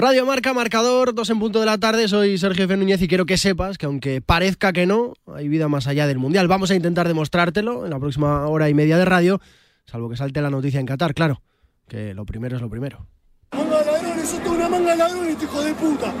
Radio 0.00 0.24
Marca, 0.24 0.54
marcador, 0.54 1.14
dos 1.14 1.28
en 1.28 1.38
punto 1.38 1.60
de 1.60 1.66
la 1.66 1.76
tarde. 1.76 2.08
Soy 2.08 2.38
Sergio 2.38 2.64
F. 2.64 2.74
Núñez 2.74 3.02
y 3.02 3.06
quiero 3.06 3.26
que 3.26 3.36
sepas 3.36 3.76
que 3.76 3.84
aunque 3.84 4.22
parezca 4.22 4.72
que 4.72 4.86
no, 4.86 5.12
hay 5.26 5.46
vida 5.46 5.68
más 5.68 5.86
allá 5.86 6.06
del 6.06 6.16
Mundial. 6.16 6.48
Vamos 6.48 6.70
a 6.70 6.74
intentar 6.74 7.06
demostrártelo 7.06 7.84
en 7.84 7.90
la 7.90 7.98
próxima 7.98 8.46
hora 8.46 8.70
y 8.70 8.72
media 8.72 8.96
de 8.96 9.04
radio, 9.04 9.42
salvo 9.84 10.08
que 10.08 10.16
salte 10.16 10.40
la 10.40 10.48
noticia 10.48 10.80
en 10.80 10.86
Qatar, 10.86 11.12
claro, 11.12 11.42
que 11.86 12.14
lo 12.14 12.24
primero 12.24 12.56
es 12.56 12.62
lo 12.62 12.70
primero. 12.70 13.06
Manga 13.52 13.78
de 13.80 13.92
ladrones, 13.92 14.40
una 14.46 14.68
manga 14.70 14.90
de 14.92 14.96
ladrones, 14.96 15.42
hijo 15.42 15.62
de 15.62 15.74
puta. 15.74 16.12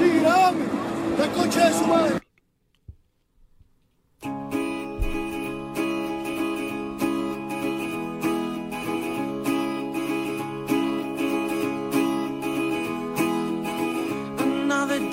Sí. 0.00 0.20
La 0.24 1.68
de 1.68 1.74
su 1.78 1.86
madre. 1.86 2.31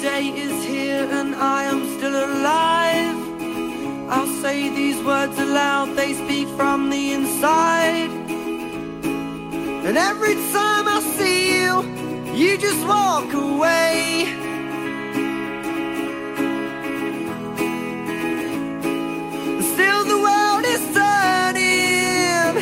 Day 0.01 0.29
is 0.29 0.63
here 0.63 1.05
and 1.11 1.35
I 1.35 1.63
am 1.65 1.81
still 1.97 2.15
alive. 2.15 3.17
I'll 4.09 4.33
say 4.41 4.69
these 4.69 5.01
words 5.03 5.37
aloud, 5.37 5.97
they 5.97 6.13
speak 6.13 6.47
from 6.55 6.89
the 6.89 7.11
inside. 7.11 8.11
And 9.87 9.97
every 9.97 10.35
time 10.55 10.85
I 10.87 10.99
see 11.17 11.39
you, 11.57 11.81
you 12.33 12.57
just 12.57 12.81
walk 12.87 13.33
away. 13.33 14.25
Still, 19.73 20.01
the 20.13 20.19
world 20.27 20.63
is 20.75 20.83
turning. 20.95 22.53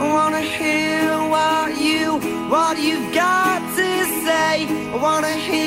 I 0.00 0.04
wanna 0.16 0.40
hear 0.40 1.06
what 1.34 1.80
you, 1.80 2.18
what 2.50 2.78
you've 2.80 3.14
got 3.14 3.60
to 3.76 4.04
say. 4.26 4.66
I 4.92 4.96
wanna 4.96 5.34
hear 5.34 5.59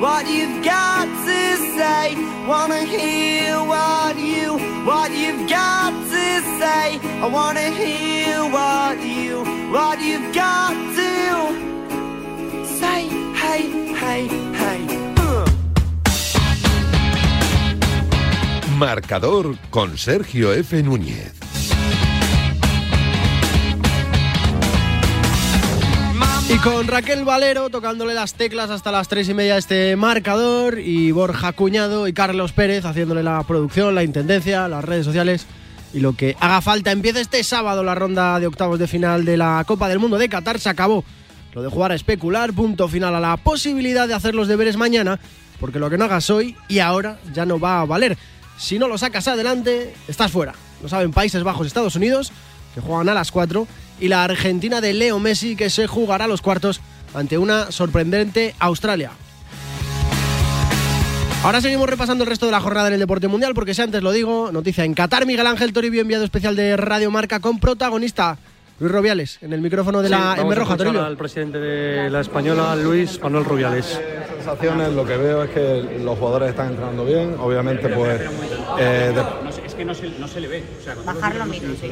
what 0.00 0.26
you've 0.28 0.62
got 0.64 1.06
to 1.26 1.56
say. 1.76 2.14
Wanna 2.46 2.84
hear 2.84 3.56
what 3.64 4.16
you, 4.16 4.58
what 4.84 5.10
you've 5.10 5.48
got 5.48 5.90
to 5.90 6.26
say. 6.60 6.98
I 7.22 7.26
wanna 7.26 7.70
hear 7.70 8.42
what 8.56 8.98
you, 9.04 9.44
what 9.72 10.00
you've 10.00 10.32
got 10.34 10.74
to 10.98 12.64
say. 12.78 13.08
Hey, 13.34 13.64
hey, 13.94 14.28
hey. 14.54 14.98
Marcador 18.78 19.58
con 19.70 19.98
Sergio 19.98 20.52
F. 20.52 20.82
Núñez. 20.84 21.47
Con 26.62 26.88
Raquel 26.88 27.24
Valero 27.24 27.70
tocándole 27.70 28.14
las 28.14 28.34
teclas 28.34 28.70
hasta 28.70 28.90
las 28.90 29.06
tres 29.06 29.28
y 29.28 29.34
media 29.34 29.54
de 29.54 29.60
este 29.60 29.96
marcador 29.96 30.80
y 30.80 31.12
Borja 31.12 31.52
Cuñado 31.52 32.08
y 32.08 32.12
Carlos 32.12 32.52
Pérez 32.52 32.84
haciéndole 32.84 33.22
la 33.22 33.42
producción, 33.44 33.94
la 33.94 34.02
intendencia, 34.02 34.66
las 34.66 34.84
redes 34.84 35.06
sociales 35.06 35.46
y 35.94 36.00
lo 36.00 36.14
que 36.14 36.36
haga 36.40 36.60
falta. 36.60 36.90
Empieza 36.90 37.20
este 37.20 37.44
sábado 37.44 37.84
la 37.84 37.94
ronda 37.94 38.40
de 38.40 38.48
octavos 38.48 38.78
de 38.78 38.88
final 38.88 39.24
de 39.24 39.36
la 39.36 39.62
Copa 39.66 39.88
del 39.88 40.00
Mundo 40.00 40.18
de 40.18 40.28
Qatar. 40.28 40.58
Se 40.58 40.68
acabó 40.68 41.04
lo 41.54 41.62
de 41.62 41.68
jugar 41.68 41.92
a 41.92 41.94
especular, 41.94 42.52
punto 42.52 42.88
final 42.88 43.14
a 43.14 43.20
la 43.20 43.36
posibilidad 43.36 44.08
de 44.08 44.14
hacer 44.14 44.34
los 44.34 44.48
deberes 44.48 44.76
mañana, 44.76 45.20
porque 45.60 45.78
lo 45.78 45.88
que 45.88 45.96
no 45.96 46.06
hagas 46.06 46.28
hoy 46.28 46.56
y 46.68 46.80
ahora 46.80 47.20
ya 47.32 47.46
no 47.46 47.60
va 47.60 47.80
a 47.80 47.84
valer. 47.84 48.18
Si 48.58 48.80
no 48.80 48.88
lo 48.88 48.98
sacas 48.98 49.28
adelante, 49.28 49.94
estás 50.08 50.32
fuera. 50.32 50.54
Lo 50.82 50.88
saben 50.88 51.12
Países 51.12 51.44
Bajos, 51.44 51.68
Estados 51.68 51.94
Unidos, 51.94 52.32
que 52.74 52.80
juegan 52.80 53.08
a 53.08 53.14
las 53.14 53.30
4, 53.30 53.66
y 54.00 54.08
la 54.08 54.24
Argentina 54.24 54.80
de 54.80 54.92
Leo 54.94 55.18
Messi, 55.18 55.56
que 55.56 55.70
se 55.70 55.86
jugará 55.86 56.26
los 56.26 56.42
cuartos 56.42 56.80
ante 57.14 57.38
una 57.38 57.70
sorprendente 57.72 58.54
Australia. 58.58 59.10
Ahora 61.44 61.60
seguimos 61.60 61.88
repasando 61.88 62.24
el 62.24 62.30
resto 62.30 62.46
de 62.46 62.52
la 62.52 62.60
jornada 62.60 62.88
en 62.88 62.94
el 62.94 63.00
deporte 63.00 63.28
mundial, 63.28 63.54
porque 63.54 63.72
si 63.72 63.80
antes 63.80 64.02
lo 64.02 64.10
digo, 64.10 64.50
noticia 64.52 64.84
en 64.84 64.92
Qatar, 64.94 65.24
Miguel 65.24 65.46
Ángel 65.46 65.72
Toribio, 65.72 66.00
enviado 66.02 66.24
especial 66.24 66.56
de 66.56 66.76
Radio 66.76 67.10
Marca 67.12 67.38
con 67.40 67.60
protagonista 67.60 68.36
Luis 68.80 68.92
Rubiales, 68.92 69.38
en 69.40 69.52
el 69.52 69.60
micrófono 69.60 70.02
de 70.02 70.08
Sí, 70.08 70.14
la 70.14 70.36
M 70.38 70.54
Roja, 70.54 70.76
Toribio. 70.76 71.04
al 71.04 71.16
presidente 71.16 71.58
de 71.58 72.10
la 72.10 72.20
española, 72.20 72.74
Luis 72.76 73.20
Manuel 73.22 73.44
Rubiales. 73.44 74.00
sensaciones, 74.36 74.92
lo 74.94 75.04
que 75.04 75.16
veo 75.16 75.42
es 75.44 75.50
que 75.50 75.98
los 76.02 76.18
jugadores 76.18 76.50
están 76.50 76.68
entrenando 76.70 77.04
bien, 77.04 77.34
obviamente 77.38 77.88
pues 77.88 78.20
eh, 78.78 79.12
de- 79.14 79.47
que 79.78 79.84
no 79.84 79.94
se, 79.94 80.10
no 80.18 80.26
se 80.28 80.40
le 80.40 80.48
ve. 80.48 80.62
O 80.80 80.84
sea, 80.84 80.94
sí. 81.80 81.90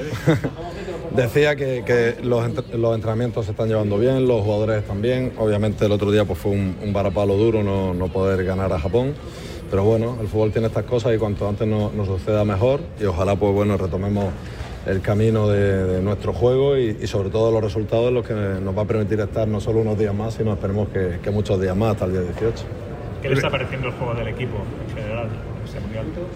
decía 1.17 1.57
que, 1.57 1.85
que 1.87 2.17
los, 2.23 2.45
entre- 2.45 2.77
los 2.77 2.95
entrenamientos 2.95 3.45
se 3.47 3.53
están 3.53 3.69
llevando 3.69 3.97
bien, 3.99 4.27
los 4.27 4.43
jugadores 4.43 4.79
están 4.83 5.01
bien, 5.01 5.33
obviamente 5.39 5.87
el 5.87 5.93
otro 5.93 6.11
día 6.11 6.25
pues 6.25 6.39
fue 6.39 6.51
un, 6.53 6.77
un 6.83 6.93
varapalo 6.93 7.37
duro 7.37 7.63
no, 7.63 7.95
no 7.95 8.09
poder 8.09 8.45
ganar 8.45 8.73
a 8.73 8.79
Japón, 8.81 9.15
pero 9.71 9.85
bueno, 9.85 10.19
el 10.21 10.27
fútbol 10.29 10.51
tiene 10.53 10.67
estas 10.67 10.85
cosas 10.85 11.15
y 11.15 11.19
cuanto 11.19 11.49
antes 11.49 11.67
nos 11.67 11.95
nos 11.95 12.07
suceda 12.09 12.45
mejor 12.45 12.81
y 13.01 13.05
ojalá 13.05 13.37
pues 13.37 13.55
bueno 13.55 13.77
retomemos 13.77 14.27
el 14.87 15.01
camino 15.01 15.49
de, 15.49 15.85
de 15.85 16.03
nuestro 16.03 16.33
juego 16.33 16.77
y, 16.77 16.97
y 17.01 17.07
sobre 17.07 17.31
todo 17.31 17.51
los 17.53 17.63
resultados 17.63 18.13
los 18.13 18.27
que 18.27 18.35
nos 18.35 18.77
va 18.77 18.83
a 18.83 18.85
permitir 18.85 19.19
estar 19.21 19.47
no 19.49 19.61
solo 19.61 19.81
unos 19.81 19.99
días 19.99 20.15
más, 20.15 20.35
sino 20.35 20.53
esperemos 20.53 20.89
que, 20.91 21.19
que 21.23 21.31
muchos 21.31 21.61
días 21.61 21.77
más 21.77 21.93
hasta 21.93 22.05
el 22.07 22.13
día 22.13 22.21
18. 22.23 22.65
¿Qué 23.23 23.29
le 23.29 23.35
está 23.35 23.51
pareciendo 23.51 23.89
el 23.89 23.95
juego 23.95 24.15
del 24.15 24.29
equipo 24.29 24.57
en 24.89 24.95
general? 24.97 25.29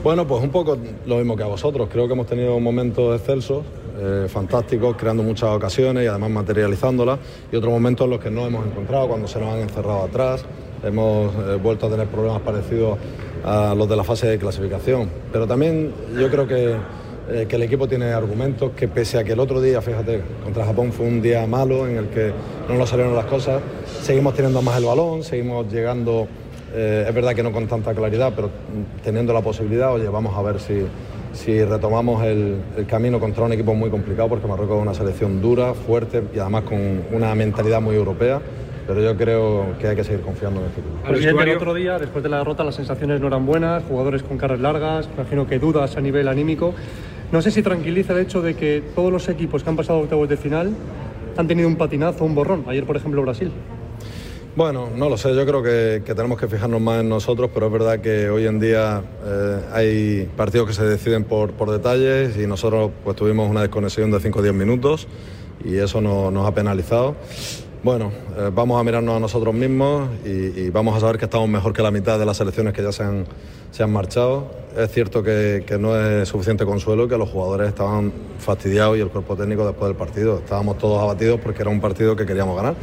Bueno, 0.03 0.26
pues 0.26 0.43
un 0.43 0.50
poco 0.50 0.76
lo 1.06 1.16
mismo 1.16 1.37
que 1.37 1.43
a 1.43 1.47
vosotros. 1.47 1.88
Creo 1.91 2.06
que 2.06 2.15
hemos 2.15 2.26
tenido 2.26 2.59
momentos 2.60 3.19
excelsos, 3.21 3.65
eh, 3.98 4.26
fantásticos, 4.28 4.97
creando 4.97 5.22
muchas 5.22 5.50
ocasiones 5.50 6.04
y 6.04 6.06
además 6.06 6.31
materializándolas. 6.31 7.19
Y 7.53 7.56
otros 7.56 7.72
momentos 7.72 8.04
en 8.04 8.10
los 8.10 8.20
que 8.20 8.31
no 8.31 8.47
hemos 8.47 8.66
encontrado, 8.66 9.09
cuando 9.09 9.28
se 9.28 9.38
nos 9.41 9.53
han 9.53 9.60
encerrado 9.60 10.04
atrás. 10.04 10.44
Hemos 10.82 11.34
eh, 11.34 11.59
vuelto 11.62 11.87
a 11.87 11.91
tener 11.91 12.06
problemas 12.06 12.41
parecidos 12.41 12.99
a 13.44 13.75
los 13.75 13.88
de 13.88 13.97
la 13.97 14.04
fase 14.04 14.26
de 14.26 14.38
clasificación. 14.38 15.10
Pero 15.32 15.47
también 15.47 15.93
yo 16.19 16.31
creo 16.31 16.47
que, 16.47 16.76
eh, 17.31 17.47
que 17.49 17.56
el 17.56 17.62
equipo 17.62 17.87
tiene 17.87 18.06
argumentos 18.12 18.72
que 18.72 18.88
pese 18.88 19.19
a 19.19 19.25
que 19.25 19.32
el 19.32 19.41
otro 19.41 19.60
día, 19.60 19.81
fíjate, 19.82 20.22
contra 20.43 20.65
Japón 20.65 20.93
fue 20.93 21.06
un 21.06 21.20
día 21.20 21.47
malo 21.47 21.87
en 21.87 21.97
el 21.97 22.09
que 22.09 22.32
no 22.69 22.76
nos 22.76 22.88
salieron 22.88 23.15
las 23.15 23.26
cosas, 23.26 23.62
seguimos 24.03 24.34
teniendo 24.34 24.62
más 24.62 24.78
el 24.78 24.84
balón, 24.84 25.22
seguimos 25.22 25.70
llegando 25.70 26.26
eh, 26.72 27.06
es 27.08 27.14
verdad 27.14 27.34
que 27.34 27.42
no 27.42 27.53
con 27.53 27.66
tanta 27.66 27.94
claridad, 27.94 28.32
pero 28.34 28.50
teniendo 29.03 29.32
la 29.32 29.41
posibilidad, 29.41 29.92
oye, 29.92 30.08
vamos 30.08 30.36
a 30.36 30.42
ver 30.42 30.60
si, 30.60 30.82
si 31.32 31.64
retomamos 31.64 32.25
el, 32.25 32.56
el 32.76 32.86
camino 32.86 33.19
contra 33.19 33.44
un 33.44 33.53
equipo 33.53 33.75
muy 33.75 33.91
complicado, 33.91 34.28
porque 34.28 34.47
Marruecos 34.47 34.76
es 34.76 34.82
una 34.82 34.94
selección 34.94 35.41
dura, 35.41 35.75
fuerte 35.75 36.22
y 36.34 36.38
además 36.38 36.64
con 36.64 37.03
una 37.12 37.34
mentalidad 37.34 37.81
muy 37.81 37.97
europea. 37.97 38.41
Pero 38.86 39.03
yo 39.03 39.16
creo 39.16 39.78
que 39.78 39.86
hay 39.86 39.94
que 39.94 40.03
seguir 40.03 40.22
confiando 40.22 40.60
en 40.60 40.66
este 40.66 40.81
equipo. 40.81 40.97
Presidente, 41.06 41.42
el 41.44 41.56
otro 41.56 41.75
día, 41.75 41.97
después 41.98 42.25
de 42.25 42.28
la 42.28 42.38
derrota, 42.38 42.64
las 42.64 42.75
sensaciones 42.75 43.20
no 43.20 43.28
eran 43.28 43.47
buenas, 43.47 43.84
jugadores 43.84 44.25
con 44.25 44.37
caras 44.37 44.58
largas, 44.58 45.06
me 45.06 45.14
imagino 45.14 45.47
que 45.47 45.60
dudas 45.60 45.97
a 45.97 46.00
nivel 46.00 46.26
anímico. 46.26 46.75
No 47.31 47.41
sé 47.41 47.52
si 47.52 47.62
tranquiliza 47.62 48.14
el 48.14 48.20
hecho 48.20 48.42
de 48.42 48.54
que 48.54 48.82
todos 48.97 49.12
los 49.12 49.28
equipos 49.28 49.62
que 49.62 49.70
han 49.70 49.76
pasado 49.76 50.00
a 50.00 50.02
octavos 50.02 50.28
de 50.28 50.37
final 50.37 50.72
han 51.37 51.47
tenido 51.47 51.69
un 51.69 51.76
patinazo, 51.76 52.25
un 52.25 52.34
borrón. 52.34 52.64
Ayer, 52.66 52.84
por 52.84 52.97
ejemplo, 52.97 53.22
Brasil. 53.22 53.52
Bueno, 54.56 54.88
no 54.94 55.09
lo 55.09 55.16
sé, 55.16 55.34
yo 55.34 55.47
creo 55.47 55.62
que, 55.62 56.03
tenemos 56.15 56.38
que 56.38 56.49
fijarnos 56.49 56.81
más 56.81 57.00
en 57.00 57.09
nosotros, 57.09 57.50
pero 57.55 57.66
es 57.66 57.72
verdad 57.72 58.00
que 58.00 58.28
hoy 58.31 58.47
en 58.47 58.59
día 58.59 59.03
eh, 59.25 59.61
hay 59.72 60.28
partidos 60.37 60.66
que 60.66 60.72
se 60.75 60.84
deciden 60.84 61.22
por, 61.25 61.53
por 61.53 61.71
detalles 61.71 62.37
y 62.37 62.47
nosotros 62.49 62.91
pues 63.05 63.16
tuvimos 63.16 63.49
una 63.49 63.61
desconexión 63.62 64.11
de 64.11 64.19
5 64.19 64.41
o 64.41 64.43
10 64.43 64.55
minutos 64.55 65.06
y 65.65 65.77
eso 65.77 66.00
no- 66.00 66.31
nos 66.33 66.47
ha 66.49 66.53
penalizado. 66.55 67.15
Bueno, 67.84 68.11
eh, 68.37 68.50
vamos 68.53 68.78
a 68.81 68.84
mirarnos 68.84 69.16
a 69.16 69.21
nosotros 69.21 69.55
mismos 69.55 70.09
y, 70.27 70.28
y 70.62 70.71
vamos 70.71 70.97
a 70.97 71.00
saber 71.00 71.17
que 71.17 71.27
estamos 71.27 71.49
mejor 71.49 71.72
que 71.72 71.82
la 71.82 71.93
mitad 71.93 72.19
de 72.19 72.27
las 72.27 72.37
selecciones 72.37 72.75
que 72.75 72.82
ya 72.82 72.91
se 72.93 73.05
han, 73.05 73.25
se 73.70 73.82
han 73.82 73.92
marchado. 73.92 74.58
Es 74.76 74.91
cierto 74.92 75.22
que, 75.22 75.64
que 75.66 75.78
no 75.78 75.97
es 75.98 76.28
suficiente 76.28 76.64
consuelo, 76.64 77.08
que 77.08 77.19
los 77.19 77.28
jugadores 77.28 77.69
estaban 77.69 78.12
fastidiados 78.38 78.96
y 78.96 79.00
el 79.00 79.08
cuerpo 79.08 79.34
técnico 79.37 79.67
después 79.67 79.88
del 79.88 79.96
partido. 79.96 80.38
Estábamos 80.38 80.78
todos 80.78 81.02
abatidos 81.02 81.40
porque 81.40 81.62
era 81.62 81.70
un 81.70 81.81
partido 81.81 82.14
que 82.14 82.25
queríamos 82.25 82.55
ganar. 82.56 82.75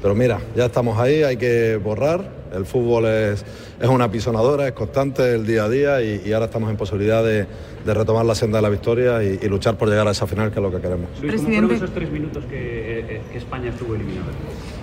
Pero 0.00 0.14
mira, 0.14 0.38
ya 0.56 0.66
estamos 0.66 0.98
ahí, 0.98 1.22
hay 1.22 1.36
que 1.36 1.76
borrar. 1.82 2.44
El 2.54 2.64
fútbol 2.66 3.06
es, 3.06 3.44
es 3.80 3.88
una 3.88 4.10
pisonadora, 4.10 4.66
es 4.68 4.72
constante 4.72 5.34
el 5.34 5.44
día 5.46 5.64
a 5.64 5.68
día 5.68 6.02
y, 6.02 6.22
y 6.24 6.32
ahora 6.32 6.46
estamos 6.46 6.70
en 6.70 6.76
posibilidad 6.76 7.22
de, 7.24 7.46
de 7.84 7.94
retomar 7.94 8.24
la 8.24 8.34
senda 8.34 8.58
de 8.58 8.62
la 8.62 8.68
victoria 8.70 9.22
y, 9.22 9.38
y 9.42 9.48
luchar 9.48 9.76
por 9.76 9.88
llegar 9.88 10.06
a 10.08 10.12
esa 10.12 10.26
final 10.26 10.50
que 10.50 10.60
es 10.60 10.62
lo 10.62 10.70
que 10.70 10.80
queremos. 10.80 11.08
Luis, 11.20 11.34
¿cómo 11.36 11.48
fueron 11.48 11.70
esos 11.72 11.90
tres 11.92 12.10
minutos 12.10 12.44
que, 12.48 13.00
eh, 13.00 13.20
que 13.32 13.38
España 13.38 13.70
estuvo 13.70 13.94
eliminada? 13.94 14.28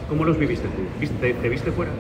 ¿Cómo 0.10 0.26
los 0.26 0.38
viviste 0.38 0.68
tú? 0.68 0.82
¿Viste- 1.00 1.18
¿Te, 1.20 1.34
te 1.34 1.50
viste 1.50 1.72
fuera? 1.72 1.92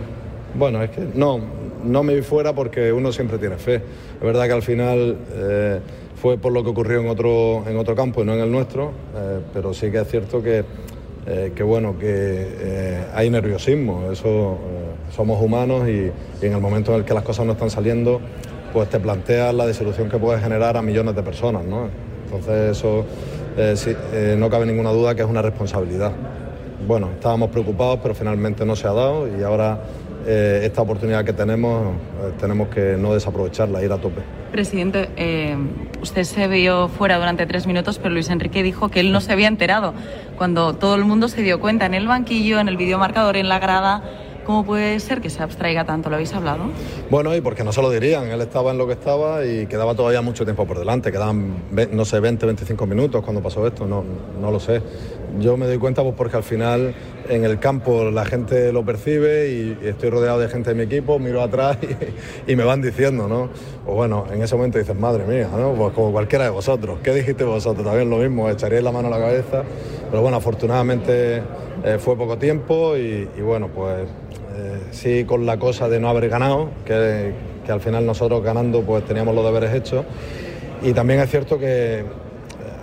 Bueno, 0.53 0.83
es 0.83 0.89
que 0.89 1.01
no, 1.15 1.39
no 1.83 2.03
me 2.03 2.15
vi 2.15 2.21
fuera 2.21 2.53
porque 2.53 2.91
uno 2.91 3.11
siempre 3.11 3.37
tiene 3.37 3.57
fe. 3.57 3.75
Es 3.75 4.21
verdad 4.21 4.45
que 4.45 4.53
al 4.53 4.61
final 4.61 5.17
eh, 5.33 5.79
fue 6.15 6.37
por 6.37 6.51
lo 6.51 6.63
que 6.63 6.69
ocurrió 6.69 6.99
en 6.99 7.07
otro, 7.07 7.63
en 7.67 7.77
otro 7.77 7.95
campo 7.95 8.21
y 8.21 8.25
no 8.25 8.33
en 8.33 8.41
el 8.41 8.51
nuestro, 8.51 8.91
eh, 9.15 9.39
pero 9.53 9.73
sí 9.73 9.91
que 9.91 9.99
es 9.99 10.07
cierto 10.07 10.41
que, 10.41 10.63
eh, 11.27 11.51
que 11.55 11.63
bueno, 11.63 11.97
que 11.97 13.01
hay 13.13 13.29
nerviosismo, 13.29 14.11
eso 14.11 14.57
somos 15.15 15.41
humanos 15.41 15.87
y, 15.87 16.11
en 16.45 16.53
el 16.53 16.61
momento 16.61 16.93
en 16.93 16.99
el 16.99 17.05
que 17.05 17.13
las 17.13 17.23
cosas 17.23 17.45
no 17.45 17.53
están 17.53 17.69
saliendo, 17.69 18.21
pues 18.73 18.89
te 18.89 18.99
planteas 18.99 19.53
la 19.53 19.67
disolución 19.67 20.09
que 20.09 20.17
puede 20.17 20.39
generar 20.39 20.77
a 20.77 20.81
millones 20.81 21.15
de 21.15 21.23
personas, 21.23 21.65
¿no? 21.65 21.89
Entonces 22.25 22.77
eso 22.77 23.05
no 24.37 24.49
cabe 24.49 24.65
ninguna 24.65 24.91
duda 24.91 25.13
que 25.13 25.21
es 25.21 25.27
una 25.27 25.41
responsabilidad. 25.41 26.13
bueno, 26.87 27.09
estábamos 27.13 27.49
preocupados, 27.49 27.99
pero 28.01 28.15
finalmente 28.15 28.65
no 28.65 28.75
se 28.75 28.87
ha 28.87 28.93
dado 28.93 29.27
y 29.27 29.43
ahora 29.43 29.81
eh, 30.25 30.61
esta 30.63 30.81
oportunidad 30.81 31.25
que 31.25 31.33
tenemos 31.33 31.93
eh, 31.93 32.31
tenemos 32.39 32.69
que 32.69 32.95
no 32.97 33.13
desaprovecharla, 33.13 33.83
ir 33.83 33.91
a 33.91 33.97
tope. 33.97 34.21
Presidente, 34.51 35.09
eh, 35.15 35.55
usted 36.01 36.23
se 36.23 36.47
vio 36.47 36.87
fuera 36.89 37.17
durante 37.17 37.45
tres 37.45 37.67
minutos, 37.67 37.97
pero 37.97 38.13
Luis 38.13 38.29
Enrique 38.29 38.63
dijo 38.63 38.89
que 38.89 38.99
él 38.99 39.11
no 39.11 39.21
se 39.21 39.31
había 39.31 39.47
enterado 39.47 39.93
cuando 40.37 40.73
todo 40.73 40.95
el 40.95 41.05
mundo 41.05 41.27
se 41.27 41.41
dio 41.41 41.59
cuenta 41.59 41.85
en 41.85 41.93
el 41.93 42.07
banquillo, 42.07 42.59
en 42.59 42.67
el 42.67 42.77
videomarcador, 42.77 43.37
en 43.37 43.49
la 43.49 43.59
grada. 43.59 44.03
¿Cómo 44.51 44.65
puede 44.65 44.99
ser 44.99 45.21
que 45.21 45.29
se 45.29 45.41
abstraiga 45.41 45.85
tanto? 45.85 46.09
¿Lo 46.09 46.15
habéis 46.15 46.33
hablado? 46.33 46.65
Bueno, 47.09 47.33
y 47.33 47.39
porque 47.39 47.63
no 47.63 47.71
se 47.71 47.81
lo 47.81 47.89
dirían, 47.89 48.25
él 48.25 48.41
estaba 48.41 48.71
en 48.71 48.77
lo 48.77 48.85
que 48.85 48.91
estaba 48.91 49.45
y 49.45 49.65
quedaba 49.65 49.95
todavía 49.95 50.21
mucho 50.21 50.43
tiempo 50.43 50.67
por 50.67 50.77
delante, 50.77 51.09
quedaban, 51.09 51.53
no 51.93 52.03
sé, 52.03 52.19
20, 52.19 52.45
25 52.47 52.85
minutos 52.85 53.23
cuando 53.23 53.41
pasó 53.41 53.65
esto, 53.65 53.87
no, 53.87 54.03
no 54.41 54.51
lo 54.51 54.59
sé. 54.59 54.81
Yo 55.39 55.55
me 55.55 55.67
doy 55.67 55.77
cuenta 55.77 56.03
pues 56.03 56.15
porque 56.17 56.35
al 56.35 56.43
final 56.43 56.93
en 57.29 57.45
el 57.45 57.59
campo 57.59 58.11
la 58.11 58.25
gente 58.25 58.73
lo 58.73 58.83
percibe 58.83 59.47
y, 59.51 59.87
estoy 59.87 60.09
rodeado 60.09 60.39
de 60.39 60.49
gente 60.49 60.71
de 60.71 60.75
mi 60.75 60.83
equipo, 60.83 61.17
miro 61.17 61.41
atrás 61.41 61.77
y, 62.45 62.53
me 62.57 62.65
van 62.65 62.81
diciendo, 62.81 63.29
¿no? 63.29 63.47
Pues 63.85 63.95
bueno, 63.95 64.25
en 64.33 64.41
ese 64.41 64.57
momento 64.57 64.77
dices, 64.77 64.99
madre 64.99 65.23
mía, 65.23 65.47
¿no? 65.55 65.71
Pues 65.75 65.93
como 65.93 66.11
cualquiera 66.11 66.43
de 66.43 66.49
vosotros, 66.49 66.99
¿qué 67.01 67.13
dijiste 67.13 67.45
vosotros? 67.45 67.85
También 67.85 68.09
lo 68.09 68.17
mismo, 68.17 68.49
echaríais 68.49 68.83
la 68.83 68.91
mano 68.91 69.07
a 69.07 69.11
la 69.11 69.19
cabeza, 69.19 69.63
pero 70.09 70.21
bueno, 70.21 70.35
afortunadamente 70.35 71.41
eh, 71.83 71.97
fue 71.99 72.15
poco 72.15 72.37
tiempo 72.37 72.95
y, 72.95 73.25
bueno, 73.41 73.67
pues 73.67 74.07
eh, 74.55 74.79
sí 74.91 75.23
con 75.25 75.45
la 75.45 75.57
cosa 75.57 75.89
de 75.89 75.99
no 75.99 76.09
haber 76.09 76.29
ganado, 76.29 76.69
que, 76.85 77.33
que 77.65 77.71
al 77.71 77.81
final 77.81 78.05
nosotros 78.05 78.43
ganando 78.43 78.81
pues 78.81 79.05
teníamos 79.05 79.35
los 79.35 79.43
deberes 79.43 79.73
hechos. 79.73 80.05
Y 80.83 80.93
también 80.93 81.19
es 81.19 81.29
cierto 81.29 81.59
que 81.59 81.99
eh, 81.99 82.05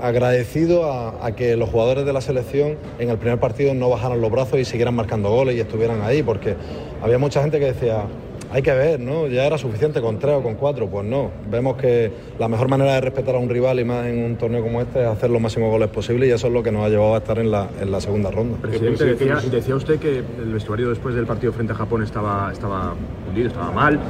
agradecido 0.02 0.92
a 0.92 1.32
que 1.32 1.56
los 1.56 1.68
jugadores 1.68 2.06
de 2.06 2.12
la 2.12 2.20
selección 2.20 2.76
en 2.98 3.10
el 3.10 3.18
primer 3.18 3.38
partido 3.38 3.74
no 3.74 3.88
bajaran 3.88 4.20
los 4.20 4.30
brazos 4.30 4.58
y 4.58 4.64
siguieran 4.64 4.94
marcando 4.94 5.30
goles 5.30 5.56
y 5.56 5.60
estuvieran 5.60 6.02
ahí, 6.02 6.22
porque 6.22 6.56
había 7.02 7.18
mucha 7.18 7.40
gente 7.40 7.58
que 7.58 7.66
decía, 7.66 8.04
hay 8.50 8.62
que 8.62 8.72
ver, 8.72 8.98
¿no? 8.98 9.26
Ya 9.26 9.44
era 9.44 9.58
suficiente 9.58 10.00
con 10.00 10.18
tres 10.18 10.36
o 10.36 10.42
con 10.42 10.54
cuatro, 10.54 10.88
pues 10.88 11.04
no. 11.04 11.30
Vemos 11.50 11.76
que 11.76 12.10
la 12.38 12.48
mejor 12.48 12.68
manera 12.68 12.94
de 12.94 13.00
respetar 13.02 13.34
a 13.34 13.38
un 13.38 13.48
rival 13.48 13.78
y 13.78 13.84
más 13.84 14.06
en 14.06 14.24
un 14.24 14.36
torneo 14.36 14.62
como 14.62 14.80
este 14.80 15.02
es 15.02 15.06
hacer 15.06 15.30
los 15.30 15.40
máximos 15.40 15.70
goles 15.70 15.88
posibles 15.88 16.28
y 16.28 16.32
eso 16.32 16.46
es 16.46 16.52
lo 16.52 16.62
que 16.62 16.72
nos 16.72 16.84
ha 16.84 16.88
llevado 16.88 17.14
a 17.14 17.18
estar 17.18 17.38
en 17.38 17.50
la, 17.50 17.68
en 17.80 17.90
la 17.90 18.00
segunda 18.00 18.30
ronda. 18.30 18.56
Presidente, 18.58 19.04
decía, 19.04 19.36
decía 19.50 19.74
usted 19.74 19.98
que 19.98 20.18
el 20.18 20.52
vestuario 20.52 20.88
después 20.88 21.14
del 21.14 21.26
partido 21.26 21.52
frente 21.52 21.72
a 21.74 21.76
Japón 21.76 22.02
estaba, 22.02 22.50
estaba 22.52 22.94
hundido, 23.28 23.48
estaba 23.48 23.70
mal, 23.70 24.00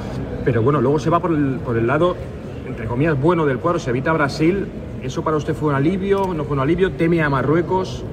pero 0.44 0.62
bueno, 0.62 0.80
luego 0.80 0.98
se 0.98 1.10
va 1.10 1.20
por 1.20 1.32
el, 1.32 1.58
por 1.64 1.76
el 1.76 1.86
lado, 1.86 2.14
entre 2.66 2.86
comillas, 2.86 3.20
bueno 3.20 3.44
del 3.44 3.58
cuadro, 3.58 3.78
se 3.78 3.90
evita 3.90 4.12
Brasil. 4.12 4.66
¿Eso 5.02 5.22
para 5.22 5.36
usted 5.36 5.54
fue 5.54 5.70
un 5.70 5.74
alivio? 5.76 6.34
¿No 6.34 6.44
fue 6.44 6.54
un 6.54 6.60
alivio? 6.60 6.90
¿Teme 6.92 7.22
a 7.22 7.28
Marruecos? 7.28 8.04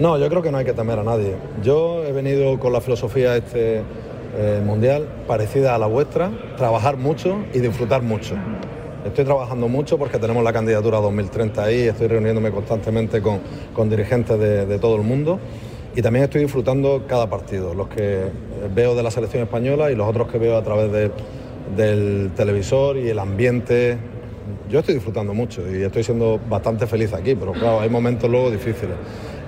No, 0.00 0.16
yo 0.16 0.28
creo 0.28 0.42
que 0.42 0.50
no 0.50 0.58
hay 0.58 0.64
que 0.64 0.72
temer 0.72 0.98
a 0.98 1.02
nadie. 1.02 1.34
Yo 1.62 2.04
he 2.04 2.12
venido 2.12 2.58
con 2.58 2.72
la 2.72 2.80
filosofía 2.80 3.36
este 3.36 3.82
eh, 4.36 4.62
mundial 4.64 5.06
parecida 5.26 5.74
a 5.74 5.78
la 5.78 5.86
vuestra, 5.86 6.30
trabajar 6.56 6.96
mucho 6.96 7.38
y 7.54 7.60
disfrutar 7.60 8.02
mucho. 8.02 8.34
Estoy 9.04 9.24
trabajando 9.24 9.68
mucho 9.68 9.96
porque 9.96 10.18
tenemos 10.18 10.44
la 10.44 10.52
candidatura 10.52 10.98
2030 10.98 11.62
ahí, 11.62 11.82
estoy 11.82 12.08
reuniéndome 12.08 12.50
constantemente 12.50 13.22
con, 13.22 13.40
con 13.72 13.88
dirigentes 13.88 14.38
de, 14.38 14.78
todo 14.78 14.96
el 14.96 15.02
mundo 15.02 15.38
y 15.94 16.02
también 16.02 16.24
estoy 16.24 16.42
disfrutando 16.42 17.04
cada 17.08 17.30
partido, 17.30 17.74
los 17.74 17.88
que 17.88 18.24
veo 18.74 18.94
de 18.94 19.02
la 19.02 19.10
selección 19.10 19.42
española 19.44 19.90
y 19.90 19.94
los 19.94 20.06
otros 20.08 20.28
que 20.30 20.38
veo 20.38 20.56
a 20.56 20.62
través 20.62 20.92
de- 20.92 21.10
del 21.76 22.30
televisor 22.34 22.96
y 22.96 23.08
el 23.08 23.18
ambiente. 23.18 23.98
Yo 24.68 24.80
estoy 24.80 24.94
disfrutando 24.94 25.32
mucho 25.34 25.62
y 25.70 25.82
estoy 25.82 26.02
siendo 26.02 26.40
bastante 26.48 26.86
feliz 26.86 27.12
aquí, 27.12 27.34
pero 27.34 27.52
claro, 27.52 27.80
hay 27.80 27.88
momentos 27.88 28.28
luego 28.30 28.50
difíciles. 28.50 28.96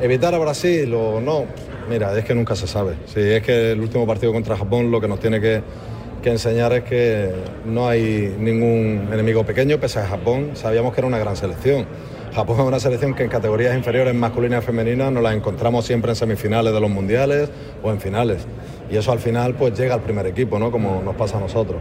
Evitar 0.01 0.35
a 0.35 0.39
Brasil 0.39 0.93
o 0.95 1.21
no, 1.21 1.45
mira, 1.91 2.17
es 2.17 2.25
que 2.25 2.35
nunca 2.35 2.55
se 2.55 2.69
sabe. 2.69 2.95
Si 3.07 3.21
es 3.21 3.43
que 3.43 3.73
el 3.73 3.81
último 3.81 4.07
partido 4.07 4.33
contra 4.33 4.57
Japón 4.57 4.93
lo 4.93 5.01
que 5.01 5.09
nos 5.09 5.19
tiene 5.19 5.41
que, 5.41 5.63
enseñar 6.23 6.73
es 6.73 6.85
que 6.85 7.33
no 7.65 7.89
hay 7.89 8.37
ningún 8.39 9.09
enemigo 9.13 9.45
pequeño, 9.45 9.79
pese 9.81 9.99
a 9.99 10.07
Japón, 10.07 10.51
sabíamos 10.55 10.95
que 10.95 11.01
era 11.01 11.09
una 11.09 11.19
gran 11.19 11.35
selección. 11.35 11.87
Japón 12.33 12.61
es 12.61 12.67
una 12.67 12.79
selección 12.79 13.15
que 13.15 13.25
en 13.25 13.29
categorías 13.29 13.75
inferiores 13.75 14.15
masculina 14.15 14.59
y 14.59 14.61
femenina 14.61 15.11
nos 15.11 15.23
la 15.23 15.35
encontramos 15.35 15.85
siempre 15.85 16.13
en 16.13 16.17
semifinales 16.17 16.73
de 16.73 16.81
los 16.81 16.91
mundiales 16.91 17.51
o 17.83 17.91
en 17.91 18.01
finales. 18.01 18.47
Y 18.89 18.97
eso 18.97 19.11
al 19.11 19.19
final 19.19 19.55
pues 19.55 19.77
llega 19.77 19.95
al 19.95 20.03
primer 20.03 20.27
equipo, 20.27 20.59
¿no? 20.61 20.71
Como 20.71 21.03
nos 21.03 21.17
pasa 21.17 21.39
a 21.39 21.41
nosotros. 21.41 21.81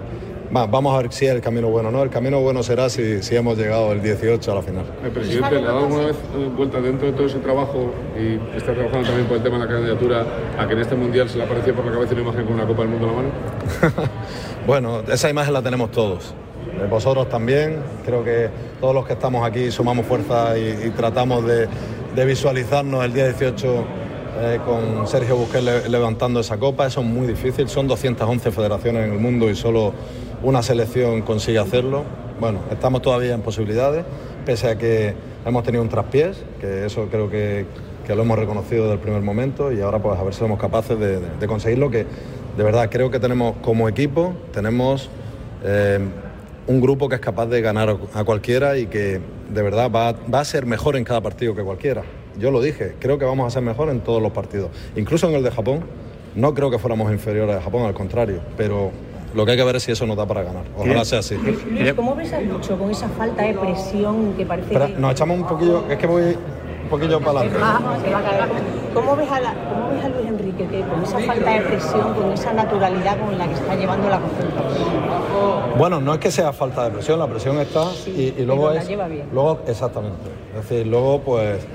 Va, 0.56 0.66
vamos 0.66 0.96
a 0.98 1.02
ver 1.04 1.14
si 1.14 1.26
es 1.28 1.32
el 1.32 1.42
camino 1.42 1.70
bueno 1.70 1.90
o 1.90 1.92
no. 1.92 2.02
El 2.02 2.10
camino 2.10 2.40
bueno 2.42 2.64
será 2.64 2.90
si, 2.90 3.22
si 3.22 3.36
hemos 3.36 3.56
llegado 3.58 3.92
el 3.92 4.02
18 4.02 4.52
a 4.52 4.56
la 4.56 4.62
final. 4.64 4.84
El 5.04 5.12
presidente, 5.12 5.52
¿le 5.52 5.60
ha 5.62 5.62
dado 5.66 5.80
alguna 5.86 6.06
vez 6.08 6.16
eh, 6.16 6.50
vuelta 6.58 6.82
dentro 6.82 7.08
de 7.08 7.14
todo 7.14 7.28
ese 7.28 7.38
trabajo 7.38 7.92
y 8.18 8.58
está 8.58 8.74
trabajando 8.74 9.08
también 9.08 9.28
por 9.28 9.38
el 9.38 9.44
tema 9.44 9.60
de 9.60 9.66
la 9.66 9.72
candidatura 9.72 10.26
a 10.58 10.68
que 10.68 10.74
en 10.74 10.80
este 10.80 10.96
mundial 10.96 11.30
se 11.30 11.38
le 11.38 11.44
aparecía 11.44 11.74
por 11.76 11.86
la 11.86 11.92
cabeza 11.92 12.14
una 12.14 12.22
imagen 12.24 12.46
con 12.46 12.54
una 12.56 12.66
Copa 12.66 12.82
del 12.82 12.90
Mundo 12.92 13.08
en 13.08 13.16
la 13.16 13.22
mano? 13.22 14.10
Bueno, 14.68 15.02
esa 15.12 15.30
imagen 15.30 15.54
la 15.54 15.62
tenemos 15.62 15.92
todos. 15.92 16.34
Eh, 16.80 16.88
Vosotros 16.90 17.30
también. 17.30 17.78
Creo 18.06 18.24
que 18.24 18.50
todos 18.82 18.94
los 18.96 19.06
que 19.06 19.14
estamos 19.14 19.46
aquí 19.48 19.70
sumamos 19.72 20.06
fuerza 20.06 20.58
y, 20.58 20.88
y 20.88 20.90
tratamos 20.92 21.46
de, 21.46 21.68
de 22.16 22.26
visualizarnos 22.26 23.04
el 23.06 23.14
día 23.14 23.26
18 23.26 23.84
eh, 24.42 24.60
con 24.66 25.08
Sergio 25.08 25.36
Busquets 25.38 25.64
le- 25.64 25.90
levantando 25.90 26.40
esa 26.40 26.58
copa. 26.58 26.86
Eso 26.88 27.02
es 27.02 27.06
muy 27.08 27.26
difícil. 27.28 27.68
Son 27.70 27.88
211 27.88 28.52
federaciones 28.52 29.06
en 29.06 29.14
el 29.14 29.20
mundo 29.20 29.50
y 29.50 29.56
solo 29.56 29.94
una 30.44 30.64
selección 30.64 31.22
consigue 31.22 31.60
hacerlo. 31.60 32.04
Bueno, 32.40 32.60
estamos 32.72 33.02
todavía 33.02 33.34
en 33.34 33.42
posibilidades, 33.42 34.06
pese 34.46 34.70
a 34.70 34.78
que 34.78 35.14
hemos 35.46 35.64
tenido 35.64 35.84
un 35.84 35.90
traspiés, 35.90 36.44
que 36.62 36.86
eso 36.86 37.08
creo 37.10 37.30
que, 37.30 37.66
lo 38.10 38.24
hemos 38.24 38.40
reconocido 38.40 38.86
desde 38.86 38.96
el 38.96 39.00
primer 39.02 39.22
momento 39.22 39.72
y 39.72 39.82
ahora 39.82 40.00
pues 40.00 40.20
a 40.20 40.24
ver 40.24 40.34
si 40.34 40.40
somos 40.40 40.60
capaces 40.60 40.98
de 41.00 41.48
conseguirlo, 41.48 41.92
que 41.92 42.08
de 42.58 42.64
verdad 42.64 42.90
creo 42.92 43.10
que 43.10 43.20
tenemos 43.20 43.56
como 43.62 43.88
equipo, 43.88 44.34
tenemos 44.52 45.10
eh, 45.64 46.00
un 46.68 46.82
grupo 46.82 47.08
que 47.08 47.16
es 47.16 47.22
capaz 47.22 47.46
de 47.46 47.62
ganar 47.62 47.98
a 48.14 48.24
cualquiera 48.26 48.78
y 48.78 48.88
que 48.88 49.22
de 49.50 49.62
verdad 49.62 49.90
va, 49.90 50.12
va 50.12 50.40
a 50.42 50.46
ser 50.46 50.66
mejor 50.66 50.98
en 50.98 51.04
cada 51.04 51.22
partido 51.22 51.56
que 51.56 51.64
cualquiera. 51.64 52.04
Yo 52.38 52.52
lo 52.52 52.62
dije, 52.62 52.96
creo 53.00 53.18
que 53.18 53.26
vamos 53.26 53.48
a 53.48 53.50
ser 53.50 53.64
mejor 53.64 53.90
en 53.90 54.02
todos 54.02 54.22
los 54.22 54.32
partidos, 54.32 54.72
incluso 54.96 55.30
en 55.30 55.36
el 55.36 55.44
de 55.44 55.52
Japón. 55.52 55.86
No 56.36 56.54
creo 56.54 56.70
que 56.70 56.78
fuéramos 56.78 57.12
inferiores 57.12 57.56
a 57.56 57.62
Japón, 57.62 57.86
al 57.86 57.94
contrario, 57.94 58.42
pero 58.56 58.92
lo 59.34 59.46
que 59.46 59.52
hay 59.52 59.58
que 59.58 59.64
ver 59.64 59.76
es 59.76 59.84
si 59.84 59.92
eso 59.92 60.06
nos 60.06 60.18
da 60.18 60.26
para 60.26 60.44
ganar. 60.44 60.64
Ojalá 60.78 61.06
sea 61.06 61.20
así. 61.20 61.36
Luis, 61.38 61.94
¿cómo 61.94 62.16
ves 62.16 62.34
a 62.34 62.42
Lucho 62.42 62.78
con 62.78 62.90
esa 62.92 63.08
falta 63.10 63.44
de 63.44 63.54
presión 63.54 64.34
que 64.38 64.46
parece 64.46 64.68
Espera, 64.74 64.88
que... 64.88 64.94
nos 65.00 65.12
echamos 65.12 65.38
un 65.40 65.46
poquillo, 65.48 65.84
es 65.90 65.98
que 65.98 66.08
voy 66.08 66.24
un 66.84 66.90
poquillo 66.90 67.20
para 67.20 67.40
adelante. 67.42 67.60
Ah, 67.64 67.98
se 68.04 68.12
va 68.12 68.20
a 68.20 68.24
caer. 68.24 68.44
¿Cómo 68.94 69.16
ves, 69.16 69.32
a 69.32 69.40
la- 69.40 69.54
¿Cómo 69.54 69.90
ves 69.92 70.04
a 70.04 70.10
Luis 70.10 70.28
Enrique 70.28 70.68
que 70.68 70.82
con 70.82 71.04
esa 71.04 71.20
falta 71.20 71.52
de 71.54 71.62
presión, 71.62 72.14
con 72.16 72.32
esa 72.32 72.54
naturalidad 72.54 73.20
con 73.20 73.38
la 73.38 73.46
que 73.48 73.54
está 73.54 73.76
llevando 73.76 74.10
la 74.10 74.20
concentración? 74.20 74.90
Bueno, 75.78 76.02
no 76.02 76.14
es 76.14 76.20
que 76.20 76.32
sea 76.32 76.52
falta 76.52 76.86
de 76.86 76.92
presión, 76.92 77.20
la 77.20 77.28
presión 77.28 77.58
está 77.60 77.84
y, 78.08 78.34
y 78.38 78.46
luego 78.46 78.64
pero 78.64 78.74
la 78.74 78.82
es. 78.82 78.88
lleva 78.88 79.08
bien. 79.08 79.28
Luego, 79.32 79.60
exactamente. 79.68 80.18
Es 80.58 80.68
decir, 80.70 80.88
luego, 80.88 81.22
pues. 81.22 81.66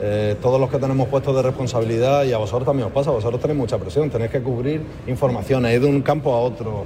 Eh, 0.00 0.36
todos 0.40 0.60
los 0.60 0.70
que 0.70 0.78
tenemos 0.78 1.08
puestos 1.08 1.34
de 1.34 1.42
responsabilidad 1.42 2.22
y 2.24 2.32
a 2.32 2.38
vosotros 2.38 2.64
también 2.64 2.86
os 2.86 2.92
pasa, 2.92 3.10
vosotros 3.10 3.40
tenéis 3.40 3.58
mucha 3.58 3.78
presión, 3.78 4.08
tenéis 4.10 4.30
que 4.30 4.40
cubrir 4.40 4.80
informaciones, 5.08 5.74
ir 5.74 5.80
de 5.80 5.88
un 5.88 6.02
campo 6.02 6.32
a 6.34 6.38
otro. 6.38 6.84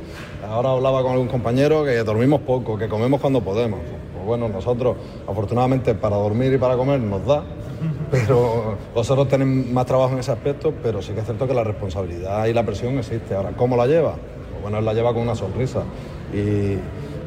Ahora 0.49 0.71
hablaba 0.71 1.03
con 1.03 1.13
algún 1.13 1.29
compañero 1.29 1.85
que 1.85 2.03
dormimos 2.05 2.41
poco, 2.41 2.79
que 2.79 2.89
comemos 2.89 3.21
cuando 3.21 3.43
podemos. 3.43 3.81
Pues 4.15 4.25
bueno, 4.25 4.49
nosotros 4.49 4.97
afortunadamente 5.29 5.95
para 5.95 6.17
dormir 6.17 6.55
y 6.55 6.59
para 6.59 6.77
comer 6.77 7.01
nos 7.01 7.27
da, 7.27 7.43
pero 8.11 8.77
vosotros 8.95 9.29
tenéis 9.29 9.71
más 9.71 9.85
trabajo 9.85 10.15
en 10.15 10.21
ese 10.21 10.33
aspecto, 10.33 10.73
pero 10.83 11.03
sí 11.03 11.13
que 11.13 11.21
es 11.21 11.27
cierto 11.27 11.47
que 11.47 11.55
la 11.55 11.65
responsabilidad 11.65 12.47
y 12.47 12.55
la 12.55 12.65
presión 12.65 12.97
existe. 12.99 13.35
Ahora, 13.35 13.51
¿cómo 13.57 13.77
la 13.77 13.87
lleva? 13.87 14.13
Pues 14.51 14.63
bueno, 14.63 14.79
él 14.79 14.85
la 14.87 14.95
lleva 14.95 15.13
con 15.13 15.23
una 15.23 15.35
sonrisa 15.35 15.83
y, 16.33 16.79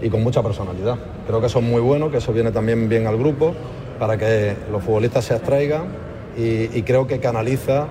y 0.04 0.10
con 0.10 0.24
mucha 0.24 0.42
personalidad. 0.42 0.98
Creo 1.28 1.40
que 1.40 1.46
eso 1.48 1.60
es 1.60 1.66
muy 1.66 1.82
bueno, 1.82 2.10
que 2.10 2.18
eso 2.18 2.34
viene 2.34 2.52
también 2.52 2.90
bien 2.90 3.06
al 3.06 3.18
grupo 3.18 3.54
para 4.00 4.18
que 4.18 4.56
los 4.72 4.84
futbolistas 4.84 5.26
se 5.26 5.34
abstraigan 5.34 5.84
y, 6.38 6.78
y 6.78 6.84
creo 6.84 7.08
que 7.08 7.20
canaliza 7.20 7.88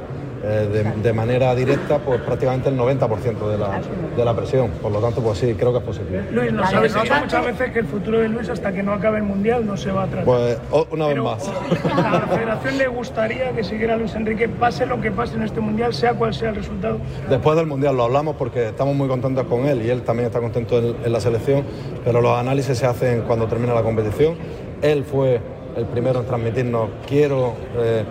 eh, 0.46 0.68
de, 0.70 1.02
de 1.02 1.12
manera 1.14 1.54
directa 1.54 1.96
pues 2.00 2.20
prácticamente 2.20 2.68
el 2.68 2.76
90% 2.76 3.48
de 3.48 3.56
la, 3.56 3.80
de 4.14 4.24
la 4.26 4.36
presión. 4.36 4.68
Por 4.82 4.92
lo 4.92 5.00
tanto, 5.00 5.22
pues 5.22 5.38
sí, 5.38 5.54
creo 5.54 5.72
que 5.72 5.78
es 5.78 5.84
posible. 5.84 6.22
Luis, 6.32 6.52
nos 6.52 6.70
habéis 6.70 6.92
dicho 6.92 7.14
muchas 7.18 7.46
veces 7.46 7.70
que 7.70 7.78
el 7.78 7.86
futuro 7.86 8.18
de 8.18 8.28
Luis 8.28 8.50
hasta 8.50 8.70
que 8.70 8.82
no 8.82 8.92
acabe 8.92 9.16
el 9.18 9.22
Mundial 9.22 9.66
no 9.66 9.74
se 9.78 9.90
va 9.90 10.02
a 10.02 10.06
tratar. 10.06 10.24
Pues 10.26 10.58
una 10.90 11.06
vez 11.06 11.14
Pero 11.14 11.24
más. 11.24 11.48
a 11.94 12.10
la 12.10 12.26
federación 12.26 12.76
le 12.76 12.86
gustaría 12.88 13.52
que 13.52 13.64
siguiera 13.64 13.96
Luis 13.96 14.14
Enrique, 14.14 14.46
pase 14.46 14.84
lo 14.84 15.00
que 15.00 15.10
pase 15.10 15.36
en 15.36 15.44
este 15.44 15.60
Mundial, 15.60 15.94
sea 15.94 16.12
cual 16.12 16.34
sea 16.34 16.50
el 16.50 16.56
resultado. 16.56 16.98
Después 17.30 17.56
del 17.56 17.66
Mundial 17.66 17.96
lo 17.96 18.04
hablamos 18.04 18.36
porque 18.36 18.68
estamos 18.68 18.94
muy 18.94 19.08
contentos 19.08 19.46
con 19.46 19.64
él 19.64 19.80
y 19.80 19.88
él 19.88 20.02
también 20.02 20.26
está 20.26 20.40
contento 20.40 20.78
en, 20.78 20.94
en 21.06 21.10
la 21.10 21.20
selección, 21.20 21.64
pero 22.04 22.20
los 22.20 22.38
análisis 22.38 22.76
se 22.76 22.84
hacen 22.84 23.22
cuando 23.22 23.46
termina 23.46 23.72
la 23.72 23.82
competición. 23.82 24.34
Él 24.82 25.04
fue 25.04 25.40
el 25.76 25.84
primero 25.86 26.20
en 26.20 26.26
transmitirnos, 26.26 26.88
quiero 27.06 27.54
eh, 27.76 28.02
eh, 28.02 28.04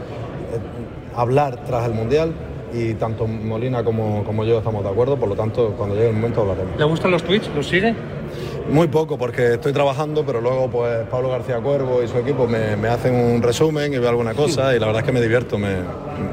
hablar 1.16 1.64
tras 1.66 1.86
el 1.86 1.94
Mundial 1.94 2.34
y 2.74 2.96
tanto 2.96 3.28
Molina 3.28 3.84
como, 3.84 4.24
como 4.24 4.44
yo 4.44 4.58
estamos 4.58 4.84
de 4.84 4.90
acuerdo, 4.90 5.18
por 5.18 5.30
lo 5.30 5.36
tanto 5.36 5.74
cuando 5.78 5.96
llegue 5.96 6.10
el 6.10 6.16
momento 6.16 6.42
hablaremos. 6.42 6.78
¿Le 6.78 6.86
gustan 6.86 7.12
los 7.12 7.24
tweets? 7.24 7.50
¿Los 7.56 7.68
sigue? 7.68 7.94
Muy 8.70 8.88
poco 8.88 9.18
porque 9.18 9.54
estoy 9.54 9.74
trabajando, 9.74 10.26
pero 10.26 10.42
luego 10.42 10.70
pues 10.70 11.08
Pablo 11.10 11.30
García 11.30 11.60
Cuervo 11.60 12.02
y 12.02 12.08
su 12.08 12.18
equipo 12.18 12.48
me, 12.48 12.76
me 12.76 12.88
hacen 12.88 13.14
un 13.14 13.42
resumen 13.42 13.94
y 13.94 13.98
veo 13.98 14.10
alguna 14.10 14.34
cosa 14.34 14.76
y 14.76 14.80
la 14.80 14.88
verdad 14.88 15.02
es 15.02 15.06
que 15.06 15.12
me 15.12 15.22
divierto, 15.22 15.58
me, 15.58 15.76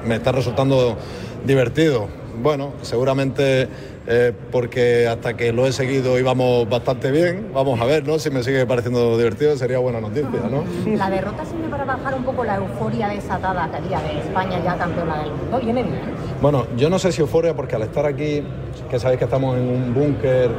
me 0.07 0.15
está 0.17 0.33
resultando 0.33 0.97
divertido. 1.45 2.09
Bueno, 2.43 2.73
seguramente 2.83 3.69
eh, 4.13 4.33
porque 4.51 5.07
hasta 5.07 5.37
que 5.37 5.53
lo 5.53 5.67
he 5.67 5.73
seguido 5.73 6.19
íbamos 6.19 6.69
bastante 6.69 7.13
bien. 7.13 7.53
Vamos 7.55 7.81
a 7.81 7.85
ver, 7.85 8.05
¿no? 8.05 8.19
Si 8.19 8.29
me 8.29 8.43
sigue 8.43 8.67
pareciendo 8.67 9.17
divertido 9.17 9.57
sería 9.57 9.79
buena 9.79 10.01
noticia, 10.01 10.41
¿no? 10.51 10.65
La 10.97 11.09
derrota 11.09 11.45
sirve 11.45 11.69
para 11.71 11.85
bajar 11.85 12.17
un 12.17 12.25
poco 12.25 12.43
la 12.43 12.57
euforia 12.57 13.09
desatada 13.09 13.71
que 13.71 13.77
había 13.77 14.01
de 14.01 14.19
España 14.19 14.61
ya 14.65 14.77
campeona 14.77 15.23
del 15.23 15.31
mundo. 15.31 15.61
Viene 15.61 15.85
bien. 15.85 16.01
Bueno, 16.43 16.67
yo 16.77 16.91
no 16.91 16.99
sé 16.99 17.13
si 17.13 17.21
euforia 17.21 17.55
porque 17.55 17.77
al 17.77 17.83
estar 17.83 18.05
aquí, 18.05 18.43
que 18.91 18.99
sabéis 18.99 19.21
que 19.21 19.27
estamos 19.27 19.57
en 19.57 19.69
un 19.69 19.95
búnker 19.95 20.51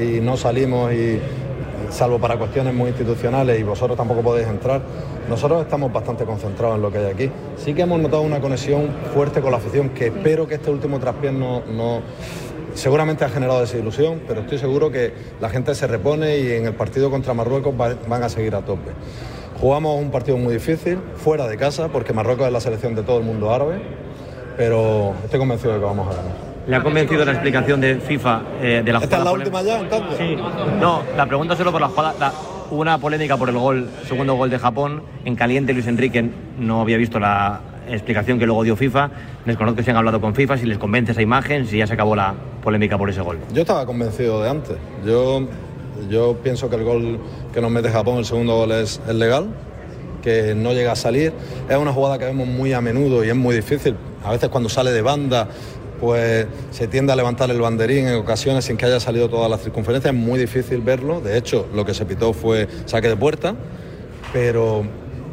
y 0.00 0.20
no 0.22 0.38
salimos 0.38 0.90
y 0.90 1.20
salvo 1.90 2.18
para 2.18 2.38
cuestiones 2.38 2.72
muy 2.72 2.88
institucionales 2.88 3.60
y 3.60 3.64
vosotros 3.64 3.98
tampoco 3.98 4.22
podéis 4.22 4.48
entrar, 4.48 4.80
nosotros 5.28 5.60
estamos 5.60 5.92
bastante 5.92 6.24
concentrados 6.24 6.76
en 6.76 6.82
lo 6.82 6.90
que 6.90 6.98
hay 6.98 7.12
aquí. 7.12 7.30
Sí 7.58 7.74
que 7.74 7.82
hemos 7.82 8.00
notado 8.00 8.22
una 8.22 8.40
conexión 8.40 8.88
fuerte 9.12 9.42
con 9.42 9.50
la 9.50 9.58
afición 9.58 9.90
que 9.90 10.06
espero 10.06 10.46
que 10.46 10.54
este 10.54 10.70
último 10.70 10.98
traspiés 10.98 11.34
no, 11.34 11.60
no 11.66 12.00
seguramente 12.74 13.24
ha 13.24 13.28
generado 13.28 13.60
desilusión, 13.60 14.20
pero 14.26 14.40
estoy 14.42 14.58
seguro 14.58 14.90
que 14.90 15.12
la 15.40 15.48
gente 15.48 15.74
se 15.74 15.86
repone 15.86 16.38
y 16.38 16.52
en 16.52 16.66
el 16.66 16.74
partido 16.74 17.10
contra 17.10 17.34
Marruecos 17.34 17.74
va- 17.78 17.94
van 18.08 18.22
a 18.22 18.28
seguir 18.28 18.54
a 18.54 18.60
tope. 18.62 18.90
Jugamos 19.60 20.00
un 20.00 20.10
partido 20.10 20.36
muy 20.36 20.52
difícil, 20.54 20.98
fuera 21.16 21.46
de 21.48 21.56
casa, 21.56 21.88
porque 21.88 22.12
Marruecos 22.12 22.46
es 22.46 22.52
la 22.52 22.60
selección 22.60 22.94
de 22.94 23.02
todo 23.02 23.18
el 23.18 23.24
mundo 23.24 23.52
árabe, 23.52 23.80
pero 24.56 25.14
estoy 25.24 25.38
convencido 25.38 25.72
de 25.74 25.78
que 25.80 25.84
vamos 25.84 26.06
a 26.08 26.16
ganar. 26.16 26.48
¿Le 26.66 26.76
ha 26.76 26.82
convencido 26.82 27.24
la 27.24 27.32
explicación 27.32 27.80
de 27.80 27.96
FIFA 27.96 28.42
eh, 28.60 28.82
de 28.84 28.92
la 28.92 28.98
¿Esta 28.98 29.18
es 29.18 29.24
la 29.24 29.32
última 29.32 29.62
ya, 29.62 29.80
entonces? 29.80 30.18
Sí. 30.18 30.36
No, 30.80 31.02
la 31.16 31.26
pregunta 31.26 31.56
solo 31.56 31.72
por 31.72 31.80
la 31.80 31.88
jugada. 31.88 32.14
la- 32.20 32.32
hubo 32.70 32.82
una 32.82 32.98
polémica 32.98 33.36
por 33.38 33.48
el 33.48 33.56
gol, 33.56 33.88
segundo 34.06 34.34
gol 34.34 34.50
de 34.50 34.58
Japón. 34.58 35.02
En 35.24 35.34
caliente 35.34 35.72
Luis 35.72 35.86
Enrique 35.86 36.28
no 36.58 36.82
había 36.82 36.98
visto 36.98 37.18
la 37.18 37.60
explicación 37.90 38.38
que 38.38 38.46
luego 38.46 38.62
dio 38.62 38.76
FIFA. 38.76 39.10
Desconozco 39.44 39.82
si 39.82 39.90
han 39.90 39.96
hablado 39.96 40.20
con 40.20 40.34
FIFA, 40.34 40.58
si 40.58 40.66
les 40.66 40.78
convence 40.78 41.12
esa 41.12 41.22
imagen, 41.22 41.66
si 41.66 41.78
ya 41.78 41.86
se 41.86 41.94
acabó 41.94 42.16
la 42.16 42.34
polémica 42.62 42.98
por 42.98 43.10
ese 43.10 43.20
gol. 43.20 43.38
Yo 43.52 43.62
estaba 43.62 43.86
convencido 43.86 44.42
de 44.42 44.50
antes. 44.50 44.76
Yo, 45.04 45.46
yo 46.10 46.36
pienso 46.42 46.68
que 46.68 46.76
el 46.76 46.84
gol 46.84 47.18
que 47.52 47.60
nos 47.60 47.70
mete 47.70 47.90
Japón, 47.90 48.18
el 48.18 48.24
segundo 48.24 48.56
gol, 48.56 48.72
es, 48.72 49.00
es 49.08 49.14
legal, 49.14 49.48
que 50.22 50.54
no 50.54 50.72
llega 50.72 50.92
a 50.92 50.96
salir. 50.96 51.32
Es 51.68 51.76
una 51.76 51.92
jugada 51.92 52.18
que 52.18 52.24
vemos 52.24 52.46
muy 52.46 52.72
a 52.72 52.80
menudo 52.80 53.24
y 53.24 53.28
es 53.28 53.36
muy 53.36 53.54
difícil. 53.54 53.96
A 54.24 54.32
veces 54.32 54.48
cuando 54.48 54.68
sale 54.68 54.92
de 54.92 55.02
banda, 55.02 55.48
pues 56.00 56.46
se 56.70 56.86
tiende 56.86 57.12
a 57.12 57.16
levantar 57.16 57.50
el 57.50 57.60
banderín 57.60 58.06
en 58.06 58.14
ocasiones 58.14 58.64
sin 58.64 58.76
que 58.76 58.86
haya 58.86 59.00
salido 59.00 59.28
todas 59.28 59.50
las 59.50 59.62
circunferencias. 59.62 60.14
Es 60.14 60.20
muy 60.20 60.38
difícil 60.38 60.80
verlo. 60.80 61.20
De 61.20 61.36
hecho, 61.36 61.66
lo 61.74 61.84
que 61.84 61.94
se 61.94 62.04
pitó 62.06 62.32
fue 62.32 62.68
saque 62.86 63.08
de 63.08 63.16
puerta, 63.16 63.54
pero 64.32 64.84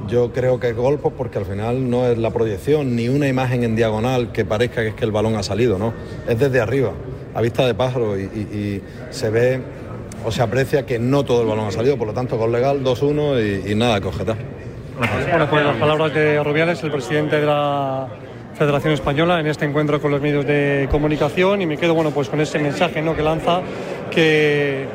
yo 0.08 0.32
creo 0.32 0.60
que 0.60 0.70
es 0.70 0.76
gol 0.76 1.00
pues, 1.00 1.14
porque 1.18 1.38
al 1.38 1.46
final 1.46 1.90
no 1.90 2.06
es 2.06 2.18
la 2.18 2.32
proyección 2.32 2.96
ni 2.96 3.10
una 3.10 3.28
imagen 3.28 3.64
en 3.64 3.76
diagonal 3.76 4.32
que 4.32 4.46
parezca 4.46 4.82
que 4.82 4.90
es 4.90 4.96
que 4.96 5.06
el 5.06 5.12
balón 5.12 5.36
ha 5.36 5.44
salido, 5.44 5.78
no. 5.78 5.94
Es 6.28 6.40
desde 6.40 6.60
arriba, 6.60 6.92
a 7.34 7.42
vista 7.42 7.66
de 7.66 7.74
pájaro 7.74 8.18
y, 8.18 8.82
se 9.10 9.30
ve 9.30 9.62
o 10.26 10.32
se 10.32 10.42
aprecia 10.42 10.86
que 10.86 11.00
no 11.00 11.24
todo 11.24 11.42
el 11.42 11.48
balón 11.48 11.68
ha 11.68 11.72
salido, 11.72 11.98
por 11.98 12.08
lo 12.08 12.14
tanto 12.14 12.38
gol 12.38 12.52
legal 12.52 12.84
2-1 12.84 13.66
y, 13.66 13.72
y 13.72 13.76
nada 13.76 14.00
que 14.02 14.08
objetar. 14.08 14.38
Bueno, 15.30 15.50
pues 15.50 15.66
las 15.66 15.76
palabras 15.78 16.14
de 16.14 16.42
Rubiales, 16.44 16.82
el 16.84 16.92
presidente 16.92 17.40
de 17.40 17.46
la 17.46 18.08
Federación 18.58 18.94
Española, 18.94 19.40
en 19.42 19.48
este 19.48 19.66
encuentro 19.66 20.02
con 20.02 20.12
los 20.12 20.22
medios 20.22 20.46
de 20.46 20.88
comunicación 20.90 21.62
y 21.62 21.66
me 21.66 21.78
quedo 21.78 21.94
bueno, 21.94 22.12
pues 22.12 22.30
con 22.30 22.40
ese 22.40 22.58
mensaje 22.60 23.02
¿no? 23.02 23.14
que 23.14 23.22
lanza 23.22 23.62
que 24.10 24.88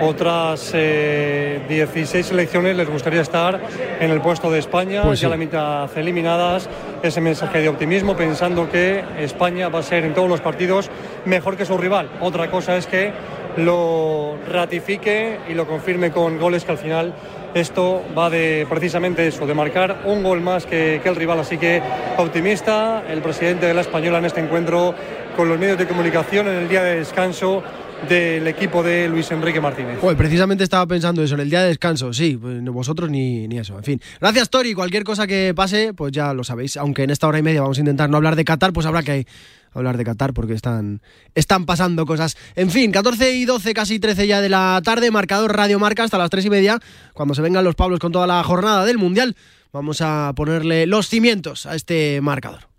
otras 0.00 0.70
eh, 0.74 1.60
16 1.68 2.26
selecciones 2.26 2.76
les 2.76 2.88
gustaría 2.88 3.20
estar 3.20 3.60
en 4.00 4.10
el 4.10 4.20
puesto 4.20 4.50
de 4.50 4.58
España, 4.58 5.02
Pues 5.02 5.20
ya 5.20 5.28
sí. 5.28 5.30
la 5.30 5.36
mitad 5.36 5.88
eliminadas, 5.96 6.68
ese 7.02 7.20
mensaje 7.20 7.60
de 7.60 7.68
optimismo 7.68 8.16
pensando 8.16 8.70
que 8.70 9.02
España 9.18 9.68
va 9.68 9.80
a 9.80 9.82
ser 9.82 10.04
en 10.04 10.14
todos 10.14 10.28
los 10.28 10.40
partidos 10.40 10.90
mejor 11.24 11.56
que 11.56 11.64
su 11.64 11.76
rival. 11.78 12.08
Otra 12.20 12.50
cosa 12.50 12.76
es 12.76 12.86
que 12.86 13.12
lo 13.56 14.36
ratifique 14.48 15.38
y 15.48 15.54
lo 15.54 15.66
confirme 15.66 16.10
con 16.12 16.38
goles 16.38 16.64
que 16.64 16.72
al 16.72 16.78
final 16.78 17.12
esto 17.52 18.02
va 18.16 18.30
de 18.30 18.64
precisamente 18.68 19.26
eso, 19.26 19.44
de 19.46 19.54
marcar 19.54 20.02
un 20.04 20.22
gol 20.22 20.40
más 20.40 20.66
que, 20.66 21.00
que 21.02 21.08
el 21.08 21.16
rival. 21.16 21.40
Así 21.40 21.58
que 21.58 21.82
optimista 22.16 23.02
el 23.10 23.20
presidente 23.22 23.66
de 23.66 23.74
la 23.74 23.80
Española 23.80 24.18
en 24.18 24.26
este 24.26 24.40
encuentro 24.40 24.94
con 25.36 25.48
los 25.48 25.58
medios 25.58 25.78
de 25.78 25.86
comunicación 25.86 26.46
en 26.48 26.54
el 26.54 26.68
día 26.68 26.82
de 26.82 26.96
descanso 26.96 27.62
del 28.08 28.46
equipo 28.46 28.82
de 28.82 29.08
Luis 29.08 29.30
Enrique 29.30 29.60
Martínez. 29.60 29.98
Joder, 30.00 30.16
precisamente 30.16 30.64
estaba 30.64 30.86
pensando 30.86 31.22
eso, 31.22 31.34
en 31.34 31.40
el 31.40 31.50
día 31.50 31.62
de 31.62 31.68
descanso, 31.68 32.12
sí, 32.12 32.36
pues 32.40 32.62
vosotros 32.64 33.10
ni, 33.10 33.46
ni 33.48 33.58
eso, 33.58 33.76
en 33.76 33.84
fin. 33.84 34.00
Gracias, 34.20 34.50
Tori, 34.50 34.74
cualquier 34.74 35.04
cosa 35.04 35.26
que 35.26 35.52
pase, 35.54 35.92
pues 35.94 36.12
ya 36.12 36.32
lo 36.34 36.44
sabéis, 36.44 36.76
aunque 36.76 37.04
en 37.04 37.10
esta 37.10 37.28
hora 37.28 37.38
y 37.38 37.42
media 37.42 37.62
vamos 37.62 37.78
a 37.78 37.80
intentar 37.80 38.10
no 38.10 38.16
hablar 38.16 38.36
de 38.36 38.44
Qatar, 38.44 38.72
pues 38.72 38.86
habrá 38.86 39.02
que 39.02 39.26
hablar 39.72 39.96
de 39.96 40.04
Qatar 40.04 40.32
porque 40.32 40.54
están, 40.54 41.00
están 41.34 41.66
pasando 41.66 42.06
cosas. 42.06 42.36
En 42.56 42.70
fin, 42.70 42.90
14 42.92 43.34
y 43.34 43.44
12, 43.44 43.74
casi 43.74 43.98
13 43.98 44.26
ya 44.26 44.40
de 44.40 44.48
la 44.48 44.80
tarde, 44.84 45.10
marcador 45.10 45.56
Radio 45.56 45.78
Marca 45.78 46.04
hasta 46.04 46.18
las 46.18 46.30
3 46.30 46.46
y 46.46 46.50
media, 46.50 46.78
cuando 47.14 47.34
se 47.34 47.42
vengan 47.42 47.64
los 47.64 47.74
Pablos 47.74 48.00
con 48.00 48.12
toda 48.12 48.26
la 48.26 48.42
jornada 48.42 48.84
del 48.84 48.98
Mundial, 48.98 49.36
vamos 49.72 50.00
a 50.00 50.32
ponerle 50.34 50.86
los 50.86 51.08
cimientos 51.08 51.66
a 51.66 51.74
este 51.76 52.20
marcador. 52.20 52.69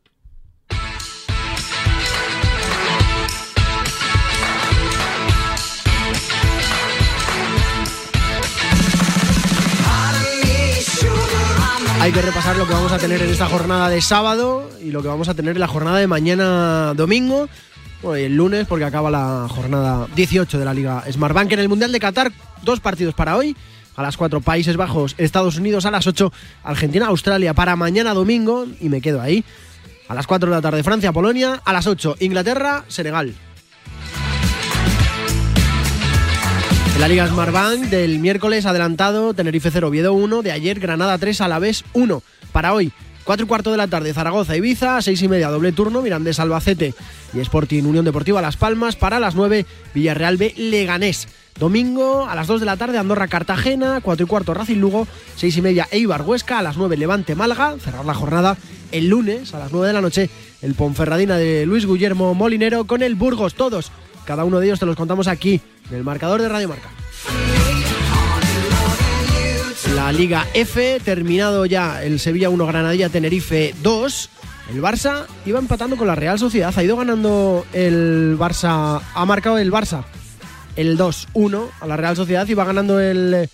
Hay 12.02 12.12
que 12.12 12.22
repasar 12.24 12.58
lo 12.58 12.66
que 12.66 12.74
vamos 12.74 12.92
a 12.92 12.98
tener 12.98 13.22
en 13.22 13.30
esta 13.30 13.46
jornada 13.46 13.88
de 13.88 14.02
sábado 14.02 14.68
y 14.82 14.90
lo 14.90 15.04
que 15.04 15.08
vamos 15.08 15.30
a 15.30 15.36
tener 15.36 15.56
en 15.56 15.60
la 15.60 15.68
jornada 15.68 16.00
de 16.00 16.08
mañana 16.08 16.96
domingo. 16.96 17.48
Bueno, 18.02 18.18
y 18.18 18.24
el 18.24 18.36
lunes, 18.36 18.66
porque 18.66 18.86
acaba 18.86 19.12
la 19.12 19.46
jornada 19.48 20.08
18 20.16 20.58
de 20.58 20.66
la 20.66 20.74
Liga 20.74 21.04
Smartbank 21.12 21.52
en 21.52 21.60
el 21.60 21.70
Mundial 21.70 21.92
de 21.92 22.00
Qatar. 22.00 22.32
Dos 22.64 22.80
partidos 22.80 23.14
para 23.14 23.38
hoy. 23.38 23.56
A 23.96 24.02
las 24.02 24.18
4 24.18 24.42
Países 24.42 24.78
Bajos, 24.78 25.14
Estados 25.20 25.58
Unidos. 25.58 25.86
A 25.86 25.92
las 25.92 26.08
8 26.08 26.34
Argentina, 26.64 27.06
Australia. 27.06 27.54
Para 27.54 27.76
mañana 27.76 28.16
domingo, 28.16 28.66
y 28.80 28.90
me 28.90 29.00
quedo 29.00 29.22
ahí. 29.22 29.46
A 30.08 30.16
las 30.16 30.26
4 30.26 30.50
de 30.50 30.56
la 30.56 30.62
tarde 30.62 30.82
Francia, 30.82 31.12
Polonia. 31.12 31.62
A 31.64 31.72
las 31.72 31.86
8 31.86 32.16
Inglaterra, 32.20 32.84
Senegal. 32.88 33.36
La 37.02 37.08
Liga 37.08 37.28
Smartbank 37.28 37.86
del 37.86 38.20
miércoles 38.20 38.68
adelantado 38.68 39.34
Tenerife 39.34 39.72
0 39.72 39.88
Oviedo 39.88 40.14
1, 40.14 40.44
de 40.44 40.52
ayer 40.52 40.80
Granada 40.80 41.18
3 41.18 41.42
Alavés 41.42 41.84
1. 41.94 42.22
Para 42.52 42.76
hoy, 42.76 42.92
4 43.24 43.44
y 43.44 43.48
cuarto 43.48 43.72
de 43.72 43.78
la 43.78 43.88
tarde 43.88 44.14
Zaragoza 44.14 44.56
Ibiza, 44.56 45.02
6 45.02 45.20
y 45.24 45.28
media 45.28 45.50
doble 45.50 45.72
turno 45.72 46.04
Mirandés 46.04 46.40
Albacete 46.40 46.94
y 47.34 47.40
Sporting 47.40 47.86
Unión 47.86 48.06
Deportiva 48.06 48.40
Las 48.40 48.56
Palmas. 48.56 48.96
Para 48.96 49.20
las 49.20 49.34
9 49.34 49.66
Villarreal 49.96 50.38
B 50.38 50.54
Leganés. 50.56 51.28
Domingo 51.60 52.28
a 52.28 52.36
las 52.36 52.46
2 52.46 52.60
de 52.60 52.68
la 52.68 52.78
tarde 52.78 53.00
Andorra 53.00 53.28
Cartagena, 53.28 54.00
4 54.04 54.24
y 54.24 54.30
cuarto 54.30 54.54
Racing 54.54 54.78
Lugo, 54.78 55.08
6 55.38 55.58
y 55.58 55.62
media 55.64 55.88
Eibar 55.90 56.22
Huesca, 56.22 56.60
a 56.60 56.62
las 56.62 56.78
9 56.78 56.98
Levante 56.98 57.34
Málaga, 57.34 57.78
cerrar 57.80 58.06
la 58.06 58.14
jornada 58.14 58.58
el 58.92 59.08
lunes 59.08 59.56
a 59.56 59.60
las 59.60 59.72
9 59.72 59.88
de 59.88 59.94
la 59.94 60.02
noche 60.02 60.30
el 60.62 60.76
Ponferradina 60.76 61.38
de 61.38 61.66
Luis 61.66 61.88
Guillermo 61.88 62.36
Molinero 62.36 62.86
con 62.86 63.02
el 63.02 63.16
Burgos, 63.16 63.56
todos, 63.56 63.92
cada 64.26 64.46
uno 64.46 64.60
de 64.60 64.68
ellos 64.68 64.80
te 64.80 64.86
los 64.86 64.96
contamos 64.96 65.28
aquí 65.28 65.62
en 65.90 65.98
el 65.98 66.04
marcador 66.04 66.42
de 66.42 66.50
Radio 66.50 66.68
Marca. 66.68 66.90
La 69.96 70.12
Liga 70.12 70.48
F, 70.54 71.00
terminado 71.04 71.66
ya 71.66 72.04
el 72.04 72.20
Sevilla 72.20 72.50
1 72.50 72.66
Granadilla 72.66 73.10
Tenerife 73.10 73.76
2. 73.82 74.30
El 74.72 74.82
Barça 74.82 75.26
iba 75.46 75.60
empatando 75.60 75.98
con 75.98 76.08
la 76.08 76.16
Real 76.16 76.40
Sociedad, 76.40 76.74
ha 76.76 76.84
ido 76.84 76.96
ganando 76.96 77.66
el 77.74 78.38
Barça, 78.40 79.02
ha 79.14 79.26
marcado 79.26 79.58
el 79.58 79.72
Barça 79.72 80.06
el 80.76 80.98
2-1 80.98 81.70
a 81.82 81.88
la 81.88 81.98
Real 81.98 82.16
Sociedad 82.16 82.48
y 82.48 82.54
va 82.54 82.64
ganando 82.64 83.00
el, 83.00 83.50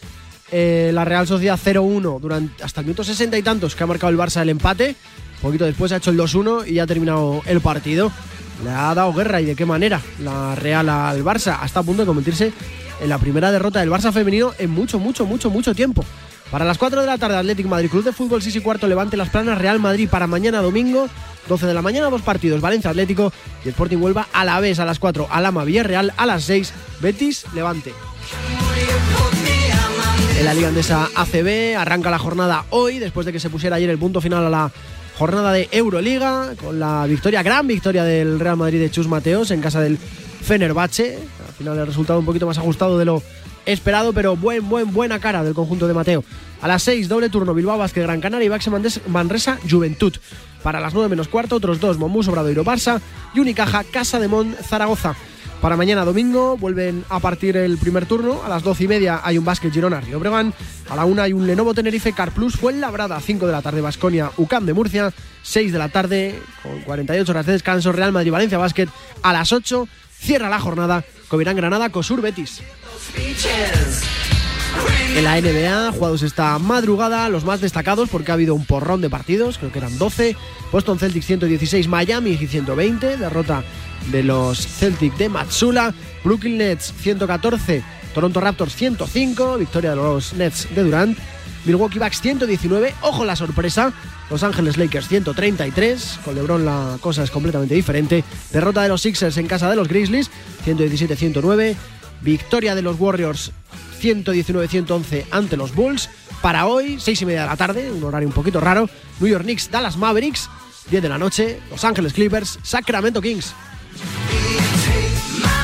eh, 0.51 0.91
la 0.93 1.05
Real 1.05 1.27
Sociedad 1.27 1.59
0-1 1.59 2.19
durante 2.19 2.63
hasta 2.63 2.81
el 2.81 2.85
minuto 2.87 3.03
60 3.03 3.37
y 3.37 3.43
tantos 3.43 3.75
que 3.75 3.83
ha 3.83 3.87
marcado 3.87 4.11
el 4.11 4.17
Barça 4.17 4.41
el 4.41 4.49
empate. 4.49 4.95
Un 5.37 5.41
poquito 5.41 5.65
después 5.65 5.91
ha 5.91 5.97
hecho 5.97 6.11
el 6.11 6.17
2-1 6.17 6.67
y 6.67 6.75
ya 6.75 6.83
ha 6.83 6.87
terminado 6.87 7.41
el 7.45 7.61
partido. 7.61 8.11
Le 8.63 8.69
ha 8.71 8.93
dado 8.93 9.13
guerra 9.13 9.41
y 9.41 9.45
de 9.45 9.55
qué 9.55 9.65
manera 9.65 10.01
la 10.19 10.55
Real 10.55 10.89
al 10.89 11.23
Barça 11.23 11.59
hasta 11.61 11.81
a 11.81 11.83
punto 11.83 12.01
de 12.01 12.07
convertirse 12.07 12.51
en 12.99 13.09
la 13.09 13.19
primera 13.19 13.51
derrota 13.51 13.79
del 13.79 13.91
Barça 13.91 14.11
femenino 14.11 14.53
en 14.57 14.71
mucho, 14.71 14.99
mucho, 14.99 15.25
mucho, 15.25 15.49
mucho 15.49 15.75
tiempo. 15.75 16.03
Para 16.51 16.63
las 16.63 16.77
4 16.77 17.01
de 17.01 17.07
la 17.07 17.17
tarde, 17.17 17.35
Atlético 17.35 17.69
Madrid, 17.69 17.89
Club 17.89 18.05
de 18.05 18.13
Fútbol 18.13 18.41
6 18.41 18.55
y 18.55 18.59
cuarto, 18.61 18.87
Levante 18.87 19.17
Las 19.17 19.29
Planas, 19.29 19.57
Real 19.57 19.79
Madrid 19.79 20.09
para 20.09 20.27
mañana 20.27 20.61
domingo, 20.61 21.07
12 21.49 21.65
de 21.65 21.73
la 21.73 21.81
mañana, 21.81 22.09
dos 22.09 22.21
partidos, 22.21 22.61
Valencia 22.61 22.89
Atlético 22.89 23.33
y 23.65 23.69
Sporting 23.69 23.97
Huelva 23.97 24.27
a 24.31 24.45
la 24.45 24.59
vez 24.59 24.79
a 24.79 24.85
las 24.85 24.97
4, 24.99 25.27
Alama 25.29 25.65
Villarreal 25.65 26.13
a 26.15 26.25
las 26.25 26.43
6, 26.45 26.73
Betis 27.01 27.45
Levante. 27.53 27.93
En 30.39 30.45
la 30.45 30.53
Liga 30.53 30.67
Andesa 30.69 31.09
ACB 31.15 31.75
arranca 31.77 32.11
la 32.11 32.19
jornada 32.19 32.65
hoy, 32.69 32.99
después 32.99 33.25
de 33.25 33.33
que 33.33 33.39
se 33.39 33.49
pusiera 33.49 33.75
ayer 33.75 33.89
el 33.89 33.97
punto 33.97 34.21
final 34.21 34.45
a 34.45 34.49
la 34.49 34.71
jornada 35.17 35.51
de 35.51 35.67
Euroliga, 35.71 36.53
con 36.61 36.79
la 36.79 37.05
victoria, 37.07 37.41
gran 37.41 37.65
victoria 37.65 38.03
del 38.03 38.39
Real 38.39 38.55
Madrid 38.55 38.79
de 38.79 38.91
Chus 38.91 39.07
Mateos 39.07 39.49
en 39.49 39.61
casa 39.61 39.81
del 39.81 39.97
Fenerbahce. 39.97 41.17
Al 41.47 41.53
final 41.53 41.77
el 41.79 41.87
resultado 41.87 42.19
un 42.19 42.25
poquito 42.25 42.45
más 42.45 42.59
ajustado 42.59 42.99
de 42.99 43.05
lo 43.05 43.23
esperado, 43.65 44.13
pero 44.13 44.35
buen, 44.35 44.69
buen, 44.69 44.93
buena 44.93 45.19
cara 45.19 45.43
del 45.43 45.55
conjunto 45.55 45.87
de 45.87 45.95
Mateo. 45.95 46.23
A 46.61 46.67
las 46.67 46.83
6, 46.83 47.09
doble 47.09 47.29
turno, 47.29 47.55
Bilbao 47.55 47.77
Basket 47.77 48.03
Gran 48.03 48.21
Canaria 48.21 48.45
y 48.45 48.49
Baxi 48.49 48.69
Manresa 49.07 49.57
Juventud. 49.69 50.13
Para 50.61 50.79
las 50.79 50.93
9 50.93 51.09
menos 51.09 51.27
cuarto, 51.27 51.55
otros 51.55 51.79
dos, 51.79 51.97
Mombús 51.97 52.27
Obradoiro 52.27 52.63
Barça 52.63 53.01
y 53.33 53.39
Unicaja 53.39 53.83
Casa 53.83 54.19
de 54.19 54.27
Mon 54.27 54.53
Zaragoza. 54.53 55.15
Para 55.61 55.75
mañana 55.75 56.05
domingo 56.05 56.55
vuelven 56.55 57.03
a 57.09 57.19
partir 57.19 57.57
el 57.57 57.77
primer 57.77 58.05
turno. 58.05 58.43
A 58.45 58.49
las 58.49 58.61
12 58.63 58.83
y 58.83 58.87
media 58.87 59.21
hay 59.23 59.37
un 59.37 59.45
básquet 59.45 59.73
Girona 59.73 59.99
Río 59.99 60.19
Bregan. 60.19 60.53
A 60.89 60.95
la 60.95 61.05
1 61.05 61.21
hay 61.21 61.33
un 61.33 61.47
Lenovo 61.47 61.73
Tenerife 61.73 62.13
Car 62.13 62.31
Plus 62.31 62.55
Fuenlabrada. 62.55 63.19
5 63.19 63.45
de 63.45 63.51
la 63.51 63.61
tarde 63.61 63.81
Basconia 63.81 64.31
UCAM 64.37 64.65
de 64.65 64.73
Murcia. 64.73 65.11
6 65.41 65.71
de 65.71 65.79
la 65.79 65.89
tarde 65.89 66.39
con 66.61 66.79
48 66.81 67.31
horas 67.31 67.45
de 67.47 67.53
descanso 67.53 67.91
Real 67.91 68.11
Madrid 68.11 68.31
Valencia 68.31 68.57
Básquet. 68.57 68.89
A 69.23 69.33
las 69.33 69.51
8 69.51 69.87
cierra 70.11 70.49
la 70.49 70.59
jornada 70.59 71.03
Covirán 71.27 71.55
Granada 71.55 71.89
Cosur 71.89 72.21
Betis. 72.21 72.61
En 75.15 75.23
la 75.23 75.41
NBA, 75.41 75.93
jugados 75.93 76.21
esta 76.21 76.59
madrugada, 76.59 77.27
los 77.29 77.43
más 77.43 77.59
destacados 77.59 78.07
porque 78.09 78.31
ha 78.31 78.35
habido 78.35 78.53
un 78.53 78.65
porrón 78.65 79.01
de 79.01 79.09
partidos, 79.09 79.57
creo 79.57 79.71
que 79.71 79.79
eran 79.79 79.97
12. 79.97 80.35
Boston 80.71 80.99
Celtics 80.99 81.25
116, 81.25 81.87
Miami 81.87 82.37
120, 82.37 83.17
derrota 83.17 83.63
de 84.11 84.23
los 84.23 84.59
Celtics 84.59 85.17
de 85.17 85.29
Matsula. 85.29 85.93
Brooklyn 86.23 86.57
Nets 86.57 86.93
114, 87.01 87.83
Toronto 88.13 88.39
Raptors 88.39 88.75
105, 88.75 89.57
victoria 89.57 89.91
de 89.91 89.95
los 89.95 90.33
Nets 90.33 90.67
de 90.75 90.83
Durant. 90.83 91.17
Milwaukee 91.65 91.99
Bucks 91.99 92.21
119, 92.21 92.93
ojo 93.01 93.25
la 93.25 93.35
sorpresa, 93.35 93.91
Los 94.29 94.43
Ángeles 94.43 94.77
Lakers 94.77 95.07
133, 95.07 96.19
con 96.23 96.35
LeBron 96.35 96.63
la 96.63 96.97
cosa 97.01 97.23
es 97.23 97.31
completamente 97.31 97.75
diferente. 97.75 98.23
Derrota 98.51 98.83
de 98.83 98.89
los 98.89 99.01
Sixers 99.01 99.37
en 99.37 99.47
casa 99.47 99.69
de 99.69 99.75
los 99.75 99.87
Grizzlies 99.87 100.31
117-109, 100.65 101.75
victoria 102.21 102.75
de 102.75 102.81
los 102.81 102.99
Warriors 102.99 103.51
119-111 104.01 105.25
ante 105.31 105.57
los 105.57 105.73
Bulls. 105.75 106.09
Para 106.41 106.67
hoy, 106.67 106.99
6 106.99 107.21
y 107.21 107.25
media 107.25 107.41
de 107.41 107.47
la 107.47 107.57
tarde, 107.57 107.91
un 107.91 108.03
horario 108.03 108.27
un 108.27 108.33
poquito 108.33 108.59
raro, 108.59 108.89
New 109.19 109.29
York 109.29 109.43
Knicks, 109.43 109.71
Dallas 109.71 109.97
Mavericks, 109.97 110.49
10 110.91 111.01
de 111.01 111.09
la 111.09 111.17
noche, 111.17 111.59
Los 111.71 111.83
Ángeles 111.83 112.13
Clippers, 112.13 112.59
Sacramento 112.61 113.21
Kings. 113.21 113.53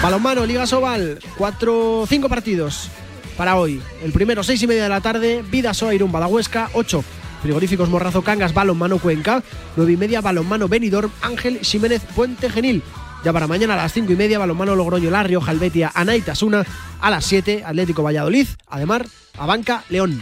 Balonmano, 0.02 0.46
Liga 0.46 0.68
Sobal, 0.68 1.20
4, 1.38 2.06
5 2.10 2.30
partidos 2.30 2.90
para 3.38 3.56
hoy. 3.56 3.82
El 4.04 4.12
primero, 4.12 4.44
6 4.44 4.62
y 4.64 4.68
media 4.68 4.84
de 4.84 4.90
la 4.90 5.02
tarde, 5.02 5.44
Vidasoa, 5.50 5.94
Irún, 5.94 6.12
Badahuesca, 6.12 6.70
8. 6.74 7.04
Frigoríficos 7.42 7.90
Morrazo 7.90 8.22
Cangas, 8.22 8.54
Balonmano 8.54 9.00
Cuenca, 9.00 9.44
9 9.76 9.92
y 9.92 9.98
media, 9.98 10.22
Balonmano 10.22 10.68
Benidorm, 10.68 11.12
Ángel 11.22 11.60
Jiménez, 11.60 12.02
Puente 12.16 12.50
Genil. 12.50 12.82
Ya 13.24 13.32
para 13.32 13.48
mañana 13.48 13.76
a 13.76 13.78
las 13.78 13.94
5 13.94 14.12
y 14.12 14.16
media, 14.18 14.38
Balonmano 14.38 14.76
Logroño, 14.76 15.10
La 15.10 15.24
Rioja, 15.24 15.52
Albetia, 15.52 15.92
Anaitasuna. 15.94 16.66
A 17.00 17.10
las 17.10 17.24
7, 17.26 17.64
Atlético 17.66 18.04
Valladolid, 18.04 18.48
Ademar, 18.68 19.06
Abanca, 19.38 19.84
León. 19.90 20.22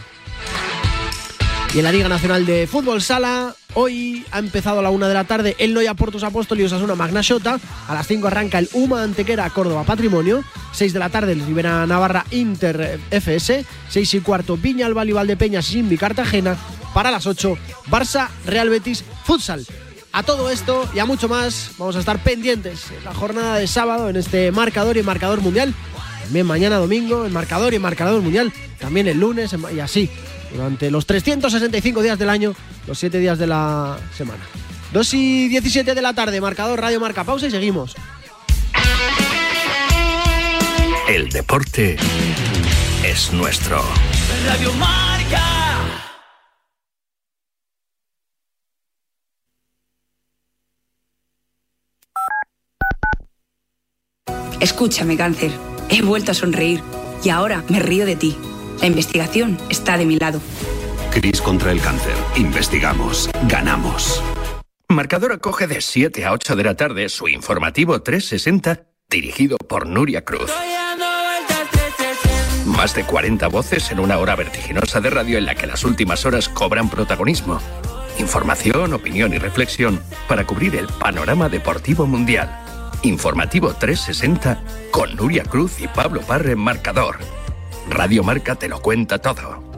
Y 1.74 1.80
en 1.80 1.84
la 1.84 1.92
Liga 1.92 2.10
Nacional 2.10 2.46
de 2.46 2.68
Fútbol 2.68 3.02
Sala, 3.02 3.56
hoy 3.74 4.26
ha 4.32 4.40
empezado 4.40 4.80
a 4.80 4.82
la 4.84 4.92
1 4.92 5.08
de 5.08 5.14
la 5.14 5.24
tarde 5.24 5.56
el 5.58 5.74
Noia 5.74 5.94
Portus 5.96 6.24
Apóstol 6.24 6.60
y 6.60 6.64
Osasuna 6.64 6.96
Magna 6.96 7.24
Xota. 7.24 7.60
A 7.88 7.94
las 7.94 8.06
5 8.06 8.28
arranca 8.28 8.60
el 8.60 8.70
Uma 8.74 9.02
Antequera 9.02 9.50
Córdoba 9.50 9.84
Patrimonio. 9.84 10.44
6 10.74 10.94
de 10.94 11.00
la 11.00 11.10
tarde 11.10 11.32
el 11.32 11.46
Rivera 11.46 11.88
Navarra 11.88 12.26
Inter 12.32 13.00
FS. 13.10 13.66
6 13.90 14.14
y 14.14 14.20
cuarto 14.20 14.58
Viña 14.58 14.86
Albal 14.86 15.26
de 15.26 15.38
Peña 15.38 15.62
Simbi 15.62 15.98
Cartagena. 15.98 16.56
Para 16.94 17.10
las 17.10 17.26
8 17.26 17.58
Barça 17.90 18.28
Real 18.46 18.70
Betis 18.70 19.04
Futsal. 19.24 19.66
A 20.14 20.24
todo 20.24 20.50
esto 20.50 20.90
y 20.94 21.00
a 21.00 21.06
mucho 21.06 21.30
más 21.30 21.72
vamos 21.78 21.96
a 21.96 22.00
estar 22.00 22.22
pendientes 22.22 22.92
en 22.92 23.04
la 23.06 23.14
jornada 23.14 23.56
de 23.56 23.68
sábado 23.68 24.10
en 24.10 24.18
este 24.18 24.52
marcador 24.52 24.98
y 24.98 25.04
marcador 25.04 25.40
mundial. 25.42 25.74
También 26.24 26.46
mañana 26.46 26.78
domingo 26.78 27.26
en 27.26 27.32
marcador 27.32 27.74
y 27.74 27.80
marcador 27.80 28.22
mundial. 28.22 28.52
También 28.80 29.08
el 29.08 29.20
lunes 29.20 29.56
y 29.74 29.80
así. 29.80 30.10
Durante 30.54 30.92
los 30.92 31.06
365 31.06 32.02
días 32.02 32.20
del 32.20 32.30
año, 32.30 32.54
los 32.88 33.00
7 33.00 33.20
días 33.20 33.40
de 33.40 33.48
la 33.48 33.98
semana. 34.16 34.44
2 34.92 35.14
y 35.14 35.48
17 35.48 35.96
de 35.96 36.02
la 36.02 36.14
tarde, 36.14 36.42
marcador 36.42 36.82
Radio 36.82 37.00
Marca. 37.00 37.24
Pausa 37.24 37.48
y 37.48 37.52
seguimos. 37.52 37.96
El 41.08 41.30
deporte 41.30 41.98
es 43.04 43.32
nuestro. 43.34 43.84
Radio 44.46 44.74
Marca. 44.74 45.61
Escúchame, 54.62 55.18
cáncer. 55.18 55.52
He 55.90 56.04
vuelto 56.04 56.32
a 56.32 56.36
sonreír 56.36 56.82
y 57.24 57.30
ahora 57.30 57.64
me 57.68 57.80
río 57.80 58.06
de 58.06 58.16
ti. 58.16 58.38
La 58.80 58.88
investigación 58.88 59.58
está 59.70 59.98
de 59.98 60.06
mi 60.06 60.18
lado. 60.18 60.40
Cris 61.12 61.42
contra 61.42 61.72
el 61.72 61.82
cáncer. 61.82 62.14
Investigamos. 62.38 63.30
Ganamos. 63.48 64.24
Marcador 64.88 65.32
acoge 65.32 65.68
de 65.68 65.82
7 65.82 66.26
a 66.26 66.34
8 66.34 66.56
de 66.56 66.64
la 66.64 66.76
tarde 66.76 67.10
su 67.10 67.28
informativo 67.28 68.02
360 68.02 68.84
dirigido 69.10 69.58
por 69.58 69.88
Nuria 69.88 70.24
Cruz. 70.24 70.52
Más 72.68 72.94
de 72.96 73.04
40 73.04 73.48
voces 73.48 73.92
en 73.92 74.00
una 74.00 74.20
hora 74.20 74.36
vertiginosa 74.36 75.02
de 75.02 75.10
radio 75.10 75.40
en 75.40 75.46
la 75.46 75.56
que 75.56 75.66
las 75.66 75.84
últimas 75.84 76.26
horas 76.26 76.48
cobran 76.50 76.90
protagonismo. 76.90 77.60
Información, 78.20 78.94
opinión 78.94 79.34
y 79.34 79.40
reflexión 79.40 80.02
para 80.28 80.46
cubrir 80.46 80.76
el 80.76 80.88
panorama 80.88 81.50
deportivo 81.50 82.06
mundial. 82.06 82.61
Informativo 83.04 83.74
360 83.74 84.62
con 84.92 85.16
Nuria 85.16 85.44
Cruz 85.44 85.82
y 85.82 85.88
Pablo 85.88 86.22
Parre 86.22 86.52
en 86.52 86.60
Marcador. 86.60 87.18
Radio 87.90 88.24
Marca 88.24 88.56
te 88.56 88.68
lo 88.70 88.80
cuenta 88.82 89.18
todo. 89.18 89.71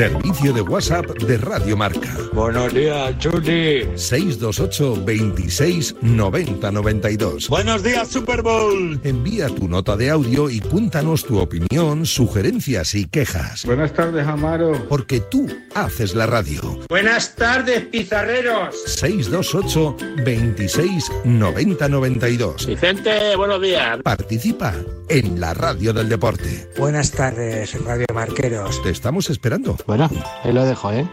Servicio 0.00 0.54
de 0.54 0.62
WhatsApp 0.62 1.04
de 1.24 1.36
Radio 1.36 1.76
Marca. 1.76 2.16
Buenos 2.32 2.72
días, 2.72 3.18
Chuli. 3.18 3.86
628 3.96 5.04
26 5.04 5.96
90 6.00 6.70
92. 6.70 7.50
Buenos 7.50 7.82
días, 7.82 8.08
Super 8.08 8.40
Bowl. 8.40 8.98
Envía 9.04 9.48
tu 9.48 9.68
nota 9.68 9.98
de 9.98 10.08
audio 10.08 10.48
y 10.48 10.60
cuéntanos 10.60 11.26
tu 11.26 11.38
opinión, 11.38 12.06
sugerencias 12.06 12.94
y 12.94 13.04
quejas. 13.08 13.66
Buenas 13.66 13.92
tardes, 13.92 14.26
Amaro. 14.26 14.72
Porque 14.88 15.20
tú 15.20 15.46
haces 15.74 16.14
la 16.14 16.24
radio. 16.24 16.80
Buenas 16.88 17.34
tardes, 17.34 17.84
pizarreros. 17.84 18.74
628 18.86 19.96
26 20.24 21.12
90 21.26 21.88
92. 21.90 22.66
Vicente, 22.66 23.36
buenos 23.36 23.60
días. 23.60 23.98
Participa 24.02 24.74
en 25.10 25.40
la 25.40 25.54
radio 25.54 25.92
del 25.92 26.08
deporte. 26.08 26.68
Buenas 26.78 27.10
tardes, 27.10 27.78
Radio 27.84 28.06
Marqueros. 28.14 28.80
Te 28.82 28.90
estamos 28.90 29.28
esperando. 29.28 29.76
Bueno, 29.86 30.08
ahí 30.44 30.52
lo 30.52 30.64
dejo, 30.64 30.92
¿eh? 30.92 31.06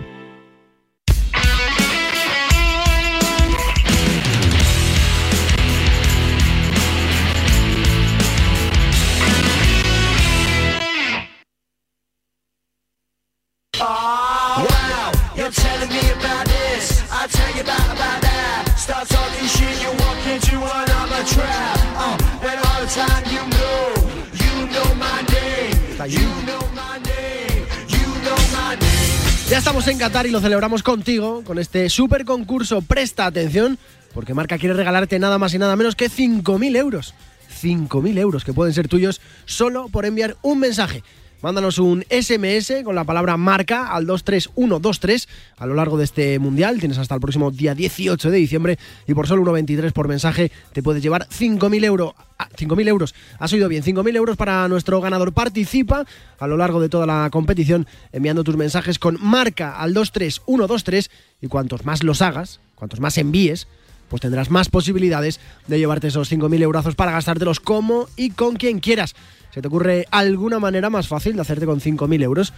Ya 29.57 29.61
estamos 29.61 29.87
en 29.87 29.97
Qatar 29.97 30.27
y 30.27 30.29
lo 30.29 30.39
celebramos 30.39 30.83
contigo 30.83 31.43
con 31.43 31.57
este 31.57 31.89
super 31.89 32.25
concurso. 32.25 32.83
Presta 32.83 33.25
atención, 33.25 33.79
porque 34.13 34.35
Marca 34.35 34.59
quiere 34.59 34.75
regalarte 34.75 35.17
nada 35.17 35.39
más 35.39 35.51
y 35.55 35.57
nada 35.57 35.75
menos 35.75 35.95
que 35.95 36.11
5.000 36.11 36.77
euros. 36.77 37.15
5.000 37.63 38.19
euros 38.19 38.43
que 38.43 38.53
pueden 38.53 38.75
ser 38.75 38.87
tuyos 38.87 39.19
solo 39.45 39.89
por 39.89 40.05
enviar 40.05 40.37
un 40.43 40.59
mensaje. 40.59 41.03
Mándanos 41.41 41.77
un 41.77 42.03
SMS 42.09 42.83
con 42.83 42.95
la 42.95 43.03
palabra 43.03 43.37
marca 43.37 43.93
al 43.93 44.07
23123 44.07 45.27
a 45.57 45.67
lo 45.67 45.75
largo 45.75 45.95
de 45.95 46.03
este 46.03 46.39
mundial. 46.39 46.79
Tienes 46.79 46.97
hasta 46.97 47.13
el 47.13 47.21
próximo 47.21 47.51
día 47.51 47.75
18 47.75 48.31
de 48.31 48.37
diciembre 48.37 48.79
y 49.07 49.13
por 49.13 49.27
solo 49.27 49.43
1,23 49.43 49.91
por 49.91 50.07
mensaje 50.07 50.51
te 50.73 50.81
puedes 50.81 51.03
llevar 51.03 51.27
5.000 51.27 51.85
euros. 51.85 52.13
5.000 52.57 52.87
euros. 52.87 53.15
Has 53.37 53.53
oído 53.53 53.69
bien, 53.69 53.83
5.000 53.83 54.15
euros 54.15 54.35
para 54.35 54.67
nuestro 54.67 54.99
ganador. 54.99 55.31
Participa 55.31 56.05
a 56.39 56.47
lo 56.47 56.57
largo 56.57 56.81
de 56.81 56.89
toda 56.89 57.05
la 57.05 57.29
competición 57.31 57.85
enviando 58.11 58.43
tus 58.43 58.57
mensajes 58.57 58.97
con 58.97 59.19
marca 59.21 59.77
al 59.77 59.93
23123 59.93 61.11
y 61.41 61.47
cuantos 61.47 61.85
más 61.85 62.03
los 62.03 62.23
hagas, 62.23 62.59
cuantos 62.73 62.99
más 62.99 63.15
envíes, 63.19 63.67
pues 64.09 64.21
tendrás 64.21 64.49
más 64.49 64.69
posibilidades 64.69 65.39
de 65.67 65.77
llevarte 65.77 66.07
esos 66.07 66.31
5.000 66.31 66.63
eurazos 66.63 66.95
para 66.95 67.11
gastártelos 67.11 67.59
como 67.59 68.07
y 68.15 68.31
con 68.31 68.55
quien 68.55 68.79
quieras. 68.79 69.15
¿Se 69.57 69.61
te 69.63 69.69
ocurre 69.69 70.05
alguna 70.11 70.59
manera 70.59 70.91
más 70.91 71.07
fácil 71.07 71.33
de 71.33 71.41
hacerte 71.41 71.65
con 71.65 71.81
5.000 71.81 72.21
euros? 72.21 72.53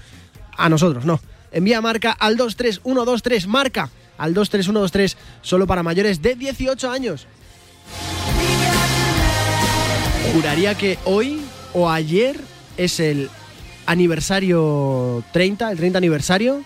A 0.57 0.67
nosotros, 0.67 1.05
no. 1.05 1.21
Envía 1.49 1.79
marca 1.79 2.11
al 2.11 2.35
23123, 2.35 3.47
marca 3.47 3.89
al 4.17 4.33
23123 4.33 5.15
solo 5.41 5.65
para 5.65 5.81
mayores 5.81 6.21
de 6.21 6.35
18 6.35 6.91
años. 6.91 7.25
Juraría 10.33 10.75
que 10.75 10.99
hoy 11.05 11.39
o 11.73 11.89
ayer 11.89 12.35
es 12.75 12.99
el 12.99 13.29
aniversario 13.85 15.23
30, 15.31 15.71
el 15.71 15.77
30 15.77 15.97
aniversario 15.97 16.63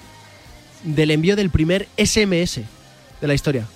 del 0.83 1.11
envío 1.11 1.35
del 1.35 1.51
primer 1.51 1.87
SMS 1.95 2.61
de 3.21 3.27
la 3.27 3.35
historia. 3.35 3.67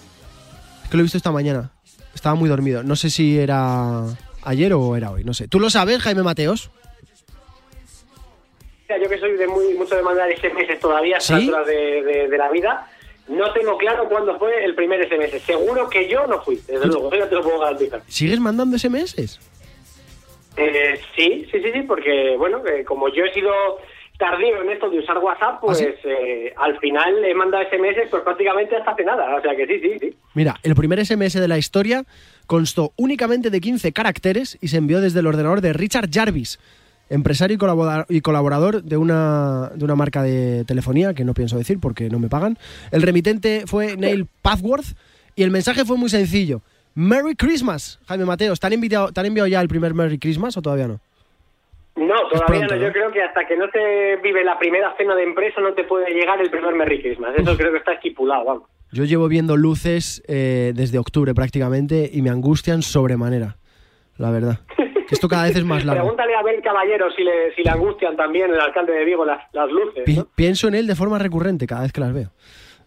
Es 0.84 0.90
que 0.90 0.98
lo 0.98 1.02
he 1.02 1.04
visto 1.04 1.20
esta 1.20 1.32
mañana. 1.32 1.70
Estaba 2.16 2.34
muy 2.34 2.50
dormido. 2.50 2.82
No 2.82 2.96
sé 2.96 3.12
si 3.12 3.38
era 3.38 4.06
ayer 4.48 4.74
o 4.74 4.96
era 4.96 5.12
hoy, 5.12 5.24
no 5.24 5.34
sé. 5.34 5.48
¿Tú 5.48 5.60
lo 5.60 5.70
sabes, 5.70 6.00
Jaime 6.02 6.24
Mateos? 6.24 6.72
Yo 8.90 9.10
que 9.10 9.18
soy 9.20 9.34
de 9.34 9.48
muy, 9.48 9.74
mucho 9.74 9.96
de 9.96 10.02
mandar 10.02 10.30
SMS 10.32 10.80
todavía 10.80 11.18
a 11.18 11.20
¿Sí? 11.20 11.34
alturas 11.34 11.68
de, 11.68 12.02
de- 12.04 12.28
de 12.30 12.38
la 12.38 12.50
vida, 12.50 12.88
no 13.28 13.52
tengo 13.52 13.78
claro 13.78 14.08
cuándo 14.08 14.38
fue 14.40 14.64
el 14.64 14.76
primer 14.76 15.06
SMS. 15.08 15.42
Seguro 15.44 15.90
que 15.90 16.08
yo 16.08 16.26
no 16.26 16.42
fui, 16.42 16.56
desde 16.68 16.86
luego, 16.88 17.12
ya 17.12 17.28
te 17.28 17.36
lo 17.36 17.42
puedo 17.44 17.60
garantizar. 17.60 18.02
¿Sigues 18.08 18.40
mandando 18.40 18.78
SMS? 18.78 19.40
Eh, 20.56 21.02
sí, 21.16 21.46
sí, 21.52 21.62
sí, 21.62 21.72
sí, 21.74 21.82
porque, 21.82 22.36
bueno, 22.38 22.64
eh, 22.66 22.86
como 22.86 23.10
yo 23.10 23.26
he 23.26 23.34
sido 23.34 23.52
tardío 24.18 24.62
en 24.62 24.70
esto 24.70 24.90
de 24.90 25.00
usar 25.00 25.18
WhatsApp, 25.20 25.60
pues 25.62 25.80
¿Ah, 25.82 25.86
sí? 26.02 26.08
eh, 26.10 26.54
al 26.58 26.80
final 26.80 27.24
he 27.24 27.34
mandado 27.36 27.64
SMS 27.70 28.10
pues 28.10 28.24
prácticamente 28.24 28.76
hasta 28.76 28.92
hace 28.92 29.04
nada. 29.04 29.36
O 29.36 29.42
sea 29.42 29.56
que 29.56 29.68
sí, 29.68 29.80
sí, 29.82 29.98
sí. 30.00 30.18
Mira, 30.34 30.56
el 30.64 30.76
primer 30.76 31.04
SMS 31.06 31.34
de 31.40 31.48
la 31.48 31.58
historia 31.58 32.04
constó 32.48 32.94
únicamente 32.98 33.50
de 33.50 33.62
15 33.62 33.92
caracteres 33.94 34.58
y 34.62 34.70
se 34.70 34.78
envió 34.78 35.02
desde 35.02 35.20
el 35.20 35.28
ordenador 35.28 35.62
de 35.62 35.74
Richard 35.74 36.10
Jarvis, 36.12 36.60
empresario 37.10 37.56
y, 37.56 37.58
colabora- 37.58 38.06
y 38.10 38.22
colaborador 38.22 38.84
de 38.84 38.98
una, 38.98 39.72
de 39.76 39.86
una 39.86 39.96
marca 39.96 40.24
de 40.24 40.66
telefonía 40.66 41.14
que 41.14 41.24
no 41.24 41.34
pienso 41.34 41.58
decir 41.58 41.80
porque 41.80 42.10
no 42.10 42.20
me 42.20 42.28
pagan. 42.30 42.58
El 42.92 43.02
remitente 43.04 43.64
fue 43.68 43.96
Neil 43.98 44.28
Pathworth 44.42 44.96
y 45.36 45.44
el 45.44 45.52
mensaje 45.52 45.86
fue 45.86 45.98
muy 45.98 46.10
sencillo. 46.10 46.62
Merry 46.96 47.36
Christmas, 47.36 48.00
Jaime 48.08 48.26
Mateos. 48.26 48.60
¿Te 48.60 48.66
han, 48.68 48.74
enviado, 48.74 49.12
¿Te 49.12 49.20
han 49.20 49.28
enviado 49.28 49.48
ya 49.48 49.62
el 49.62 49.68
primer 49.68 49.94
Merry 49.94 50.18
Christmas 50.18 50.58
o 50.58 50.62
todavía 50.64 50.88
no? 50.88 51.00
No, 51.98 52.14
todavía 52.30 52.68
pronto, 52.68 52.76
no. 52.76 52.82
Yo 52.82 52.88
¿no? 52.88 52.94
creo 52.94 53.12
que 53.12 53.22
hasta 53.24 53.46
que 53.48 53.58
no 53.58 53.70
te 53.70 54.18
vive 54.18 54.44
la 54.44 54.58
primera 54.60 54.96
cena 54.98 55.16
de 55.16 55.24
empresa 55.24 55.60
no 55.62 55.74
te 55.74 55.84
puede 55.84 56.12
llegar 56.14 56.40
el 56.42 56.50
primer 56.50 56.76
Merry 56.76 57.02
Christmas. 57.02 57.34
Eso 57.38 57.58
creo 57.58 57.72
que 57.72 57.80
está 57.80 57.94
estipulado, 57.94 58.46
vamos. 58.46 58.64
Yo 58.92 59.04
llevo 59.04 59.28
viendo 59.28 59.58
luces 59.58 60.24
eh, 60.28 60.72
desde 60.76 60.98
octubre 61.00 61.34
prácticamente 61.34 62.10
y 62.14 62.22
me 62.22 62.30
angustian 62.30 62.82
sobremanera, 62.82 63.58
la 64.18 64.32
verdad. 64.32 64.60
Que 64.78 65.16
esto 65.16 65.28
cada 65.28 65.44
vez 65.44 65.56
es 65.56 65.66
más 65.66 65.84
largo. 65.86 66.02
Pregúntale 66.04 66.36
a 66.36 66.44
Ben 66.44 66.62
Caballero 66.62 67.10
si 67.12 67.24
le, 67.24 67.54
si 67.56 67.64
le 67.64 67.70
angustian 67.72 68.16
también 68.16 68.52
el 68.54 68.60
alcalde 68.60 68.94
de 68.94 69.04
Vigo 69.06 69.26
las, 69.26 69.42
las 69.54 69.70
luces. 69.70 70.04
Pi- 70.06 70.18
¿no? 70.18 70.28
pienso 70.36 70.68
en 70.68 70.76
él 70.76 70.88
de 70.88 70.96
forma 70.96 71.18
recurrente 71.20 71.66
cada 71.68 71.82
vez 71.82 71.92
que 71.92 72.00
las 72.02 72.14
veo. 72.14 72.30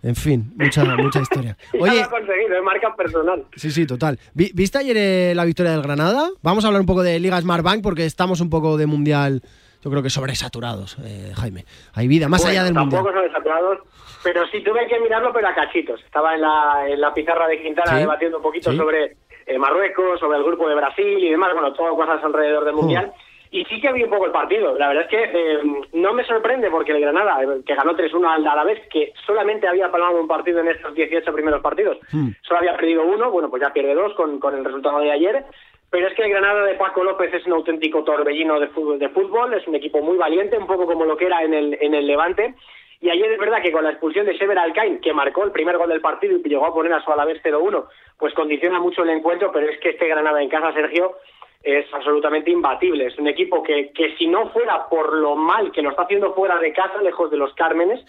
En 0.02 0.14
fin, 0.16 0.52
mucha, 0.56 0.84
mucha 0.96 1.20
historia. 1.22 1.56
Ya 1.72 1.78
lo 1.78 1.84
Oye, 1.84 2.02
ha 2.02 2.08
conseguido, 2.08 2.56
es 2.56 2.62
marca 2.62 2.94
personal. 2.96 3.44
sí, 3.56 3.70
sí, 3.70 3.86
total. 3.86 4.18
Vi- 4.34 4.50
¿Viste 4.54 4.78
ayer 4.78 4.96
eh, 4.98 5.32
la 5.34 5.44
victoria 5.44 5.72
del 5.72 5.82
Granada? 5.82 6.30
Vamos 6.42 6.64
a 6.64 6.68
hablar 6.68 6.80
un 6.80 6.86
poco 6.86 7.02
de 7.02 7.18
Liga 7.20 7.40
Smart 7.40 7.62
Bank 7.62 7.80
porque 7.82 8.06
estamos 8.06 8.40
un 8.40 8.48
poco 8.50 8.76
de 8.78 8.86
mundial, 8.86 9.42
yo 9.82 9.90
creo 9.90 10.02
que 10.02 10.10
sobresaturados, 10.10 10.96
eh, 11.04 11.32
Jaime. 11.36 11.64
Hay 11.94 12.08
vida, 12.08 12.28
más 12.28 12.40
Bueno, 12.42 12.52
allá 12.52 12.64
del 12.64 12.74
mundial. 12.74 13.02
Tampoco 13.02 13.14
son 13.18 13.26
desaturados, 13.28 13.78
pero 14.22 14.46
sí 14.48 14.62
tuve 14.64 14.86
que 14.88 14.98
mirarlo, 15.00 15.32
pero 15.32 15.48
a 15.48 15.54
cachitos. 15.54 16.00
Estaba 16.04 16.34
en 16.34 16.40
la, 16.40 16.84
en 16.88 17.00
la 17.00 17.12
pizarra 17.12 17.46
de 17.48 17.62
Quintana 17.62 17.92
Sí, 17.92 17.98
debatiendo 17.98 18.38
un 18.38 18.42
poquito 18.42 18.70
sí. 18.70 18.76
sobre 18.78 19.16
eh, 19.46 19.58
Marruecos, 19.58 20.18
sobre 20.20 20.38
el 20.38 20.44
grupo 20.44 20.68
de 20.68 20.76
Brasil 20.76 21.18
y 21.18 21.30
demás, 21.30 21.50
bueno, 21.52 21.72
todo 21.74 21.94
cosas 21.96 22.22
alrededor 22.24 22.64
del 22.64 22.74
Mundial. 22.74 23.12
Y 23.52 23.64
sí 23.64 23.80
que 23.80 23.92
vi 23.92 24.04
un 24.04 24.10
poco 24.10 24.26
el 24.26 24.32
partido. 24.32 24.78
La 24.78 24.88
verdad 24.88 25.04
es 25.04 25.10
que 25.10 25.24
eh, 25.24 25.60
no 25.94 26.12
me 26.12 26.24
sorprende 26.24 26.70
porque 26.70 26.92
el 26.92 27.00
Granada, 27.00 27.42
eh, 27.42 27.62
que 27.66 27.74
ganó 27.74 27.96
3-1 27.96 28.24
al 28.28 28.46
Alavés, 28.46 28.80
que 28.88 29.12
solamente 29.26 29.66
había 29.66 29.90
palmado 29.90 30.20
un 30.20 30.28
partido 30.28 30.60
en 30.60 30.68
estos 30.68 30.94
18 30.94 31.32
primeros 31.32 31.60
partidos, 31.60 31.98
solo 32.42 32.60
había 32.60 32.76
perdido 32.76 33.04
uno, 33.04 33.30
bueno, 33.30 33.50
pues 33.50 33.62
ya 33.62 33.72
pierde 33.72 33.94
dos 33.94 34.14
con, 34.14 34.38
con 34.38 34.56
el 34.56 34.64
resultado 34.64 35.00
de 35.00 35.10
ayer. 35.10 35.44
Pero 35.90 36.06
es 36.06 36.14
que 36.14 36.22
el 36.22 36.30
Granada 36.30 36.64
de 36.64 36.74
Paco 36.74 37.02
López 37.02 37.34
es 37.34 37.44
un 37.46 37.54
auténtico 37.54 38.04
torbellino 38.04 38.60
de 38.60 38.68
fútbol, 38.68 39.00
de 39.00 39.08
fútbol, 39.08 39.52
es 39.54 39.66
un 39.66 39.74
equipo 39.74 40.00
muy 40.00 40.16
valiente, 40.16 40.56
un 40.56 40.68
poco 40.68 40.86
como 40.86 41.04
lo 41.04 41.16
que 41.16 41.26
era 41.26 41.42
en 41.42 41.52
el, 41.52 41.76
en 41.80 41.94
el 41.94 42.06
Levante. 42.06 42.54
Y 43.00 43.10
ayer 43.10 43.32
es 43.32 43.38
verdad 43.38 43.62
que 43.62 43.72
con 43.72 43.82
la 43.82 43.90
expulsión 43.90 44.26
de 44.26 44.36
Sever 44.38 44.58
Alcain, 44.58 45.00
que 45.00 45.12
marcó 45.12 45.42
el 45.42 45.50
primer 45.50 45.78
gol 45.78 45.88
del 45.88 46.00
partido 46.00 46.36
y 46.36 46.48
llegó 46.48 46.66
a 46.66 46.74
poner 46.74 46.92
a 46.92 47.02
su 47.02 47.10
Alavés 47.10 47.42
0-1, 47.42 47.86
pues 48.18 48.34
condiciona 48.34 48.78
mucho 48.78 49.02
el 49.02 49.10
encuentro, 49.10 49.50
pero 49.50 49.68
es 49.68 49.80
que 49.80 49.90
este 49.90 50.06
Granada 50.06 50.40
en 50.40 50.50
casa, 50.50 50.72
Sergio, 50.72 51.16
es 51.62 51.92
absolutamente 51.92 52.50
imbatible. 52.50 53.06
Es 53.06 53.18
un 53.18 53.28
equipo 53.28 53.62
que, 53.62 53.90
que 53.92 54.16
si 54.16 54.26
no 54.26 54.48
fuera 54.50 54.88
por 54.88 55.12
lo 55.14 55.36
mal 55.36 55.70
que 55.72 55.82
lo 55.82 55.90
está 55.90 56.02
haciendo 56.02 56.34
fuera 56.34 56.58
de 56.58 56.72
casa, 56.72 57.02
lejos 57.02 57.30
de 57.30 57.36
los 57.36 57.52
Cármenes, 57.54 58.00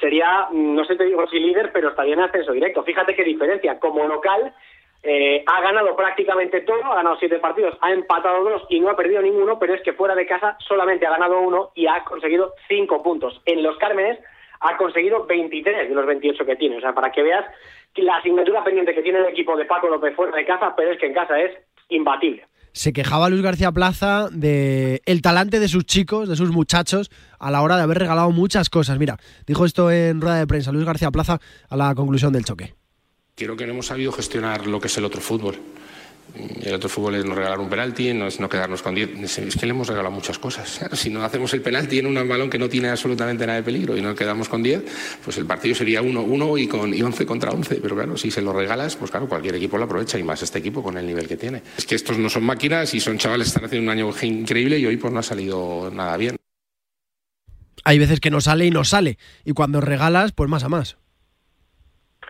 sería, 0.00 0.48
mm, 0.50 0.74
no 0.74 0.84
sé 0.84 0.96
te 0.96 1.04
digo 1.04 1.26
si 1.28 1.38
líder, 1.38 1.70
pero 1.72 1.90
estaría 1.90 2.14
en 2.14 2.20
ascenso 2.20 2.52
directo. 2.52 2.82
Fíjate 2.82 3.14
qué 3.14 3.22
diferencia. 3.22 3.78
Como 3.78 4.06
local, 4.08 4.52
eh, 5.02 5.44
ha 5.46 5.60
ganado 5.60 5.94
prácticamente 5.94 6.62
todo, 6.62 6.84
ha 6.84 6.96
ganado 6.96 7.16
siete 7.16 7.38
partidos, 7.38 7.78
ha 7.80 7.92
empatado 7.92 8.42
dos 8.42 8.64
y 8.70 8.80
no 8.80 8.90
ha 8.90 8.96
perdido 8.96 9.22
ninguno, 9.22 9.58
pero 9.58 9.74
es 9.74 9.82
que 9.82 9.92
fuera 9.92 10.16
de 10.16 10.26
casa 10.26 10.56
solamente 10.66 11.06
ha 11.06 11.10
ganado 11.10 11.40
uno 11.40 11.70
y 11.76 11.86
ha 11.86 12.02
conseguido 12.02 12.54
cinco 12.66 13.04
puntos. 13.04 13.40
En 13.44 13.62
los 13.62 13.76
Cármenes 13.78 14.18
ha 14.60 14.76
conseguido 14.76 15.24
23 15.26 15.88
de 15.88 15.94
los 15.94 16.06
28 16.06 16.44
que 16.44 16.56
tiene. 16.56 16.78
O 16.78 16.80
sea, 16.80 16.92
para 16.92 17.12
que 17.12 17.22
veas 17.22 17.44
la 17.94 18.16
asignatura 18.16 18.64
pendiente 18.64 18.94
que 18.94 19.02
tiene 19.02 19.20
el 19.20 19.26
equipo 19.26 19.56
de 19.56 19.64
Paco 19.64 19.88
López 19.88 20.14
fuera 20.16 20.36
de 20.36 20.44
casa, 20.44 20.74
pero 20.76 20.90
es 20.90 20.98
que 20.98 21.06
en 21.06 21.14
casa 21.14 21.40
es 21.40 21.56
imbatible. 21.88 22.44
Se 22.76 22.92
quejaba 22.92 23.30
Luis 23.30 23.40
García 23.40 23.72
Plaza 23.72 24.28
de 24.30 25.00
el 25.06 25.22
talante 25.22 25.60
de 25.60 25.66
sus 25.66 25.86
chicos, 25.86 26.28
de 26.28 26.36
sus 26.36 26.50
muchachos, 26.50 27.10
a 27.38 27.50
la 27.50 27.62
hora 27.62 27.78
de 27.78 27.82
haber 27.82 27.96
regalado 27.96 28.30
muchas 28.32 28.68
cosas. 28.68 28.98
Mira, 28.98 29.18
dijo 29.46 29.64
esto 29.64 29.90
en 29.90 30.20
rueda 30.20 30.36
de 30.36 30.46
prensa 30.46 30.72
Luis 30.72 30.84
García 30.84 31.10
Plaza 31.10 31.40
a 31.70 31.76
la 31.78 31.94
conclusión 31.94 32.34
del 32.34 32.44
choque. 32.44 32.74
Creo 33.34 33.56
que 33.56 33.64
no 33.66 33.72
hemos 33.72 33.86
sabido 33.86 34.12
gestionar 34.12 34.66
lo 34.66 34.78
que 34.78 34.88
es 34.88 34.98
el 34.98 35.06
otro 35.06 35.22
fútbol. 35.22 35.56
El 36.62 36.74
otro 36.74 36.88
fútbol 36.88 37.16
es 37.16 37.24
no 37.24 37.34
regalar 37.34 37.60
un 37.60 37.68
penalti, 37.68 38.12
no 38.12 38.26
es 38.26 38.40
no 38.40 38.48
quedarnos 38.48 38.82
con 38.82 38.94
10. 38.94 39.38
Es 39.38 39.56
que 39.56 39.66
le 39.66 39.70
hemos 39.70 39.88
regalado 39.88 40.14
muchas 40.14 40.38
cosas. 40.38 40.80
Si 40.96 41.10
no 41.10 41.22
hacemos 41.22 41.52
el 41.54 41.60
penalti 41.60 41.98
en 41.98 42.06
un 42.06 42.28
balón 42.28 42.50
que 42.50 42.58
no 42.58 42.68
tiene 42.68 42.88
absolutamente 42.88 43.46
nada 43.46 43.58
de 43.58 43.62
peligro 43.62 43.96
y 43.96 44.02
no 44.02 44.14
quedamos 44.14 44.48
con 44.48 44.62
10, 44.62 44.82
pues 45.24 45.36
el 45.36 45.46
partido 45.46 45.74
sería 45.74 46.02
1-1 46.02 46.60
y 46.60 46.66
con 46.66 46.92
y 46.94 47.02
11 47.02 47.26
contra 47.26 47.50
11. 47.50 47.76
Pero 47.76 47.94
claro, 47.94 48.16
si 48.16 48.30
se 48.30 48.42
lo 48.42 48.52
regalas, 48.52 48.96
pues 48.96 49.10
claro, 49.10 49.28
cualquier 49.28 49.56
equipo 49.56 49.78
lo 49.78 49.84
aprovecha 49.84 50.18
y 50.18 50.22
más 50.22 50.42
este 50.42 50.58
equipo 50.58 50.82
con 50.82 50.96
el 50.96 51.06
nivel 51.06 51.28
que 51.28 51.36
tiene. 51.36 51.62
Es 51.76 51.86
que 51.86 51.94
estos 51.94 52.18
no 52.18 52.28
son 52.28 52.44
máquinas 52.44 52.92
y 52.94 53.00
son 53.00 53.18
chavales 53.18 53.46
que 53.46 53.50
están 53.50 53.64
haciendo 53.66 53.90
un 53.90 53.98
año 53.98 54.12
increíble 54.22 54.78
y 54.78 54.86
hoy 54.86 54.96
pues 54.96 55.12
no 55.12 55.20
ha 55.20 55.22
salido 55.22 55.90
nada 55.92 56.16
bien. 56.16 56.36
Hay 57.84 57.98
veces 58.00 58.18
que 58.18 58.30
no 58.30 58.40
sale 58.40 58.66
y 58.66 58.70
no 58.70 58.82
sale. 58.82 59.18
Y 59.44 59.52
cuando 59.52 59.80
regalas, 59.80 60.32
pues 60.32 60.50
más 60.50 60.64
a 60.64 60.68
más. 60.68 60.96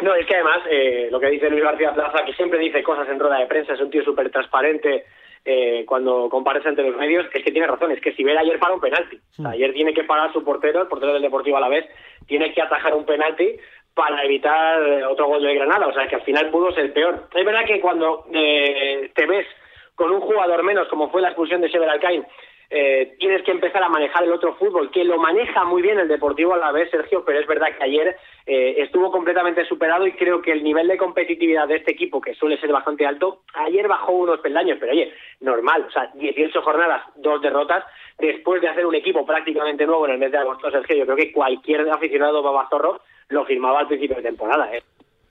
No, 0.02 0.14
es 0.14 0.26
que 0.26 0.34
además, 0.34 0.60
eh, 0.70 1.08
lo 1.10 1.18
que 1.18 1.30
dice 1.30 1.48
Luis 1.48 1.62
García 1.62 1.94
Plaza, 1.94 2.24
que 2.24 2.34
siempre 2.34 2.58
dice 2.58 2.82
cosas 2.82 3.08
en 3.08 3.18
rueda 3.18 3.38
de 3.38 3.46
prensa, 3.46 3.72
es 3.72 3.80
un 3.80 3.90
tío 3.90 4.04
súper 4.04 4.30
transparente 4.30 5.04
eh, 5.48 5.84
cuando 5.86 6.28
comparece 6.28 6.68
ante 6.68 6.82
los 6.82 6.96
medios, 6.96 7.24
es 7.32 7.44
que 7.44 7.52
tiene 7.52 7.68
razón, 7.68 7.92
es 7.92 8.00
que 8.00 8.12
si 8.12 8.24
ver 8.24 8.36
ayer 8.36 8.58
para 8.58 8.74
un 8.74 8.80
penalti. 8.80 9.16
O 9.16 9.42
sea, 9.42 9.50
ayer 9.52 9.72
tiene 9.72 9.94
que 9.94 10.02
parar 10.04 10.32
su 10.32 10.42
portero, 10.44 10.82
el 10.82 10.88
portero 10.88 11.12
del 11.12 11.22
Deportivo 11.22 11.56
a 11.56 11.60
la 11.60 11.68
vez, 11.68 11.86
tiene 12.26 12.52
que 12.52 12.60
atajar 12.60 12.94
un 12.94 13.06
penalti 13.06 13.56
para 13.94 14.24
evitar 14.24 14.82
eh, 14.82 15.04
otro 15.04 15.28
gol 15.28 15.42
de 15.42 15.54
Granada. 15.54 15.86
O 15.86 15.94
sea, 15.94 16.08
que 16.08 16.16
al 16.16 16.22
final 16.22 16.50
pudo 16.50 16.72
ser 16.72 16.92
peor. 16.92 17.28
Es 17.32 17.44
verdad 17.44 17.64
que 17.64 17.80
cuando 17.80 18.26
eh, 18.32 19.10
te 19.14 19.24
ves 19.24 19.46
con 19.94 20.10
un 20.10 20.20
jugador 20.20 20.64
menos, 20.64 20.88
como 20.88 21.10
fue 21.10 21.22
la 21.22 21.28
expulsión 21.28 21.60
de 21.60 21.70
Sever 21.70 21.88
Alcain, 21.88 22.26
eh, 22.70 23.16
tienes 23.18 23.42
que 23.42 23.52
empezar 23.52 23.82
a 23.82 23.88
manejar 23.88 24.24
el 24.24 24.32
otro 24.32 24.54
fútbol, 24.54 24.90
que 24.90 25.04
lo 25.04 25.18
maneja 25.18 25.64
muy 25.64 25.82
bien 25.82 25.98
el 25.98 26.08
Deportivo 26.08 26.54
a 26.54 26.58
la 26.58 26.72
vez, 26.72 26.90
Sergio, 26.90 27.24
pero 27.24 27.38
es 27.38 27.46
verdad 27.46 27.68
que 27.76 27.84
ayer 27.84 28.16
eh, 28.46 28.76
estuvo 28.78 29.10
completamente 29.10 29.64
superado 29.66 30.06
y 30.06 30.12
creo 30.12 30.42
que 30.42 30.52
el 30.52 30.64
nivel 30.64 30.88
de 30.88 30.96
competitividad 30.96 31.68
de 31.68 31.76
este 31.76 31.92
equipo, 31.92 32.20
que 32.20 32.34
suele 32.34 32.58
ser 32.60 32.72
bastante 32.72 33.06
alto, 33.06 33.42
ayer 33.54 33.86
bajó 33.86 34.12
unos 34.12 34.40
peldaños, 34.40 34.78
pero 34.80 34.92
oye, 34.92 35.12
normal, 35.40 35.86
o 35.88 35.90
sea, 35.90 36.10
18 36.14 36.62
jornadas, 36.62 37.02
dos 37.16 37.40
derrotas, 37.40 37.84
después 38.18 38.60
de 38.60 38.68
hacer 38.68 38.86
un 38.86 38.94
equipo 38.94 39.24
prácticamente 39.24 39.86
nuevo 39.86 40.06
en 40.06 40.12
el 40.12 40.18
mes 40.18 40.32
de 40.32 40.38
agosto, 40.38 40.70
Sergio, 40.70 40.96
yo 40.96 41.04
creo 41.04 41.16
que 41.16 41.32
cualquier 41.32 41.88
aficionado 41.88 42.42
babazorro 42.42 43.00
lo 43.28 43.44
firmaba 43.44 43.80
al 43.80 43.88
principio 43.88 44.16
de 44.16 44.22
temporada, 44.22 44.74
¿eh? 44.74 44.82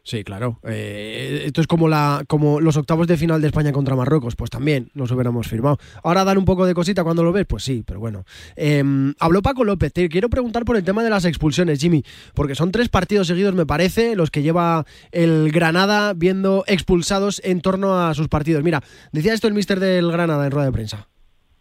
Sí, 0.06 0.24
claro. 0.24 0.60
Eh, 0.62 1.41
esto 1.48 1.62
es 1.62 1.68
como, 1.68 1.88
la, 1.88 2.24
como 2.28 2.62
los 2.62 2.78
octavos 2.78 3.08
de 3.08 3.18
final 3.18 3.41
de 3.41 3.48
España 3.48 3.72
contra 3.72 3.96
Marruecos, 3.96 4.36
pues 4.36 4.52
también 4.52 4.91
nos 4.94 5.10
hubiéramos 5.10 5.48
firmado. 5.48 5.80
Ahora 6.04 6.24
dan 6.24 6.38
un 6.38 6.46
poco 6.46 6.68
de 6.68 6.76
cosita 6.76 7.04
cuando 7.04 7.24
lo 7.24 7.32
ves, 7.32 7.48
pues 7.48 7.63
sí, 7.63 7.84
pero 7.84 8.00
bueno. 8.00 8.24
Eh, 8.56 8.84
habló 9.20 9.41
Paco 9.41 9.63
López, 9.63 9.94
quiero 9.94 10.30
preguntar 10.30 10.63
por 10.63 10.78
el 10.78 10.84
tema 10.84 11.04
de 11.04 11.10
las 11.10 11.26
expulsiones, 11.26 11.80
Jimmy, 11.80 12.04
porque 12.36 12.54
son 12.54 12.72
tres 12.72 12.88
partidos 12.88 13.26
seguidos, 13.26 13.56
me 13.56 13.65
parece, 13.65 14.15
los 14.15 14.30
que 14.30 14.44
lleva 14.44 14.86
el 15.12 15.52
Granada 15.52 16.13
viendo 16.13 16.63
expulsados 16.68 17.41
en 17.44 17.62
torno 17.62 18.00
a 18.00 18.13
sus 18.13 18.28
partidos. 18.28 18.63
Mira, 18.63 18.84
decía 19.12 19.34
esto 19.34 19.48
el 19.48 19.56
mister 19.56 19.80
del 19.80 20.12
Granada 20.12 20.46
en 20.46 20.52
rueda 20.52 20.68
de 20.68 20.72
prensa. 20.72 21.08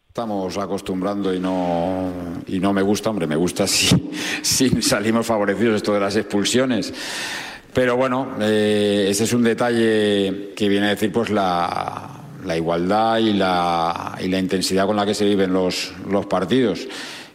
Estamos 0.09 0.59
acostumbrando 0.59 1.33
y 1.33 1.40
no, 1.40 2.12
y 2.46 2.61
no 2.61 2.74
me 2.74 2.83
gusta, 2.83 3.09
hombre, 3.09 3.26
me 3.26 3.37
gusta 3.37 3.66
si, 3.66 4.11
si 4.42 4.83
salimos 4.83 5.24
favorecidos 5.24 5.76
esto 5.76 5.94
de 5.94 6.00
las 6.00 6.14
expulsiones. 6.16 6.92
Pero 7.74 7.96
bueno, 7.96 8.37
eh, 8.40 9.08
ese 9.10 9.24
es 9.24 9.32
un 9.32 9.42
detalle 9.42 10.52
que 10.54 10.68
viene 10.68 10.87
a 10.87 10.90
decir 10.90 11.10
pues 11.10 11.28
la, 11.28 12.08
igualdad 12.56 13.18
y 13.18 13.32
la, 13.32 14.16
y 14.22 14.28
la 14.28 14.38
intensidad 14.38 14.87
con 14.87 14.94
la 14.94 15.04
que 15.04 15.12
se 15.12 15.24
viven 15.24 15.52
los, 15.52 15.92
los 16.08 16.26
partidos. 16.26 16.87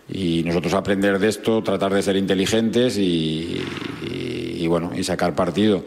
Y 0.08 0.42
nosotros 0.46 0.74
aprender 0.74 1.20
de 1.20 1.28
esto, 1.28 1.62
tratar 1.62 1.94
de 1.94 2.02
ser 2.02 2.16
inteligentes 2.16 2.98
y, 2.98 4.66
bueno, 4.66 4.92
y 4.96 5.04
sacar 5.04 5.36
partido. 5.36 5.84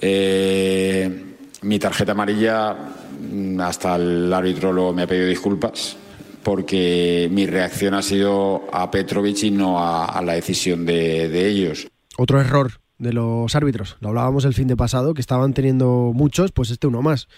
Eh, 0.00 1.24
mi 1.60 1.78
tarjeta 1.78 2.12
amarilla, 2.12 2.74
mm, 3.20 3.60
hasta 3.60 3.96
el 3.96 4.32
árbitro 4.32 4.72
luego 4.72 4.94
me 4.94 5.02
ha 5.02 5.06
pedido 5.06 5.26
disculpas 5.26 5.96
porque 6.42 7.28
mi 7.30 7.46
reacción 7.46 7.94
ha 7.94 8.02
sido 8.02 8.64
a 8.72 8.90
Petrovic 8.90 9.42
y 9.44 9.50
no 9.50 9.78
a, 9.78 10.06
a 10.06 10.22
la 10.22 10.32
decisión 10.32 10.86
de, 10.86 11.28
de 11.28 11.46
ellos. 11.46 11.86
Otro 12.16 12.40
error 12.40 12.81
de 13.02 13.12
los 13.12 13.54
árbitros. 13.56 13.96
Lo 14.00 14.08
hablábamos 14.08 14.44
el 14.44 14.54
fin 14.54 14.68
de 14.68 14.76
pasado, 14.76 15.12
que 15.14 15.20
estaban 15.20 15.52
teniendo 15.54 16.12
muchos, 16.14 16.52
pues 16.52 16.70
este 16.70 16.86
uno 16.86 17.02
más. 17.02 17.28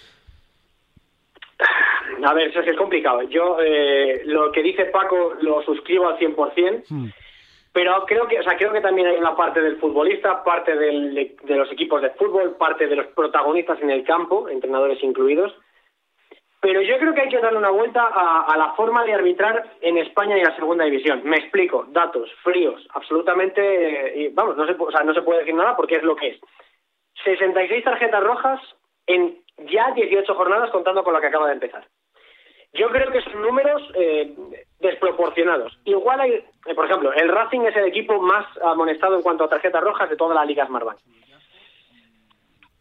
A 2.27 2.33
ver, 2.33 2.49
eso 2.49 2.61
es 2.61 2.65
que 2.65 2.71
es 2.71 2.77
complicado. 2.77 3.23
Yo 3.23 3.59
eh, 3.61 4.23
lo 4.27 4.51
que 4.53 4.63
dice 4.63 4.87
Paco 4.87 5.35
lo 5.43 5.63
suscribo 5.63 6.09
al 6.09 6.19
100%, 6.19 7.13
pero 7.73 8.05
creo 8.07 8.27
que, 8.29 8.39
o 8.39 8.43
sea, 8.43 8.57
creo 8.57 8.73
que 8.73 8.81
también 8.81 9.09
hay 9.09 9.17
una 9.17 9.37
parte 9.37 9.61
del 9.61 9.77
futbolista, 9.77 10.43
parte 10.45 10.75
del- 10.77 11.35
de 11.43 11.57
los 11.57 11.71
equipos 11.73 12.01
de 12.01 12.11
fútbol, 12.11 12.57
parte 12.57 12.87
de 12.87 12.97
los 12.97 13.07
protagonistas 13.09 13.81
en 13.83 13.91
el 13.91 14.05
campo, 14.05 14.49
entrenadores 14.49 15.03
incluidos. 15.03 15.53
Pero 16.65 16.81
yo 16.81 16.97
creo 16.99 17.13
que 17.13 17.21
hay 17.21 17.29
que 17.29 17.41
darle 17.41 17.59
una 17.59 17.69
vuelta 17.69 18.07
a, 18.07 18.57
la 18.57 18.73
forma 18.73 19.05
de 19.05 19.13
arbitrar 19.13 19.71
en 19.83 19.99
España 19.99 20.35
y 20.35 20.41
en 20.41 20.47
la 20.47 20.57
segunda 20.57 20.87
división. 20.87 21.21
Me 21.23 21.37
explico, 21.37 21.85
datos 21.91 22.31
fríos, 22.43 22.83
absolutamente, 22.95 24.15
y 24.17 24.29
vamos, 24.29 24.57
no 24.57 24.65
se, 24.65 24.73
o 24.73 24.91
sea, 24.91 25.03
no 25.03 25.13
se 25.13 25.21
puede 25.21 25.41
decir 25.41 25.55
nada 25.55 25.77
porque 25.77 25.97
es 25.97 26.03
lo 26.03 26.17
que 26.17 26.29
es. 26.29 26.41
66 27.23 27.85
tarjetas 27.85 28.25
rojas 28.25 28.63
en 29.07 29.43
ya 29.71 29.91
18 29.91 30.35
jornadas 30.35 30.71
contando 30.71 31.05
con 31.05 31.13
la 31.13 31.21
que 31.21 31.27
acaba 31.27 31.49
de 31.49 31.53
empezar. 31.53 31.87
Yo 32.73 32.89
creo 32.89 33.13
que 33.13 33.21
son 33.21 33.43
números 33.43 33.83
eh, 33.95 34.35
desproporcionados. 34.81 35.79
Igual 35.85 36.19
hay, 36.23 36.33
eh, 36.33 36.75
por 36.75 36.87
ejemplo, 36.87 37.13
el 37.13 37.29
Racing 37.29 37.61
es 37.61 37.77
el 37.77 37.85
equipo 37.85 38.23
más 38.23 38.47
amonestado 38.63 39.17
en 39.17 39.23
cuanto 39.23 39.45
a 39.45 39.51
tarjetas 39.51 39.85
rojas 39.85 40.09
de 40.09 40.17
toda 40.17 40.35
la 40.35 40.47
Liga 40.47 40.65
Smartbank. 40.65 40.99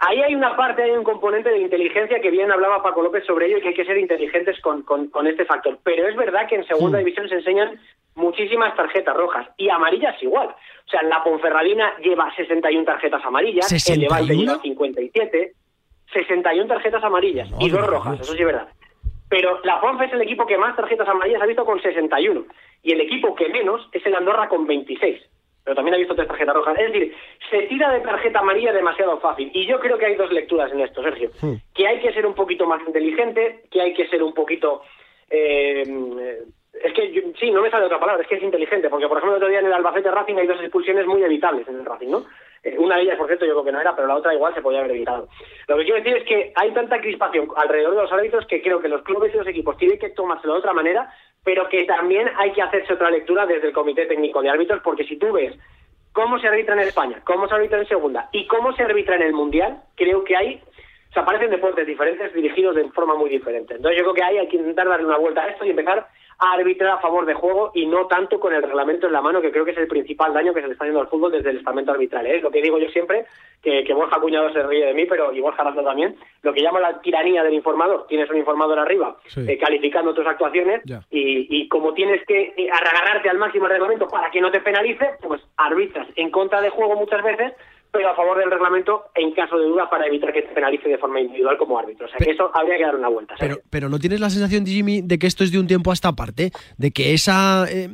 Ahí 0.06 0.22
hay 0.22 0.36
una 0.36 0.56
parte, 0.56 0.84
hay 0.84 0.92
un 0.92 1.04
componente 1.04 1.50
de 1.50 1.60
inteligencia 1.60 2.20
que 2.20 2.30
bien 2.32 2.52
hablaba 2.52 2.84
Paco 2.84 3.02
López 3.02 3.26
sobre 3.26 3.46
ello 3.48 3.58
y 3.58 3.62
que 3.62 3.68
hay 3.70 3.74
que 3.74 3.86
ser 3.86 3.98
inteligentes 3.98 4.60
con, 4.62 4.82
con- 4.84 5.08
con 5.10 5.28
este 5.28 5.46
factor. 5.46 5.78
Pero 5.84 6.08
es 6.08 6.16
verdad 6.16 6.48
que 6.48 6.56
en 6.56 6.66
segunda 6.66 6.98
división 7.00 7.30
se 7.30 7.36
enseñan 7.36 7.80
muchísimas 8.16 8.76
tarjetas 8.76 9.16
rojas 9.16 9.48
y 9.58 9.70
amarillas 9.70 10.22
igual. 10.22 10.48
O 10.50 10.90
sea, 10.90 11.04
la 11.04 11.24
Ponferradina 11.24 11.98
lleva 12.00 12.34
61 12.36 12.86
tarjetas 12.86 13.24
amarillas, 13.26 13.68
el 13.94 14.02
Levante 14.02 14.34
¿61? 14.34 14.38
lleva 14.40 14.62
57, 14.62 15.54
61 16.14 16.68
tarjetas 16.68 17.04
amarillas 17.04 17.50
y 17.60 17.70
dos 17.70 17.88
rojas, 17.88 18.20
eso 18.20 18.34
sí 18.34 18.40
es 18.40 18.46
verdad. 18.46 18.68
Pero 19.30 19.60
la 19.64 19.82
Ponfe 19.82 20.06
es 20.06 20.14
el 20.14 20.22
equipo 20.22 20.46
que 20.46 20.58
más 20.58 20.76
tarjetas 20.76 21.08
amarillas 21.08 21.42
ha 21.42 21.46
visto 21.48 21.66
con 21.66 21.82
61 21.82 22.46
y 22.84 22.92
el 22.92 23.02
equipo 23.02 23.34
que 23.34 23.50
menos 23.50 23.88
es 23.92 24.06
el 24.06 24.14
Andorra 24.16 24.48
con 24.48 24.68
26. 24.68 25.22
Pero 25.64 25.76
también 25.76 25.96
ha 25.96 25.98
visto 25.98 26.16
tres 26.16 26.28
tarjetas 26.28 26.56
rojas. 26.56 26.78
Es 26.78 26.92
decir, 26.92 27.16
se 27.50 27.62
tira 27.64 27.92
de 27.94 28.02
tarjeta 28.02 28.40
amarilla 28.40 28.74
demasiado 28.74 29.18
fácil. 29.20 29.50
Y 29.54 29.66
yo 29.66 29.80
creo 29.80 29.98
que 29.98 30.06
hay 30.08 30.16
dos 30.16 30.32
lecturas 30.32 30.72
en 30.72 30.82
esto, 30.82 31.02
Sergio. 31.02 31.30
Que 31.74 31.88
hay 31.88 32.00
que 32.02 32.12
ser 32.14 32.26
un 32.26 32.34
poquito 32.36 32.66
más 32.68 32.82
inteligente, 32.86 33.64
que 33.72 33.82
hay 33.82 33.94
que 33.94 34.08
ser 34.10 34.22
un 34.24 34.34
poquito... 34.34 34.82
eh, 35.30 35.84
eh, 35.88 36.40
es 36.84 36.92
que 36.94 37.12
yo- 37.12 37.22
sí, 37.40 37.52
no 37.52 37.62
me 37.62 37.70
sale 37.70 37.86
otra 37.86 38.00
palabra, 38.00 38.24
es 38.24 38.28
que 38.28 38.36
es 38.36 38.44
inteligente, 38.44 38.90
porque 38.90 39.08
por 39.08 39.18
ejemplo 39.18 39.36
el 39.38 39.44
otro 39.44 39.48
día 39.50 39.60
en 39.60 39.68
el 39.68 39.74
Albacete 39.74 40.10
Racing 40.10 40.36
hay 40.38 40.48
dos 40.48 40.60
expulsiones 40.60 41.06
muy 41.06 41.24
evitables 41.24 41.68
en 41.68 41.76
el 41.76 41.86
Racing, 41.86 42.10
¿no? 42.10 42.26
Eh, 42.64 42.76
una 42.80 42.96
de 42.98 43.04
ellas, 43.04 43.18
por 43.18 43.28
cierto, 43.28 43.46
yo 43.46 43.52
creo 43.54 43.64
que 43.66 43.72
no 43.72 43.80
era, 43.80 43.96
pero 43.96 44.08
la 44.08 44.16
otra 44.16 44.34
igual 44.34 44.54
se 44.56 44.62
podía 44.62 44.80
haber 44.80 44.92
evitado. 44.92 45.28
Lo 45.68 45.78
que 45.78 45.84
quiero 45.84 46.00
decir 46.02 46.18
es 46.18 46.24
que 46.24 46.52
hay 46.56 46.72
tanta 46.74 47.00
crispación 47.00 47.48
alrededor 47.56 47.96
de 47.96 48.02
los 48.02 48.12
árbitros 48.12 48.48
que 48.48 48.62
creo 48.64 48.82
que 48.82 48.88
los 48.90 49.04
clubes 49.04 49.34
y 49.34 49.38
los 49.38 49.48
equipos 49.48 49.78
tienen 49.78 50.00
que 50.00 50.10
tomárselo 50.10 50.54
de 50.54 50.60
otra 50.60 50.74
manera, 50.74 51.14
pero 51.44 51.68
que 51.70 51.86
también 51.86 52.30
hay 52.38 52.52
que 52.54 52.62
hacerse 52.62 52.94
otra 52.94 53.12
lectura 53.12 53.46
desde 53.46 53.68
el 53.68 53.74
Comité 53.74 54.06
Técnico 54.06 54.42
de 54.42 54.50
Árbitros, 54.50 54.82
porque 54.84 55.04
si 55.04 55.18
tú 55.18 55.32
ves 55.34 55.54
cómo 56.14 56.40
se 56.40 56.48
arbitra 56.48 56.76
en 56.76 56.88
España, 56.88 57.22
cómo 57.26 57.48
se 57.48 57.56
arbitra 57.56 57.80
en 57.80 57.88
Segunda 57.88 58.30
y 58.32 58.48
cómo 58.48 58.74
se 58.74 58.84
arbitra 58.84 59.16
en 59.16 59.24
el 59.24 59.34
Mundial, 59.34 59.82
creo 59.96 60.24
que 60.24 60.36
hay 60.36 60.62
o 61.10 61.14
sea, 61.14 61.26
parecen 61.26 61.52
deportes 61.52 61.86
diferentes 61.86 62.34
dirigidos 62.34 62.76
de 62.76 62.90
forma 62.90 63.14
muy 63.14 63.30
diferente. 63.30 63.76
Entonces 63.76 64.00
yo 64.00 64.04
creo 64.04 64.16
que 64.16 64.24
ahí 64.24 64.40
hay 64.40 64.48
que 64.48 64.58
intentar 64.58 64.90
darle 64.90 65.06
una 65.06 65.20
vuelta 65.20 65.44
a 65.44 65.48
esto 65.48 65.64
y 65.64 65.70
empezar 65.70 66.08
a 66.44 66.54
arbitrar 66.54 66.92
a 66.92 67.00
favor 67.00 67.26
de 67.26 67.34
juego 67.34 67.72
y 67.74 67.86
no 67.86 68.08
tanto 68.08 68.40
con 68.40 68.54
el 68.54 68.62
reglamento 68.64 69.08
en 69.08 69.14
la 69.14 69.22
mano, 69.22 69.42
que 69.42 69.52
creo 69.52 69.66
que 69.66 69.72
es 69.72 69.78
el 69.78 69.88
principal 69.88 70.34
daño 70.34 70.54
que 70.54 70.62
se 70.62 70.68
le 70.68 70.74
está 70.74 70.86
haciendo 70.86 71.02
al 71.02 71.08
fútbol 71.08 71.32
desde 71.32 71.52
el 71.52 71.58
estamento 71.58 71.92
arbitral. 71.92 72.26
¿eh? 72.28 72.42
Lo 72.42 72.52
que 72.52 72.62
digo 72.62 72.78
yo 72.80 72.90
siempre, 72.90 73.26
que, 73.62 73.84
que 73.84 73.94
Borja 73.94 74.20
Cuñado 74.20 74.52
se 74.52 74.62
ríe 74.64 74.86
de 74.86 74.94
mí, 74.94 75.06
pero 75.06 75.32
y 75.34 75.40
Borja 75.40 75.64
Razo 75.64 75.84
también, 75.84 76.16
lo 76.42 76.54
que 76.54 76.62
llama 76.62 76.80
la 76.80 77.00
tiranía 77.02 77.44
del 77.44 77.54
informador. 77.54 78.08
Tienes 78.08 78.30
un 78.30 78.38
informador 78.38 78.80
arriba 78.80 79.16
Sí. 79.28 79.46
eh, 79.48 79.58
calificando 79.58 80.14
tus 80.14 80.28
actuaciones 80.28 80.82
y, 81.10 81.48
y 81.50 81.68
como 81.70 81.94
tienes 81.94 82.26
que 82.26 82.54
eh, 82.58 82.70
agarrarte 82.72 83.30
al 83.30 83.38
máximo 83.38 83.66
el 83.66 83.72
reglamento 83.72 84.08
para 84.08 84.30
que 84.32 84.42
no 84.42 84.52
te 84.52 84.60
penalice, 84.60 85.12
pues 85.22 85.42
arbitras 85.58 86.08
en 86.16 86.30
contra 86.30 86.62
de 86.62 86.70
juego 86.70 86.96
muchas 86.96 87.24
veces, 87.24 87.54
pero 87.94 88.10
a 88.10 88.16
favor 88.16 88.40
del 88.40 88.50
reglamento 88.50 89.04
en 89.16 89.32
caso 89.34 89.58
de 89.58 89.66
duda 89.68 89.88
para 89.90 90.08
evitar 90.08 90.34
que 90.34 90.42
te 90.42 90.50
penalice 90.54 90.90
de 90.90 90.98
forma 90.98 91.22
individual 91.22 91.58
como 91.58 91.78
árbitro. 91.78 92.08
O 92.08 92.10
sea 92.10 92.18
que 92.18 92.32
eso 92.32 92.50
habría 92.54 92.78
que 92.78 92.84
dar 92.84 92.96
una 92.96 93.08
vuelta. 93.08 93.38
¿sabes? 93.38 93.56
Pero, 93.56 93.68
pero 93.70 93.88
¿no 93.90 94.00
tienes 94.00 94.20
la 94.20 94.30
sensación, 94.32 94.66
Jimmy, 94.66 95.02
de 95.02 95.20
que 95.20 95.28
esto 95.28 95.44
es 95.44 95.52
de 95.52 95.60
un 95.60 95.68
tiempo 95.68 95.92
a 95.92 95.94
esta 95.94 96.12
parte? 96.14 96.52
De 96.78 96.90
que 96.92 97.14
esa 97.14 97.66
eh, 97.70 97.90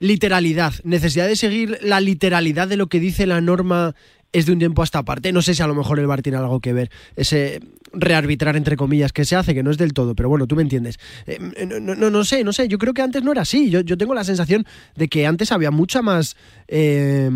literalidad, 0.00 0.72
necesidad 0.84 1.28
de 1.28 1.36
seguir 1.36 1.78
la 1.82 2.00
literalidad 2.00 2.66
de 2.68 2.76
lo 2.76 2.88
que 2.88 2.98
dice 3.00 3.26
la 3.26 3.40
norma 3.40 3.94
es 4.32 4.44
de 4.46 4.52
un 4.52 4.58
tiempo 4.58 4.82
a 4.82 4.84
esta 4.84 5.04
parte. 5.04 5.32
No 5.32 5.40
sé 5.40 5.54
si 5.54 5.62
a 5.62 5.66
lo 5.66 5.74
mejor 5.74 5.98
el 6.00 6.06
VAR 6.06 6.20
tiene 6.20 6.36
algo 6.38 6.60
que 6.60 6.72
ver, 6.72 6.90
ese 7.16 7.60
rearbitrar 7.92 8.56
entre 8.56 8.76
comillas 8.76 9.12
que 9.12 9.24
se 9.24 9.36
hace, 9.36 9.54
que 9.54 9.62
no 9.62 9.70
es 9.70 9.78
del 9.78 9.94
todo, 9.94 10.14
pero 10.14 10.28
bueno, 10.28 10.46
tú 10.46 10.54
me 10.56 10.62
entiendes. 10.62 10.98
Eh, 11.26 11.38
no, 11.66 11.80
no- 11.80 11.94
no- 11.94 12.10
no 12.10 12.24
sé, 12.24 12.44
no 12.44 12.52
sé, 12.52 12.68
yo 12.68 12.76
creo 12.76 12.92
que 12.92 13.00
antes 13.02 13.22
no 13.22 13.32
era 13.32 13.42
así. 13.42 13.70
Yo, 13.70 13.80
yo 13.80 13.96
tengo 13.96 14.14
la 14.14 14.24
sensación 14.24 14.66
de 14.96 15.08
que 15.08 15.26
antes 15.26 15.50
había 15.52 15.70
mucha 15.70 16.02
más... 16.02 16.36
eh, 16.66 17.30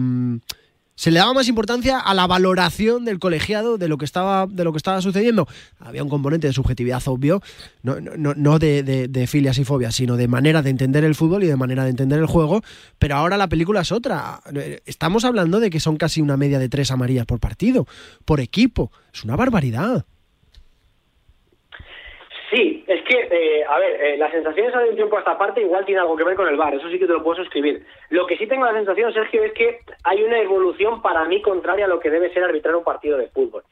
se 1.02 1.10
le 1.10 1.18
daba 1.18 1.34
más 1.34 1.48
importancia 1.48 1.98
a 1.98 2.14
la 2.14 2.28
valoración 2.28 3.04
del 3.04 3.18
colegiado 3.18 3.76
de 3.76 3.88
lo 3.88 3.98
que 3.98 4.04
estaba 4.04 4.46
de 4.46 4.62
lo 4.62 4.70
que 4.70 4.76
estaba 4.76 5.02
sucediendo. 5.02 5.48
Había 5.80 6.04
un 6.04 6.08
componente 6.08 6.46
de 6.46 6.52
subjetividad 6.52 7.02
obvio 7.06 7.42
no, 7.82 8.58
de, 8.60 8.84
de- 9.08 9.26
filias 9.26 9.58
y 9.58 9.64
fobias 9.64 9.96
sino 9.96 10.16
de 10.16 10.28
manera 10.28 10.62
de 10.62 10.70
entender 10.70 11.02
el 11.02 11.16
fútbol 11.16 11.42
y 11.42 11.48
de 11.48 11.56
manera 11.56 11.82
de 11.82 11.90
entender 11.90 12.20
el 12.20 12.26
juego 12.26 12.62
pero 13.00 13.16
ahora 13.16 13.36
la 13.36 13.48
película 13.48 13.80
es 13.80 13.90
otra. 13.90 14.42
Estamos 14.86 15.24
hablando 15.24 15.58
de 15.58 15.70
que 15.70 15.80
son 15.80 15.96
casi 15.96 16.20
una 16.20 16.36
media 16.36 16.60
de 16.60 16.68
tres 16.68 16.92
amarillas 16.92 17.26
por 17.26 17.40
partido 17.40 17.84
por 18.24 18.38
equipo. 18.38 18.92
Es 19.12 19.24
una 19.24 19.34
barbaridad 19.34 20.06
es 22.92 23.02
que, 23.04 23.28
eh, 23.30 23.64
a 23.64 23.78
ver, 23.78 24.00
eh, 24.02 24.16
las 24.18 24.30
sensaciones 24.30 24.72
de 24.72 24.90
un 24.90 24.96
tiempo 24.96 25.16
a 25.16 25.20
esta 25.20 25.38
parte 25.38 25.62
igual 25.62 25.84
tiene 25.84 26.00
algo 26.00 26.16
que 26.16 26.24
ver 26.24 26.36
con 26.36 26.48
el 26.48 26.56
bar, 26.56 26.74
eso 26.74 26.88
sí 26.88 26.98
que 26.98 27.06
te 27.06 27.12
lo 27.12 27.22
puedo 27.22 27.36
suscribir. 27.36 27.84
Lo 28.10 28.26
que 28.26 28.36
sí 28.36 28.46
tengo 28.46 28.66
la 28.66 28.72
sensación, 28.72 29.12
Sergio, 29.12 29.42
es 29.44 29.52
que 29.52 29.80
hay 30.04 30.22
una 30.22 30.38
evolución 30.38 31.00
para 31.00 31.24
mí 31.24 31.40
contraria 31.40 31.86
a 31.86 31.88
lo 31.88 32.00
que 32.00 32.10
debe 32.10 32.32
ser 32.32 32.44
arbitrar 32.44 32.76
un 32.76 32.84
partido 32.84 33.16
de 33.16 33.28
fútbol. 33.28 33.62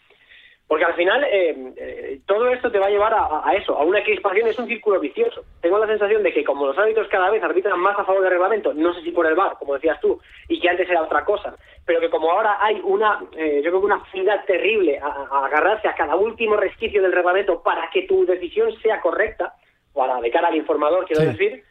Porque 0.71 0.85
al 0.85 0.95
final 0.95 1.25
eh, 1.25 1.75
eh, 1.79 2.21
todo 2.27 2.49
esto 2.51 2.71
te 2.71 2.79
va 2.79 2.87
a 2.87 2.91
llevar 2.91 3.13
a, 3.13 3.43
a 3.45 3.55
eso, 3.55 3.77
a 3.77 3.83
una 3.83 4.05
crispación, 4.05 4.47
es 4.47 4.57
un 4.57 4.69
círculo 4.69 5.01
vicioso. 5.01 5.43
Tengo 5.61 5.79
la 5.79 5.89
sensación 5.89 6.23
de 6.23 6.33
que 6.33 6.45
como 6.45 6.65
los 6.65 6.79
árbitros 6.79 7.09
cada 7.09 7.29
vez 7.29 7.43
arbitran 7.43 7.81
más 7.81 7.99
a 7.99 8.05
favor 8.05 8.23
del 8.23 8.31
reglamento, 8.31 8.73
no 8.73 8.95
sé 8.95 9.03
si 9.03 9.11
por 9.11 9.27
el 9.27 9.35
VAR, 9.35 9.59
como 9.59 9.75
decías 9.75 10.01
tú, 10.01 10.21
y 10.47 10.61
que 10.61 10.69
antes 10.69 10.89
era 10.89 11.03
otra 11.03 11.25
cosa, 11.25 11.57
pero 11.85 11.99
que 11.99 12.09
como 12.09 12.31
ahora 12.31 12.59
hay 12.61 12.81
una, 12.85 13.19
eh, 13.37 13.63
yo 13.65 13.73
creo 13.73 13.81
que 13.81 13.87
una 13.87 13.97
afinidad 13.97 14.45
terrible 14.45 14.97
a, 15.01 15.09
a 15.09 15.47
agarrarse 15.47 15.89
a 15.89 15.97
cada 15.97 16.15
último 16.15 16.57
resquicio 16.57 17.03
del 17.03 17.15
reglamento 17.15 17.65
para 17.65 17.91
que 17.91 18.03
tu 18.03 18.25
decisión 18.25 18.73
sea 18.81 19.01
correcta, 19.01 19.57
o 19.93 20.05
a 20.05 20.07
la 20.07 20.21
de 20.21 20.31
cara 20.31 20.47
al 20.47 20.57
informador, 20.57 21.05
quiero 21.05 21.23
decir, 21.23 21.65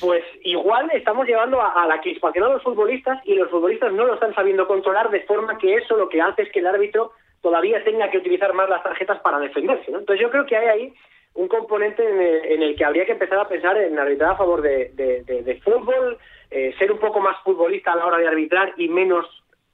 pues 0.00 0.24
igual 0.42 0.90
estamos 0.94 1.28
llevando 1.28 1.60
a, 1.60 1.80
a 1.80 1.86
la 1.86 2.00
crispación 2.00 2.42
a 2.42 2.54
los 2.54 2.62
futbolistas 2.64 3.24
y 3.24 3.36
los 3.36 3.48
futbolistas 3.50 3.92
no 3.92 4.04
lo 4.04 4.14
están 4.14 4.34
sabiendo 4.34 4.66
controlar 4.66 5.10
de 5.10 5.20
forma 5.20 5.58
que 5.58 5.76
eso 5.76 5.96
lo 5.96 6.08
que 6.08 6.20
hace 6.20 6.42
es 6.42 6.50
que 6.50 6.58
el 6.58 6.66
árbitro 6.66 7.12
todavía 7.42 7.82
tenga 7.84 8.10
que 8.10 8.18
utilizar 8.18 8.52
más 8.54 8.68
las 8.68 8.82
tarjetas 8.82 9.18
para 9.20 9.38
defenderse. 9.38 9.90
¿no? 9.90 9.98
Entonces 10.00 10.20
yo 10.22 10.30
creo 10.30 10.46
que 10.46 10.56
hay 10.56 10.66
ahí 10.68 10.94
un 11.34 11.48
componente 11.48 12.02
en 12.08 12.20
el, 12.20 12.44
en 12.52 12.62
el 12.62 12.76
que 12.76 12.84
habría 12.84 13.06
que 13.06 13.12
empezar 13.12 13.38
a 13.38 13.48
pensar 13.48 13.76
en 13.78 13.98
arbitrar 13.98 14.32
a 14.32 14.36
favor 14.36 14.62
de, 14.62 14.90
de- 14.94 15.22
de- 15.22 15.42
de 15.42 15.60
fútbol, 15.60 16.18
eh, 16.50 16.74
ser 16.78 16.90
un 16.90 16.98
poco 16.98 17.20
más 17.20 17.36
futbolista 17.44 17.92
a 17.92 17.96
la 17.96 18.06
hora 18.06 18.18
de 18.18 18.26
arbitrar 18.28 18.72
y 18.76 18.88
menos 18.88 19.26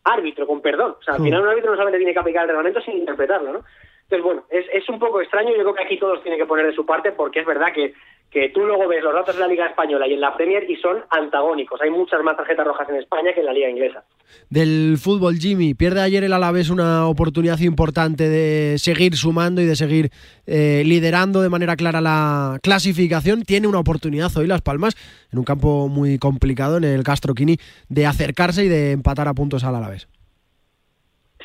árbitro, 0.05 0.47
con 0.47 0.61
perdón. 0.61 0.97
O 1.01 1.03
sea, 1.03 1.15
al 1.15 1.21
final 1.23 1.41
un 1.43 1.49
árbitro 1.49 1.71
no 1.71 1.77
solamente 1.77 1.99
tiene 1.99 2.13
que 2.13 2.19
aplicar 2.21 2.43
el 2.43 2.49
reglamento 2.49 2.81
sin 2.83 2.99
interpretarlo, 2.99 3.53
¿no? 3.53 3.65
Entonces, 4.03 4.23
bueno, 4.23 4.45
es, 4.51 4.65
es 4.73 4.89
un 4.89 4.99
poco 5.01 5.21
extraño. 5.21 5.49
Yo 5.57 5.63
creo 5.63 5.75
que 5.75 5.83
aquí 5.83 5.99
todos 5.99 6.23
tienen 6.23 6.39
que 6.39 6.47
poner 6.47 6.67
de 6.67 6.75
su 6.75 6.87
parte 6.87 7.11
porque 7.11 7.41
es 7.41 7.47
verdad 7.47 7.73
que, 7.73 7.93
que 8.31 8.51
tú 8.51 8.67
luego 8.67 8.89
ves 8.89 9.03
los 9.03 9.15
datos 9.15 9.35
de 9.35 9.41
la 9.41 9.49
Liga 9.49 9.67
Española 9.67 10.07
y 10.07 10.15
en 10.15 10.21
la 10.21 10.37
Premier 10.37 10.69
y 10.69 10.77
son 10.77 11.03
antagónicos. 11.11 11.81
Hay 11.81 11.91
muchas 11.91 12.23
más 12.23 12.37
tarjetas 12.37 12.67
rojas 12.67 12.89
en 12.89 12.97
España 12.97 13.33
que 13.33 13.41
en 13.41 13.47
la 13.47 13.53
Liga 13.53 13.71
Inglesa. 13.71 14.05
del 14.51 14.97
fútbol, 14.99 15.37
Jimmy. 15.37 15.75
Pierde 15.75 16.01
ayer 16.01 16.23
el 16.25 16.33
Alavés 16.33 16.69
una 16.69 17.07
oportunidad 17.09 17.59
importante 17.61 18.29
de 18.29 18.79
seguir 18.79 19.15
sumando 19.17 19.61
y 19.61 19.65
de 19.65 19.77
seguir 19.77 20.11
eh, 20.47 20.83
liderando 20.85 21.41
de 21.41 21.49
manera 21.49 21.77
clara 21.77 22.01
la 22.01 22.59
clasificación. 22.62 23.43
Tiene 23.43 23.69
una 23.69 23.79
oportunidad 23.79 24.31
hoy 24.37 24.47
Las 24.47 24.62
Palmas, 24.62 24.97
en 25.33 25.39
un 25.39 25.45
campo 25.45 25.89
muy 25.89 26.19
complicado, 26.19 26.77
en 26.77 26.85
el 26.85 27.05
Castro 27.05 27.35
Quini, 27.35 27.57
de 27.89 28.07
acercarse 28.07 28.65
y 28.65 28.69
de 28.69 28.93
empatar 28.93 29.29
a 29.29 29.35
puntos 29.35 29.65
al 29.65 29.77
Alavés. 29.77 30.09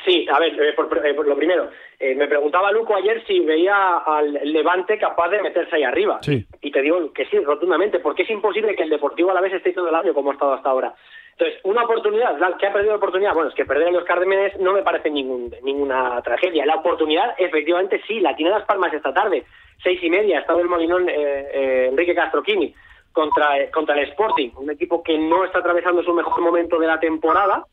Sí, 0.04 0.26
a 0.32 0.40
ver, 0.40 0.52
eh, 0.60 0.72
por, 0.74 1.06
eh, 1.06 1.14
por 1.14 1.28
lo 1.28 1.36
primero, 1.36 1.70
eh, 2.02 2.16
me 2.16 2.26
preguntaba 2.26 2.72
Luco 2.72 2.96
ayer 2.96 3.24
si 3.26 3.38
veía 3.40 3.98
al 3.98 4.32
Levante 4.32 4.98
capaz 4.98 5.28
de 5.28 5.40
meterse 5.40 5.76
ahí 5.76 5.84
arriba. 5.84 6.18
Sí. 6.20 6.44
Y 6.60 6.72
te 6.72 6.82
digo 6.82 7.12
que 7.12 7.26
sí, 7.26 7.38
rotundamente, 7.38 8.00
porque 8.00 8.22
es 8.22 8.30
imposible 8.30 8.74
que 8.74 8.82
el 8.82 8.90
Deportivo 8.90 9.30
a 9.30 9.34
la 9.34 9.40
vez 9.40 9.52
esté 9.52 9.72
todo 9.72 9.88
el 9.88 9.94
año 9.94 10.12
como 10.12 10.30
ha 10.30 10.32
estado 10.32 10.54
hasta 10.54 10.68
ahora. 10.68 10.94
Entonces, 11.38 11.60
una 11.62 11.84
oportunidad, 11.84 12.36
la 12.38 12.56
que 12.56 12.66
ha 12.66 12.72
perdido 12.72 12.92
la 12.92 12.98
oportunidad, 12.98 13.34
bueno, 13.34 13.50
es 13.50 13.54
que 13.54 13.64
perder 13.64 13.88
a 13.88 13.92
los 13.92 14.04
Cárdenes 14.04 14.58
no 14.58 14.72
me 14.72 14.82
parece 14.82 15.10
ningún, 15.10 15.54
ninguna 15.62 16.20
tragedia. 16.22 16.66
La 16.66 16.76
oportunidad, 16.76 17.36
efectivamente, 17.38 18.02
sí, 18.08 18.18
la 18.18 18.34
tiene 18.34 18.50
Las 18.50 18.64
Palmas 18.64 18.92
esta 18.92 19.14
tarde, 19.14 19.44
seis 19.82 20.02
y 20.02 20.10
media, 20.10 20.40
estado 20.40 20.60
el 20.60 20.68
Molinón 20.68 21.08
eh, 21.08 21.14
eh, 21.14 21.86
Enrique 21.88 22.16
Castroquini 22.16 22.74
contra, 23.12 23.58
eh, 23.60 23.70
contra 23.70 23.94
el 23.94 24.08
Sporting, 24.08 24.50
un 24.56 24.70
equipo 24.70 25.02
que 25.02 25.16
no 25.16 25.44
está 25.44 25.60
atravesando 25.60 26.02
su 26.02 26.12
mejor 26.12 26.42
momento 26.42 26.78
de 26.78 26.86
la 26.88 26.98
temporada, 26.98 27.64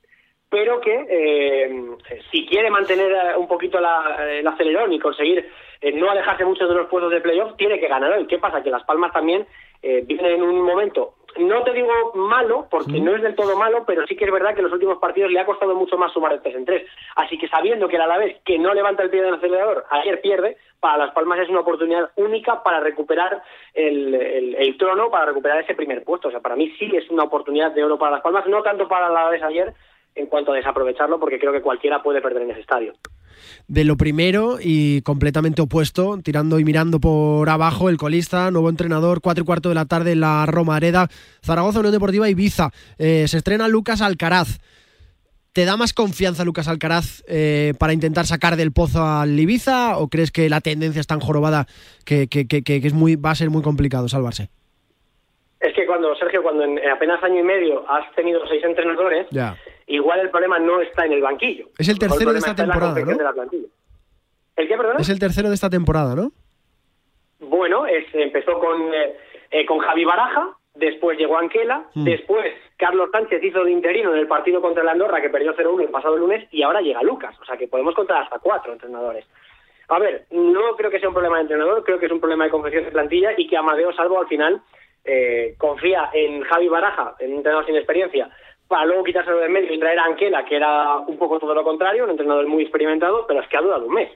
pero 0.50 0.82
que 0.82 1.06
eh, 1.10 1.70
si 2.32 2.46
quiere 2.48 2.70
mantener 2.72 3.12
eh, 3.12 3.38
un 3.38 3.48
poquito 3.48 3.80
la- 3.80 4.18
el 4.30 4.48
acelerón 4.48 4.92
y 4.94 5.00
conseguir 5.00 5.48
eh, 5.82 5.92
no 5.94 6.10
alejarse 6.10 6.44
mucho 6.46 6.68
de 6.68 6.76
los 6.76 6.88
puestos 6.88 7.12
de 7.12 7.22
playoff, 7.22 7.56
tiene 7.58 7.80
que 7.80 7.88
ganar 7.88 8.12
hoy. 8.12 8.26
¿Qué 8.28 8.38
pasa? 8.40 8.62
Que 8.64 8.70
Las 8.72 8.84
Palmas 8.84 9.14
también 9.14 9.46
eh, 9.82 10.02
viene 10.06 10.34
en 10.34 10.44
un 10.44 10.62
momento, 10.62 11.14
no 11.38 11.64
te 11.64 11.72
digo 11.72 11.90
malo, 12.16 12.68
porque 12.70 13.00
no 13.00 13.16
es 13.16 13.22
del 13.22 13.36
todo 13.36 13.56
malo, 13.56 13.84
pero 13.88 14.06
sí 14.08 14.16
que 14.18 14.26
es 14.26 14.32
verdad 14.32 14.54
que 14.54 14.60
en 14.60 14.66
los 14.66 14.74
últimos 14.74 14.98
partidos 14.98 15.32
le 15.32 15.40
ha 15.40 15.46
costado 15.46 15.74
mucho 15.76 15.98
más 15.98 16.12
sumar 16.12 16.34
de 16.34 16.40
tres 16.40 16.56
en 16.56 16.66
tres. 16.66 16.86
Así 17.16 17.38
que 17.38 17.48
sabiendo 17.48 17.88
que 17.88 17.96
el 17.96 18.02
Alavés, 18.02 18.38
que 18.44 18.58
no 18.60 18.74
levanta 18.74 19.04
el 19.04 19.10
pie 19.10 19.22
del 19.22 19.36
acelerador, 19.36 19.86
ayer 19.92 20.20
pierde, 20.20 20.58
para 20.82 20.98
Las 20.98 21.14
Palmas 21.14 21.40
es 21.40 21.48
una 21.50 21.60
oportunidad 21.62 22.10
única 22.16 22.62
para 22.64 22.80
recuperar 22.82 23.42
el, 23.74 24.16
el- 24.16 24.56
el 24.56 24.78
trono, 24.78 25.10
para 25.12 25.28
recuperar 25.28 25.60
ese 25.62 25.76
primer 25.76 26.04
puesto. 26.04 26.28
O 26.28 26.32
sea, 26.32 26.40
para 26.42 26.56
mí 26.58 26.74
sí 26.80 26.90
es 26.94 27.10
una 27.10 27.24
oportunidad 27.24 27.72
de 27.72 27.84
oro 27.84 27.98
para 27.98 28.12
Las 28.14 28.22
Palmas, 28.22 28.48
no 28.48 28.62
tanto 28.64 28.88
para 28.90 29.06
el 29.08 29.12
Alavés 29.16 29.44
ayer, 29.44 29.74
en 30.16 30.26
cuanto 30.28 30.52
a 30.52 30.56
desaprovecharlo, 30.56 31.20
porque 31.20 31.40
creo 31.40 31.52
que 31.54 31.62
cualquiera 31.62 32.02
puede 32.04 32.22
perder 32.22 32.44
en 32.44 32.52
ese 32.52 32.62
estadio. 32.62 32.94
De 33.68 33.84
lo 33.86 33.96
primero 33.96 34.58
y 34.62 35.02
completamente 35.04 35.62
opuesto, 35.62 36.20
tirando 36.24 36.60
y 36.60 36.66
mirando 36.66 37.00
por 37.00 37.50
abajo, 37.50 37.90
el 37.90 37.98
colista, 37.98 38.52
nuevo 38.52 38.70
entrenador, 38.70 39.22
cuatro 39.22 39.44
y 39.44 39.46
cuarto 39.46 39.70
de 39.70 39.76
la 39.76 39.86
tarde 39.86 40.12
en 40.14 40.20
la 40.22 40.46
Romareda, 40.46 41.08
Zaragoza, 41.42 41.80
Unión 41.80 41.94
Deportiva 41.94 42.30
Ibiza. 42.30 42.72
Eh, 42.98 43.28
se 43.28 43.38
estrena 43.38 43.68
Lucas 43.68 44.02
Alcaraz. 44.02 44.60
¿Te 45.54 45.66
da 45.66 45.78
más 45.78 45.94
confianza 45.94 46.44
Lucas 46.46 46.68
Alcaraz 46.68 47.24
eh, 47.28 47.74
para 47.80 47.94
intentar 47.94 48.26
sacar 48.26 48.56
del 48.56 48.72
pozo 48.72 49.04
al 49.04 49.40
Ibiza 49.40 49.98
o 49.98 50.08
crees 50.08 50.32
que 50.32 50.48
la 50.50 50.62
tendencia 50.62 51.00
es 51.00 51.08
tan 51.08 51.20
jorobada 51.20 51.66
que, 52.06 52.28
que- 52.28 52.48
que- 52.48 52.62
que 52.64 52.76
es 52.78 52.94
muy, 52.94 53.16
va 53.16 53.32
a 53.32 53.36
ser 53.36 53.50
muy 53.50 53.62
complicado 53.64 54.08
salvarse? 54.10 54.50
Es 55.60 55.74
que 55.76 55.86
cuando, 55.86 56.16
Sergio, 56.16 56.42
cuando 56.44 56.64
en 56.64 56.80
apenas 56.90 57.22
año 57.24 57.40
y 57.40 57.44
medio 57.44 57.90
has 57.90 58.14
tenido 58.16 58.40
seis 58.48 58.64
entrenadores, 58.64 59.28
Ya. 59.32 59.58
Igual 59.90 60.22
el 60.22 60.30
problema 60.30 60.60
no 60.60 60.82
está 60.82 61.06
en 61.06 61.14
el 61.14 61.22
banquillo. 61.22 61.68
Es 61.78 61.90
el 61.90 62.00
tercero 62.00 62.32
de 62.32 62.40
esta 62.40 62.52
la 62.52 62.56
temporada, 62.56 63.00
¿no? 63.00 63.18
de 63.18 63.24
la. 63.24 63.34
Es 65.00 65.10
el 65.10 65.20
tercero 65.20 65.50
de 65.50 65.56
esta 65.56 65.70
temporada, 65.70 66.16
¿no? 66.16 66.32
Bueno, 67.40 67.86
es, 67.86 68.06
empezó 68.14 68.60
con, 68.60 68.94
eh, 68.94 69.16
eh, 69.52 69.66
con 69.66 69.80
Javi 69.80 70.04
Baraja, 70.04 70.50
después 70.76 71.18
llegó 71.18 71.38
Anquela, 71.38 71.86
Mm. 71.94 72.04
después 72.04 72.54
Carlos 72.78 73.10
Sánchez 73.12 73.42
hizo 73.44 73.64
de 73.64 73.72
interino 73.72 74.12
en 74.14 74.20
el 74.20 74.28
partido 74.28 74.62
contra 74.62 74.84
el 74.84 74.90
Andorra, 74.90 75.22
que 75.22 75.30
perdió 75.30 75.54
0-1 75.56 75.84
el 75.84 75.90
pasado 75.90 76.18
lunes, 76.18 76.48
y 76.52 76.64
ahora 76.64 76.82
llega 76.82 77.02
Lucas. 77.04 77.36
O 77.42 77.46
sea 77.46 77.58
que 77.58 77.68
podemos 77.68 77.96
contar 77.96 78.24
hasta 78.24 78.40
cuatro 78.40 78.74
entrenadores. 78.74 79.26
A 79.88 79.98
ver, 79.98 80.26
no 80.32 80.76
creo 80.78 80.92
que 80.92 81.00
sea 81.00 81.08
un 81.10 81.16
problema 81.16 81.38
de 81.38 81.44
entrenador, 81.44 81.84
creo 81.84 81.98
que 81.98 82.06
es 82.06 82.12
un 82.12 82.20
problema 82.20 82.44
de 82.44 82.52
confección 82.52 82.84
de 82.86 82.92
plantilla 82.92 83.32
y 83.38 83.48
que 83.48 83.58
Amadeo 83.58 83.92
Salvo 83.94 84.20
al 84.20 84.28
final 84.28 84.62
eh, 85.04 85.56
confía 85.58 86.10
en 86.14 86.42
Javi 86.44 86.68
Baraja, 86.68 87.16
en 87.20 87.32
un 87.32 87.38
entrenador 87.38 87.66
sin 87.66 87.76
experiencia, 87.76 88.30
para 88.70 88.86
luego 88.86 89.04
quitárselo 89.04 89.40
de 89.40 89.48
en 89.48 89.52
medio 89.52 89.74
y 89.74 89.80
traer 89.80 89.98
a 89.98 90.06
Anquela, 90.06 90.46
que 90.46 90.56
era 90.56 90.98
un 91.00 91.18
poco 91.18 91.40
todo 91.40 91.56
lo 91.56 91.64
contrario, 91.64 92.04
un 92.04 92.12
entrenador 92.12 92.48
muy 92.48 92.62
experimentado, 92.62 93.26
pero 93.28 93.42
es 93.42 93.48
que 93.48 93.58
ha 93.58 93.62
durado 93.62 93.88
un 93.88 93.96
mes. 93.96 94.12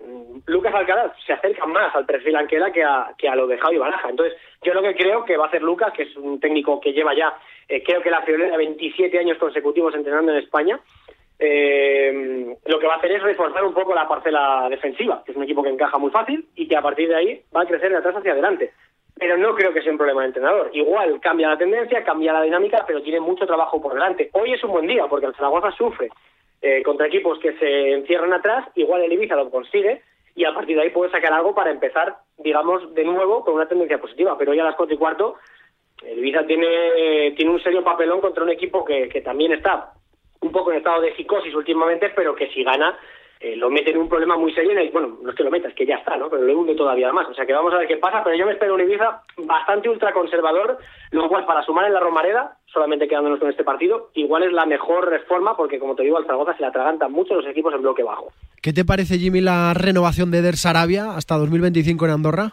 Mm, 0.00 0.38
Lucas 0.46 0.74
Alcaraz 0.74 1.12
se 1.26 1.34
acerca 1.34 1.66
más 1.66 1.94
al 1.94 2.06
perfil 2.06 2.34
Anquela 2.34 2.72
que 2.72 2.82
a, 2.82 3.14
que 3.18 3.28
a 3.28 3.36
lo 3.36 3.46
de 3.46 3.58
Javi 3.58 3.76
Baraja. 3.76 4.08
Entonces, 4.08 4.38
yo 4.62 4.72
lo 4.72 4.80
que 4.80 4.94
creo 4.94 5.26
que 5.26 5.36
va 5.36 5.44
a 5.44 5.48
hacer 5.48 5.62
Lucas, 5.62 5.92
que 5.92 6.04
es 6.04 6.16
un 6.16 6.40
técnico 6.40 6.80
que 6.80 6.94
lleva 6.94 7.14
ya, 7.14 7.34
eh, 7.68 7.82
creo 7.84 8.00
que 8.00 8.10
la 8.10 8.22
friolera 8.22 8.56
27 8.56 9.18
años 9.18 9.36
consecutivos 9.36 9.94
entrenando 9.94 10.32
en 10.32 10.38
España, 10.38 10.80
eh, 11.38 12.56
lo 12.64 12.78
que 12.78 12.86
va 12.86 12.94
a 12.94 12.96
hacer 12.96 13.12
es 13.12 13.22
reforzar 13.22 13.64
un 13.64 13.74
poco 13.74 13.94
la 13.94 14.08
parcela 14.08 14.66
defensiva, 14.70 15.22
que 15.26 15.32
es 15.32 15.36
un 15.36 15.44
equipo 15.44 15.62
que 15.62 15.68
encaja 15.68 15.98
muy 15.98 16.10
fácil 16.10 16.46
y 16.54 16.66
que 16.66 16.76
a 16.76 16.82
partir 16.82 17.08
de 17.08 17.16
ahí 17.16 17.42
va 17.54 17.62
a 17.62 17.66
crecer 17.66 17.90
de 17.90 17.98
atrás 17.98 18.16
hacia 18.16 18.32
adelante. 18.32 18.72
Pero 19.16 19.36
no 19.36 19.54
creo 19.54 19.72
que 19.72 19.82
sea 19.82 19.92
un 19.92 19.98
problema 19.98 20.22
de 20.22 20.28
entrenador. 20.28 20.70
Igual 20.72 21.20
cambia 21.20 21.48
la 21.48 21.58
tendencia, 21.58 22.02
cambia 22.02 22.32
la 22.32 22.42
dinámica, 22.42 22.84
pero 22.86 23.02
tiene 23.02 23.20
mucho 23.20 23.46
trabajo 23.46 23.80
por 23.80 23.94
delante. 23.94 24.30
Hoy 24.32 24.52
es 24.52 24.64
un 24.64 24.72
buen 24.72 24.86
día 24.86 25.06
porque 25.06 25.26
el 25.26 25.34
Zaragoza 25.34 25.70
sufre 25.72 26.10
eh, 26.60 26.82
contra 26.82 27.06
equipos 27.06 27.38
que 27.38 27.52
se 27.58 27.92
encierran 27.92 28.32
atrás, 28.32 28.66
igual 28.74 29.02
el 29.02 29.12
Ibiza 29.12 29.36
lo 29.36 29.50
consigue 29.50 30.02
y 30.34 30.44
a 30.44 30.52
partir 30.52 30.76
de 30.76 30.82
ahí 30.82 30.90
puede 30.90 31.12
sacar 31.12 31.32
algo 31.32 31.54
para 31.54 31.70
empezar, 31.70 32.16
digamos, 32.38 32.92
de 32.94 33.04
nuevo 33.04 33.44
con 33.44 33.54
una 33.54 33.68
tendencia 33.68 34.00
positiva. 34.00 34.36
Pero 34.36 34.50
hoy 34.50 34.58
a 34.58 34.64
las 34.64 34.74
cuatro 34.74 34.94
y 34.94 34.98
cuarto, 34.98 35.36
el 36.02 36.18
Ibiza 36.18 36.44
tiene, 36.44 37.32
tiene 37.36 37.52
un 37.52 37.62
serio 37.62 37.84
papelón 37.84 38.20
contra 38.20 38.42
un 38.42 38.50
equipo 38.50 38.84
que, 38.84 39.08
que 39.08 39.20
también 39.20 39.52
está 39.52 39.92
un 40.40 40.50
poco 40.50 40.72
en 40.72 40.78
estado 40.78 41.00
de 41.00 41.14
psicosis 41.14 41.54
últimamente, 41.54 42.10
pero 42.10 42.34
que 42.34 42.48
si 42.48 42.64
gana 42.64 42.98
eh, 43.44 43.56
lo 43.56 43.68
mete 43.68 43.90
en 43.90 43.98
un 43.98 44.08
problema 44.08 44.38
muy 44.38 44.54
serio. 44.54 44.72
En 44.72 44.78
el, 44.78 44.90
bueno, 44.90 45.18
no 45.22 45.28
es 45.28 45.36
que 45.36 45.44
lo 45.44 45.50
meta, 45.50 45.68
es 45.68 45.74
que 45.74 45.84
ya 45.84 45.96
está, 45.96 46.16
¿no? 46.16 46.30
Pero 46.30 46.44
lo 46.44 46.58
hunde 46.58 46.74
todavía 46.74 47.12
más. 47.12 47.28
O 47.28 47.34
sea 47.34 47.44
que 47.44 47.52
vamos 47.52 47.74
a 47.74 47.76
ver 47.76 47.86
qué 47.86 47.98
pasa, 47.98 48.24
pero 48.24 48.34
yo 48.36 48.46
me 48.46 48.52
espero 48.52 48.74
un 48.74 48.80
Ibiza 48.80 49.22
bastante 49.36 49.90
ultraconservador, 49.90 50.78
lo 51.10 51.28
cual 51.28 51.44
para 51.44 51.62
sumar 51.62 51.86
en 51.86 51.92
la 51.92 52.00
Romareda, 52.00 52.56
solamente 52.72 53.06
quedándonos 53.06 53.38
con 53.38 53.50
este 53.50 53.62
partido, 53.62 54.08
igual 54.14 54.44
es 54.44 54.52
la 54.52 54.64
mejor 54.64 55.10
reforma, 55.10 55.58
porque 55.58 55.78
como 55.78 55.94
te 55.94 56.04
digo, 56.04 56.16
al 56.16 56.24
Zaragoza 56.24 56.54
se 56.54 56.62
le 56.62 56.68
atragantan 56.68 57.12
mucho 57.12 57.34
los 57.34 57.46
equipos 57.46 57.74
en 57.74 57.82
bloque 57.82 58.02
bajo. 58.02 58.32
¿Qué 58.62 58.72
te 58.72 58.86
parece, 58.86 59.18
Jimmy, 59.18 59.42
la 59.42 59.74
renovación 59.74 60.30
de 60.30 60.38
Eder 60.38 60.56
Sarabia 60.56 61.14
hasta 61.14 61.36
2025 61.36 62.06
en 62.06 62.10
Andorra? 62.12 62.52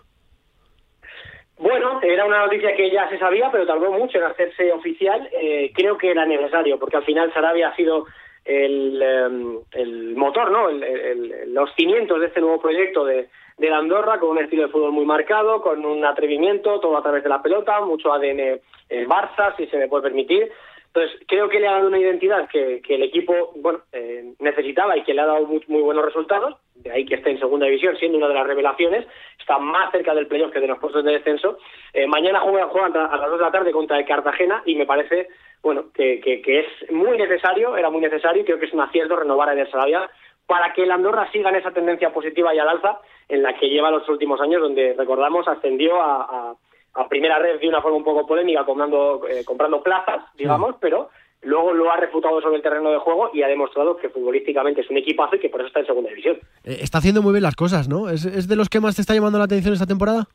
Bueno, 1.58 2.02
era 2.02 2.26
una 2.26 2.40
noticia 2.40 2.76
que 2.76 2.92
ya 2.92 3.08
se 3.08 3.18
sabía, 3.18 3.50
pero 3.50 3.66
tardó 3.66 3.92
mucho 3.94 4.18
en 4.18 4.26
hacerse 4.26 4.74
oficial. 4.74 5.30
Eh, 5.32 5.72
creo 5.74 5.98
que 5.98 6.12
era 6.12 6.26
necesario, 6.26 6.78
porque 6.78 6.98
al 6.98 7.06
final 7.06 7.32
Sarabia 7.32 7.70
ha 7.70 7.76
sido 7.78 8.08
el, 8.46 9.02
eh, 9.02 9.60
el 9.74 10.16
motor, 10.16 10.52
¿no? 10.52 10.70
El- 10.70 11.54
los 11.54 11.74
cimientos 11.76 12.20
de 12.20 12.28
este 12.28 12.42
nuevo 12.42 12.62
proyecto 12.62 13.06
de, 13.06 13.30
de 13.58 13.70
la 13.70 13.78
Andorra, 13.78 14.20
con 14.20 14.30
un 14.32 14.40
estilo 14.40 14.64
de 14.64 14.70
fútbol 14.70 14.92
muy 14.92 15.06
marcado, 15.06 15.62
con 15.62 15.86
un 15.86 16.04
atrevimiento, 16.06 16.80
todo 16.80 16.98
a 16.98 17.04
través 17.04 17.24
de 17.24 17.30
la 17.30 17.42
pelota, 17.42 17.80
mucho 17.82 18.12
ADN 18.12 18.40
eh, 18.40 18.60
Barça, 19.08 19.56
si 19.58 19.68
se 19.68 19.78
me 19.78 19.88
puede 19.88 20.04
permitir. 20.04 20.52
Entonces, 20.88 21.20
creo 21.28 21.48
que 21.48 21.60
le 21.60 21.68
ha 21.68 21.74
dado 21.74 21.88
una 21.88 22.00
identidad 22.00 22.50
que, 22.50 22.82
que 22.82 22.96
el 22.96 23.04
equipo 23.04 23.54
bueno, 23.56 23.80
eh, 23.94 24.34
necesitaba 24.40 24.98
y 24.98 25.04
que 25.04 25.14
le 25.14 25.22
ha 25.22 25.26
dado 25.26 25.46
muy 25.46 25.82
buenos 25.82 26.04
resultados. 26.04 26.56
De 26.76 26.92
ahí 26.92 27.06
que 27.06 27.16
esté 27.16 27.30
en 27.32 27.40
segunda 27.40 27.66
división, 27.68 27.96
siendo 27.98 28.18
una 28.18 28.28
de 28.28 28.34
las 28.34 28.48
revelaciones. 28.48 29.06
Está 29.40 29.58
más 29.60 29.92
cerca 29.92 30.14
del 30.16 30.28
playoff 30.28 30.52
que 30.52 30.60
de 30.60 30.68
los 30.68 30.80
puestos 30.80 31.04
de 31.04 31.12
descenso. 31.12 31.58
Eh, 31.94 32.08
mañana 32.08 32.40
juega, 32.40 32.68
juegan 32.68 32.96
a 32.98 33.18
las 33.18 33.30
2 33.30 33.38
de 33.40 33.46
la 33.46 33.52
tarde 33.52 33.72
contra 33.72 34.00
el 34.00 34.06
Cartagena 34.06 34.64
y 34.66 34.76
me 34.76 34.86
parece 34.86 35.28
bueno 35.62 35.86
que, 35.94 36.20
que, 36.22 36.42
que 36.42 36.62
es 36.62 36.92
muy 36.92 37.18
necesario, 37.18 37.78
era 37.78 37.90
muy 37.92 38.02
necesario 38.02 38.42
y 38.42 38.46
creo 38.46 38.58
que 38.60 38.66
es 38.66 38.74
un 38.74 38.82
acierto 38.82 39.16
renovar 39.16 39.50
a 39.50 39.54
Eder 39.54 39.70
Sarabia 39.70 40.10
para 40.48 40.74
que 40.74 40.84
el 40.84 40.92
Andorra 40.92 41.30
siga 41.32 41.50
en 41.50 41.58
esa 41.58 41.72
tendencia 41.72 42.12
positiva 42.12 42.54
y 42.56 42.60
al 42.60 42.68
alza 42.70 43.00
en 43.30 43.44
la 43.44 43.54
que 43.54 43.70
lleva 43.70 43.92
los 43.92 44.08
últimos 44.10 44.42
años, 44.42 44.62
donde 44.62 44.96
recordamos 44.98 45.48
ascendió 45.48 46.02
a, 46.02 46.24
a- 46.24 46.56
a 46.94 47.08
primera 47.08 47.40
red 47.40 47.60
de 47.62 47.70
una 47.70 47.82
forma 47.82 47.96
un 47.98 48.04
poco 48.04 48.26
polémica, 48.28 48.66
comprando, 48.66 49.22
eh, 49.30 49.46
comprando 49.46 49.82
plazas, 49.82 50.26
digamos, 50.36 50.76
pero 50.82 51.10
luego 51.44 51.74
lo 51.74 51.92
ha 51.92 51.98
refutado 51.98 52.40
sobre 52.42 52.58
el 52.58 52.62
terreno 52.62 52.92
de 52.92 52.98
juego 53.00 53.32
y 53.34 53.42
ha 53.44 53.48
demostrado 53.48 53.98
que 53.98 54.10
futbolísticamente 54.10 54.82
es 54.82 54.90
un 54.90 54.98
equipazo 54.98 55.36
y 55.36 55.40
que 55.40 55.50
por 55.50 55.60
eso 55.62 55.68
está 55.68 55.80
en 55.82 55.86
segunda 55.88 56.10
división. 56.10 56.38
Eh, 56.64 56.78
está 56.82 57.00
haciendo 57.00 57.22
muy 57.22 57.32
bien 57.34 57.44
las 57.44 57.56
cosas, 57.56 57.88
¿no? 57.90 58.10
¿Es, 58.10 58.26
es 58.26 58.48
de 58.48 58.56
los 58.56 58.70
que 58.70 58.80
más 58.80 58.96
te 58.96 59.02
está 59.02 59.14
llamando 59.14 59.38
la 59.40 59.46
atención 59.46 59.74
esta 59.74 59.86
temporada? 59.88 60.28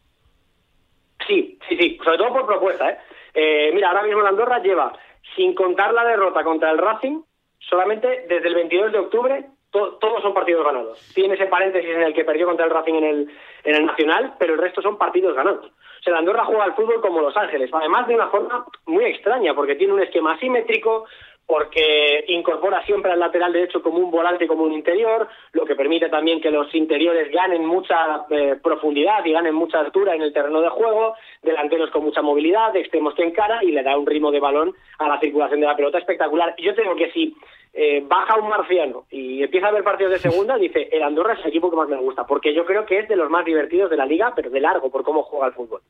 Sí, 1.26 1.58
sí, 1.68 1.76
sí, 1.76 1.98
sobre 2.04 2.18
todo 2.18 2.32
por 2.32 2.46
propuesta. 2.46 2.90
¿eh? 2.90 2.98
Eh, 3.34 3.70
mira, 3.74 3.88
ahora 3.90 4.02
mismo 4.04 4.20
la 4.22 4.28
Andorra 4.30 4.60
lleva, 4.62 4.92
sin 5.34 5.54
contar 5.54 5.92
la 5.92 6.04
derrota 6.04 6.44
contra 6.44 6.70
el 6.70 6.78
Racing, 6.78 7.20
solamente 7.58 8.26
desde 8.28 8.48
el 8.48 8.54
22 8.54 8.92
de 8.92 8.98
octubre 8.98 9.46
to- 9.70 9.94
todos 10.00 10.22
son 10.22 10.34
partidos 10.34 10.64
ganados. 10.64 10.98
Tiene 11.14 11.34
ese 11.34 11.46
paréntesis 11.46 11.90
en 11.90 12.02
el 12.02 12.14
que 12.14 12.24
perdió 12.24 12.46
contra 12.46 12.64
el 12.66 12.70
Racing 12.70 12.94
en 12.94 13.04
el, 13.04 13.30
en 13.64 13.74
el 13.74 13.86
Nacional, 13.86 14.34
pero 14.38 14.54
el 14.54 14.60
resto 14.60 14.80
son 14.82 14.98
partidos 14.98 15.34
ganados. 15.34 15.70
La 16.10 16.18
Andorra 16.18 16.44
juega 16.44 16.64
al 16.64 16.74
fútbol 16.74 17.00
como 17.00 17.20
Los 17.20 17.36
Ángeles, 17.36 17.70
además 17.72 18.06
de 18.06 18.14
una 18.14 18.28
forma 18.28 18.66
muy 18.86 19.04
extraña, 19.04 19.54
porque 19.54 19.74
tiene 19.74 19.92
un 19.92 20.02
esquema 20.02 20.34
asimétrico, 20.34 21.06
porque 21.46 22.24
incorpora 22.28 22.82
siempre 22.84 23.12
al 23.12 23.20
lateral 23.20 23.52
derecho 23.52 23.80
como 23.80 23.98
un 23.98 24.10
volante, 24.10 24.48
como 24.48 24.64
un 24.64 24.72
interior, 24.72 25.28
lo 25.52 25.64
que 25.64 25.76
permite 25.76 26.08
también 26.08 26.40
que 26.40 26.50
los 26.50 26.74
interiores 26.74 27.30
ganen 27.30 27.64
mucha 27.64 28.26
eh, 28.30 28.56
profundidad 28.60 29.24
y 29.24 29.32
ganen 29.32 29.54
mucha 29.54 29.78
altura 29.78 30.14
en 30.14 30.22
el 30.22 30.32
terreno 30.32 30.60
de 30.60 30.68
juego, 30.70 31.14
delanteros 31.42 31.90
con 31.90 32.02
mucha 32.02 32.20
movilidad, 32.20 32.74
extremos 32.74 33.14
que 33.14 33.22
encara 33.22 33.62
y 33.62 33.70
le 33.70 33.84
da 33.84 33.96
un 33.96 34.06
ritmo 34.06 34.32
de 34.32 34.40
balón 34.40 34.74
a 34.98 35.08
la 35.08 35.20
circulación 35.20 35.60
de 35.60 35.66
la 35.66 35.76
pelota 35.76 35.98
espectacular. 35.98 36.54
Yo 36.58 36.74
tengo 36.74 36.96
que 36.96 37.12
si 37.12 37.36
eh, 37.72 38.04
baja 38.08 38.36
un 38.40 38.48
marciano 38.48 39.04
y 39.10 39.42
empieza 39.42 39.68
a 39.68 39.72
ver 39.72 39.84
partidos 39.84 40.12
de 40.12 40.18
segunda, 40.30 40.56
dice, 40.56 40.88
el 40.92 41.02
Andorra 41.02 41.34
es 41.34 41.40
el 41.40 41.48
equipo 41.48 41.70
que 41.70 41.76
más 41.76 41.88
me 41.88 41.96
gusta, 41.96 42.26
porque 42.26 42.54
yo 42.54 42.64
creo 42.64 42.86
que 42.86 43.00
es 43.00 43.08
de 43.08 43.16
los 43.16 43.30
más 43.30 43.44
divertidos 43.44 43.90
de 43.90 43.96
la 43.96 44.06
liga, 44.06 44.32
pero 44.34 44.50
de 44.50 44.60
largo, 44.60 44.90
por 44.90 45.02
cómo 45.02 45.22
juega 45.22 45.48
el 45.48 45.52
fútbol. 45.52 45.80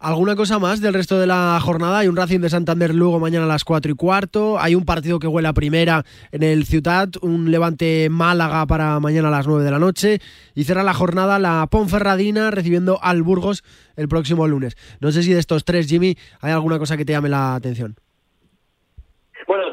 ¿Alguna 0.00 0.36
cosa 0.36 0.58
más 0.58 0.80
del 0.80 0.94
resto 0.94 1.18
de 1.18 1.26
la 1.26 1.58
jornada? 1.62 1.98
Hay 1.98 2.08
un 2.08 2.16
Racing 2.16 2.40
de 2.40 2.50
Santander 2.50 2.94
luego 2.94 3.20
mañana 3.20 3.44
a 3.44 3.48
las 3.48 3.64
4 3.64 3.92
y 3.92 3.94
cuarto. 3.94 4.58
Hay 4.58 4.74
un 4.74 4.84
partido 4.84 5.18
que 5.18 5.26
huele 5.26 5.48
a 5.48 5.52
primera 5.52 6.04
en 6.32 6.42
el 6.42 6.64
Ciutat. 6.64 7.16
Un 7.22 7.50
Levante 7.50 8.08
Málaga 8.10 8.66
para 8.66 8.98
mañana 9.00 9.28
a 9.28 9.30
las 9.30 9.46
9 9.46 9.64
de 9.64 9.70
la 9.70 9.78
noche. 9.78 10.18
Y 10.54 10.64
cierra 10.64 10.82
la 10.82 10.94
jornada 10.94 11.38
la 11.38 11.66
Ponferradina 11.70 12.50
recibiendo 12.50 12.98
al 13.02 13.22
Burgos 13.22 13.64
el 13.96 14.08
próximo 14.08 14.46
lunes. 14.46 14.76
No 15.00 15.12
sé 15.12 15.22
si 15.22 15.32
de 15.32 15.40
estos 15.40 15.64
tres, 15.64 15.88
Jimmy, 15.88 16.16
hay 16.40 16.52
alguna 16.52 16.78
cosa 16.78 16.96
que 16.96 17.04
te 17.04 17.12
llame 17.12 17.28
la 17.28 17.54
atención. 17.54 17.96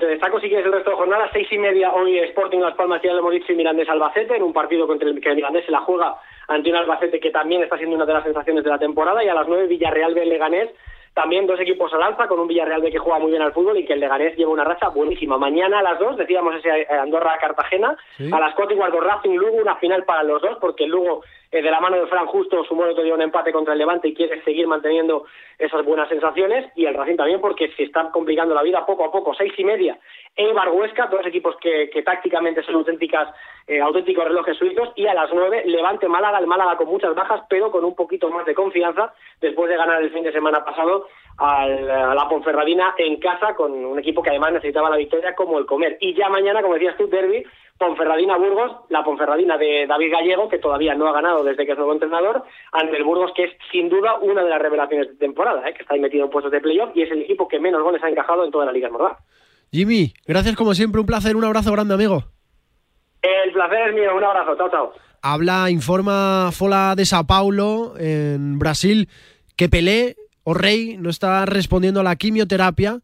Destaco 0.07 0.39
sí 0.39 0.49
que 0.49 0.59
es 0.59 0.65
el 0.65 0.73
resto 0.73 0.89
de 0.89 0.95
jornada, 0.95 1.29
seis 1.31 1.47
y 1.51 1.57
media 1.57 1.93
hoy 1.93 2.17
Sporting 2.19 2.59
Las 2.59 2.75
Palmas, 2.75 3.01
ya 3.01 3.13
lo 3.13 3.19
hemos 3.19 3.33
dicho, 3.33 3.53
y 3.53 3.55
Mirandés 3.55 3.89
Albacete, 3.89 4.35
en 4.35 4.43
un 4.43 4.53
partido 4.53 4.87
contra 4.87 5.07
el 5.07 5.19
que 5.21 5.29
el 5.29 5.35
Mirandés 5.35 5.65
se 5.65 5.71
la 5.71 5.79
juega 5.81 6.15
ante 6.47 6.69
un 6.69 6.75
Albacete 6.75 7.19
que 7.19 7.31
también 7.31 7.63
está 7.63 7.77
siendo 7.77 7.95
una 7.95 8.05
de 8.05 8.13
las 8.13 8.23
sensaciones 8.23 8.63
de 8.63 8.69
la 8.69 8.79
temporada, 8.79 9.23
y 9.23 9.29
a 9.29 9.33
las 9.33 9.47
nueve 9.47 9.67
Villarreal 9.67 10.13
de 10.13 10.25
Leganés, 10.25 10.69
también 11.13 11.45
dos 11.45 11.59
equipos 11.59 11.93
al 11.93 12.03
alza, 12.03 12.27
con 12.27 12.39
un 12.39 12.47
Villarreal 12.47 12.81
de 12.81 12.91
que 12.91 12.97
juega 12.97 13.19
muy 13.19 13.31
bien 13.31 13.41
al 13.41 13.51
fútbol 13.51 13.77
y 13.77 13.85
que 13.85 13.93
el 13.93 13.99
Leganés 13.99 14.35
lleva 14.37 14.51
una 14.51 14.63
racha 14.63 14.89
buenísima. 14.89 15.37
Mañana 15.37 15.79
a 15.79 15.83
las 15.83 15.99
dos, 15.99 16.15
decíamos 16.15 16.55
ese 16.55 16.87
Andorra-Cartagena, 16.89 17.97
a 18.31 18.39
las 18.39 18.55
cuatro 18.55 18.75
y 18.75 18.77
cuarto 18.77 19.01
Racing 19.01 19.35
Lugo, 19.35 19.57
una 19.57 19.75
final 19.75 20.03
para 20.05 20.23
los 20.23 20.41
dos, 20.41 20.57
porque 20.61 20.85
el 20.85 20.91
Lugo 20.91 21.23
de 21.59 21.69
la 21.69 21.81
mano 21.81 21.97
de 21.97 22.07
Fran 22.07 22.27
Justo 22.27 22.63
sumó 22.63 22.85
el 22.85 22.91
otro 22.91 23.03
día 23.03 23.13
un 23.13 23.21
empate 23.21 23.51
contra 23.51 23.73
el 23.73 23.79
Levante 23.79 24.07
y 24.07 24.13
quiere 24.13 24.41
seguir 24.43 24.67
manteniendo 24.67 25.25
esas 25.59 25.83
buenas 25.83 26.07
sensaciones, 26.07 26.71
y 26.75 26.85
el 26.85 26.93
Racing 26.95 27.17
también 27.17 27.41
porque 27.41 27.69
se 27.75 27.83
está 27.83 28.09
complicando 28.11 28.55
la 28.55 28.63
vida 28.63 28.85
poco 28.85 29.03
a 29.03 29.11
poco, 29.11 29.33
seis 29.33 29.53
y 29.57 29.63
media, 29.63 29.99
Eibar 30.35 30.69
Huesca, 30.69 31.07
dos 31.07 31.25
equipos 31.25 31.55
que, 31.57 31.89
que 31.89 32.03
tácticamente 32.03 32.63
son 32.63 32.75
auténticas, 32.75 33.27
eh, 33.67 33.81
auténticos 33.81 34.25
relojes 34.25 34.57
suizos, 34.57 34.89
y 34.95 35.07
a 35.07 35.13
las 35.13 35.29
nueve 35.33 35.63
Levante 35.65 36.07
Málaga, 36.07 36.39
el 36.39 36.47
Málaga 36.47 36.77
con 36.77 36.87
muchas 36.87 37.13
bajas, 37.13 37.41
pero 37.49 37.69
con 37.69 37.83
un 37.83 37.95
poquito 37.95 38.29
más 38.29 38.45
de 38.45 38.55
confianza, 38.55 39.13
después 39.41 39.69
de 39.69 39.77
ganar 39.77 40.01
el 40.01 40.11
fin 40.11 40.23
de 40.23 40.31
semana 40.31 40.63
pasado 40.63 41.07
al- 41.37 41.89
a 41.91 42.15
la 42.15 42.29
Ponferradina 42.29 42.95
en 42.97 43.19
casa, 43.19 43.55
con 43.55 43.73
un 43.73 43.99
equipo 43.99 44.23
que 44.23 44.29
además 44.29 44.53
necesitaba 44.53 44.89
la 44.89 44.97
victoria 44.97 45.35
como 45.35 45.59
el 45.59 45.65
comer. 45.65 45.97
Y 45.99 46.13
ya 46.13 46.29
mañana, 46.29 46.61
como 46.61 46.75
decías 46.75 46.97
tú, 46.97 47.07
Derby, 47.07 47.43
Ponferradina-Burgos, 47.81 48.85
la 48.89 49.03
Ponferradina 49.03 49.57
de 49.57 49.87
David 49.87 50.11
Gallego, 50.11 50.47
que 50.47 50.59
todavía 50.59 50.93
no 50.93 51.07
ha 51.07 51.13
ganado 51.13 51.43
desde 51.43 51.65
que 51.65 51.71
es 51.71 51.77
nuevo 51.77 51.93
entrenador, 51.93 52.43
ante 52.71 52.95
el 52.95 53.03
Burgos, 53.03 53.31
que 53.35 53.45
es 53.45 53.51
sin 53.71 53.89
duda 53.89 54.19
una 54.21 54.43
de 54.43 54.51
las 54.51 54.61
revelaciones 54.61 55.07
de 55.07 55.15
temporada, 55.15 55.67
¿eh? 55.67 55.73
que 55.73 55.81
está 55.81 55.95
ahí 55.95 55.99
metido 55.99 56.25
en 56.25 56.29
puestos 56.29 56.51
de 56.51 56.61
playoff 56.61 56.91
y 56.93 57.01
es 57.01 57.11
el 57.11 57.23
equipo 57.23 57.47
que 57.47 57.59
menos 57.59 57.81
goles 57.81 58.03
ha 58.03 58.09
encajado 58.09 58.45
en 58.45 58.51
toda 58.51 58.65
la 58.65 58.71
Liga 58.71 58.85
Esmordar. 58.85 59.17
Jimmy, 59.71 60.13
gracias 60.27 60.55
como 60.55 60.75
siempre, 60.75 61.01
un 61.01 61.07
placer, 61.07 61.35
un 61.35 61.43
abrazo 61.43 61.71
grande, 61.71 61.95
amigo. 61.95 62.23
El 63.23 63.51
placer 63.51 63.89
es 63.89 63.95
mío, 63.95 64.15
un 64.15 64.23
abrazo, 64.23 64.55
chao, 64.55 64.69
chao. 64.69 64.93
Habla, 65.23 65.71
informa 65.71 66.51
Fola 66.51 66.93
de 66.95 67.05
Sao 67.05 67.25
Paulo, 67.25 67.93
en 67.97 68.59
Brasil, 68.59 69.09
que 69.57 69.69
Pelé 69.69 70.17
o 70.43 70.53
Rey 70.53 70.97
no 70.99 71.09
está 71.09 71.47
respondiendo 71.47 72.01
a 72.01 72.03
la 72.03 72.15
quimioterapia 72.15 72.99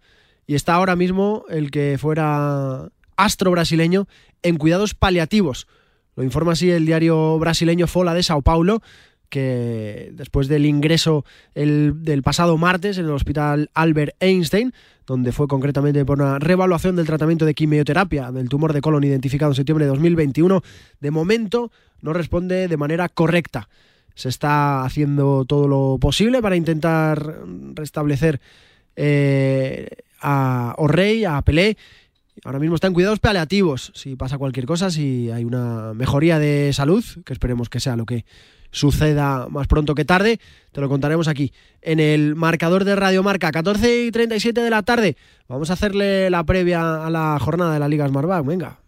y 0.46 0.54
está 0.54 0.76
ahora 0.76 0.96
mismo 0.96 1.46
el 1.50 1.72
que 1.72 1.98
fuera 2.00 2.90
astro 3.18 3.52
brasileño 3.52 4.08
en 4.44 4.58
cuidados 4.58 4.94
paliativos. 4.94 5.68
Lo 6.16 6.24
informa 6.24 6.54
así 6.54 6.70
el 6.72 6.86
diario 6.86 7.38
brasileño 7.40 7.88
Fola 7.88 8.14
de 8.14 8.24
Sao 8.24 8.42
Paulo, 8.42 8.82
que 9.30 10.10
después 10.14 10.48
del 10.48 10.66
ingreso 10.66 11.26
el- 11.54 12.04
del 12.04 12.24
pasado 12.24 12.58
martes 12.58 12.98
en 12.98 13.06
el 13.06 13.12
hospital 13.12 13.70
Albert 13.74 14.16
Einstein, 14.22 14.74
donde 15.06 15.32
fue 15.34 15.48
concretamente 15.48 16.06
por 16.06 16.22
una 16.22 16.40
revaluación 16.40 16.96
del 16.96 17.06
tratamiento 17.06 17.46
de 17.46 17.54
quimioterapia 17.54 18.32
del 18.32 18.48
tumor 18.50 18.72
de 18.74 18.82
colon 18.82 19.04
identificado 19.04 19.52
en 19.52 19.56
septiembre 19.56 19.86
de 19.86 19.90
2021, 19.90 20.62
de 21.02 21.12
momento 21.12 21.72
no 22.02 22.14
responde 22.14 22.68
de 22.68 22.78
manera 22.78 23.10
correcta. 23.10 23.68
Se 24.16 24.30
está 24.30 24.84
haciendo 24.84 25.46
todo 25.46 25.68
lo 25.68 25.98
posible 26.00 26.42
para 26.42 26.56
intentar 26.56 27.36
restablecer 27.74 28.40
eh, 28.96 29.90
a 30.22 30.74
Orrey, 30.78 31.24
a 31.26 31.42
Pelé. 31.42 31.78
Ahora 32.44 32.60
mismo 32.60 32.76
está 32.76 32.88
en 32.88 32.94
cuidados 32.94 33.20
paliativos. 33.20 33.92
Si 33.96 34.16
pasa 34.16 34.38
cualquier 34.38 34.66
cosa, 34.66 34.92
si 34.92 35.30
hay 35.32 35.44
una 35.44 35.94
mejoría 35.94 36.40
de 36.40 36.72
salud, 36.74 37.04
que 37.26 37.34
esperemos 37.34 37.70
que 37.70 37.80
sea 37.80 37.96
lo 37.96 38.06
que 38.06 38.26
suceda 38.72 39.48
más 39.50 39.68
pronto 39.68 39.96
que 39.96 40.06
tarde, 40.06 40.40
te 40.72 40.82
lo 40.82 40.90
contaremos 40.90 41.28
aquí 41.28 41.54
en 41.82 42.00
el 42.00 42.36
marcador 42.36 42.84
de 42.84 42.96
Radio 42.96 43.24
Marca, 43.24 43.52
14 43.52 44.06
y 44.06 44.12
37 44.12 44.62
de 44.62 44.70
la 44.70 44.84
tarde. 44.84 45.18
Vamos 45.48 45.70
a 45.70 45.74
hacerle 45.74 46.30
la 46.30 46.44
previa 46.44 47.06
a 47.06 47.10
la 47.10 47.38
jornada 47.40 47.74
de 47.74 47.80
la 47.80 47.88
Liga 47.88 48.08
Smartbank. 48.08 48.46
Venga. 48.46 48.87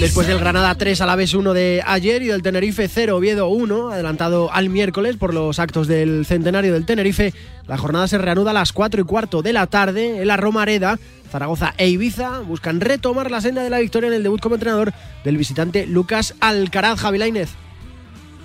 Después 0.00 0.28
del 0.28 0.38
Granada 0.38 0.76
3 0.76 1.00
a 1.00 1.06
la 1.06 1.16
vez 1.16 1.34
1 1.34 1.54
de 1.54 1.82
ayer 1.84 2.22
y 2.22 2.28
del 2.28 2.40
Tenerife 2.40 2.86
0 2.86 3.16
Oviedo 3.16 3.48
1, 3.48 3.90
adelantado 3.90 4.48
al 4.52 4.68
miércoles 4.68 5.16
por 5.16 5.34
los 5.34 5.58
actos 5.58 5.88
del 5.88 6.24
centenario 6.24 6.72
del 6.72 6.86
Tenerife, 6.86 7.34
la 7.66 7.76
jornada 7.76 8.06
se 8.06 8.16
reanuda 8.16 8.52
a 8.52 8.54
las 8.54 8.72
4 8.72 9.00
y 9.00 9.04
cuarto 9.04 9.42
de 9.42 9.52
la 9.52 9.66
tarde 9.66 10.22
en 10.22 10.28
la 10.28 10.36
Romareda. 10.36 11.00
Zaragoza 11.32 11.74
e 11.78 11.88
Ibiza 11.88 12.38
buscan 12.40 12.80
retomar 12.80 13.32
la 13.32 13.40
senda 13.40 13.64
de 13.64 13.70
la 13.70 13.80
victoria 13.80 14.06
en 14.06 14.14
el 14.14 14.22
debut 14.22 14.40
como 14.40 14.54
entrenador 14.54 14.92
del 15.24 15.36
visitante 15.36 15.84
Lucas 15.84 16.36
Alcaraz 16.38 17.00
Javilainez. 17.00 17.50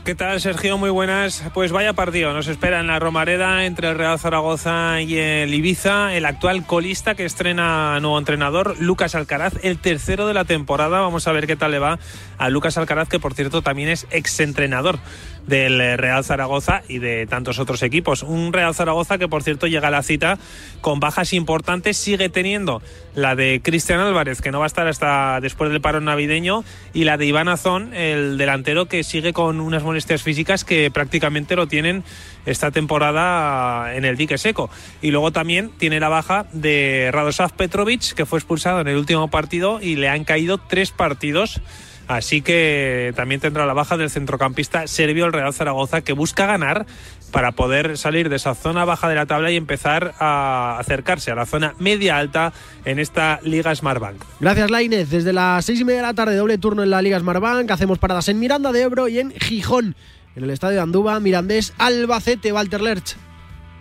¿Qué 0.03 0.15
tal, 0.15 0.41
Sergio? 0.41 0.77
Muy 0.77 0.89
buenas. 0.89 1.45
Pues 1.53 1.71
vaya 1.71 1.93
partido. 1.93 2.33
Nos 2.33 2.49
espera 2.49 2.81
en 2.81 2.87
la 2.87 2.99
Romareda 2.99 3.63
entre 3.63 3.87
el 3.87 3.97
Real 3.97 4.19
Zaragoza 4.19 4.99
y 4.99 5.17
el 5.17 5.53
Ibiza, 5.53 6.13
el 6.13 6.25
actual 6.25 6.65
colista 6.65 7.15
que 7.15 7.23
estrena 7.23 7.97
nuevo 8.01 8.19
entrenador, 8.19 8.75
Lucas 8.81 9.15
Alcaraz, 9.15 9.53
el 9.63 9.77
tercero 9.77 10.27
de 10.27 10.33
la 10.33 10.43
temporada. 10.43 10.99
Vamos 10.99 11.25
a 11.29 11.31
ver 11.31 11.47
qué 11.47 11.55
tal 11.55 11.71
le 11.71 11.79
va 11.79 11.99
a 12.37 12.49
Lucas 12.49 12.77
Alcaraz, 12.77 13.07
que 13.07 13.21
por 13.21 13.33
cierto 13.33 13.61
también 13.61 13.87
es 13.87 14.05
exentrenador 14.11 14.99
del 15.47 15.97
Real 15.97 16.23
Zaragoza 16.23 16.83
y 16.87 16.99
de 16.99 17.25
tantos 17.27 17.59
otros 17.59 17.83
equipos. 17.83 18.23
Un 18.23 18.53
Real 18.53 18.73
Zaragoza 18.73 19.17
que 19.17 19.27
por 19.27 19.43
cierto 19.43 19.67
llega 19.67 19.89
a 19.89 19.91
la 19.91 20.03
cita 20.03 20.37
con 20.81 20.99
bajas 20.99 21.33
importantes, 21.33 21.97
sigue 21.97 22.29
teniendo 22.29 22.81
la 23.15 23.35
de 23.35 23.61
Cristian 23.63 23.99
Álvarez, 23.99 24.41
que 24.41 24.51
no 24.51 24.59
va 24.59 24.65
a 24.65 24.67
estar 24.67 24.87
hasta 24.87 25.39
después 25.41 25.71
del 25.71 25.81
paro 25.81 26.01
navideño, 26.01 26.63
y 26.93 27.03
la 27.03 27.17
de 27.17 27.25
Iván 27.25 27.47
Azón, 27.47 27.93
el 27.93 28.37
delantero 28.37 28.87
que 28.87 29.03
sigue 29.03 29.33
con 29.33 29.59
unas 29.59 29.83
molestias 29.83 30.23
físicas 30.23 30.63
que 30.63 30.89
prácticamente 30.91 31.55
lo 31.55 31.67
tienen 31.67 32.03
esta 32.45 32.71
temporada 32.71 33.95
en 33.95 34.05
el 34.05 34.17
dique 34.17 34.37
seco. 34.37 34.69
Y 35.01 35.11
luego 35.11 35.31
también 35.31 35.71
tiene 35.77 35.99
la 35.99 36.09
baja 36.09 36.45
de 36.51 37.09
Radoslav 37.11 37.53
Petrovic, 37.53 38.13
que 38.13 38.25
fue 38.25 38.39
expulsado 38.39 38.81
en 38.81 38.87
el 38.87 38.97
último 38.97 39.29
partido 39.29 39.79
y 39.81 39.95
le 39.95 40.09
han 40.09 40.23
caído 40.23 40.57
tres 40.57 40.91
partidos. 40.91 41.61
Así 42.07 42.41
que 42.41 43.13
también 43.15 43.39
tendrá 43.39 43.65
la 43.65 43.73
baja 43.73 43.97
del 43.97 44.09
centrocampista 44.09 44.87
serbio 44.87 45.25
el 45.25 45.33
Real 45.33 45.53
Zaragoza 45.53 46.01
que 46.01 46.13
busca 46.13 46.45
ganar 46.45 46.85
para 47.31 47.53
poder 47.53 47.97
salir 47.97 48.29
de 48.29 48.35
esa 48.35 48.53
zona 48.53 48.85
baja 48.85 49.09
de 49.09 49.15
la 49.15 49.25
tabla 49.25 49.49
y 49.51 49.55
empezar 49.55 50.13
a 50.19 50.77
acercarse 50.79 51.31
a 51.31 51.35
la 51.35 51.45
zona 51.45 51.73
media 51.79 52.17
alta 52.17 52.53
en 52.85 52.99
esta 52.99 53.39
Liga 53.43 53.73
Smartbank. 53.73 54.21
Gracias, 54.39 54.69
Lainez. 54.69 55.09
Desde 55.09 55.33
las 55.33 55.65
seis 55.65 55.79
y 55.79 55.85
media 55.85 56.01
de 56.01 56.07
la 56.07 56.13
tarde, 56.13 56.35
doble 56.35 56.57
turno 56.57 56.83
en 56.83 56.91
la 56.91 57.01
Liga 57.01 57.19
Smartbank. 57.19 57.71
Hacemos 57.71 57.97
paradas 57.97 58.29
en 58.29 58.39
Miranda 58.39 58.71
de 58.71 58.83
Ebro 58.83 59.07
y 59.07 59.19
en 59.19 59.31
Gijón. 59.31 59.95
En 60.35 60.43
el 60.43 60.49
estadio 60.49 60.75
de 60.75 60.81
Andúba, 60.81 61.19
Mirandés, 61.19 61.73
Albacete, 61.77 62.51
Walter 62.51 62.81
Lerch. 62.81 63.15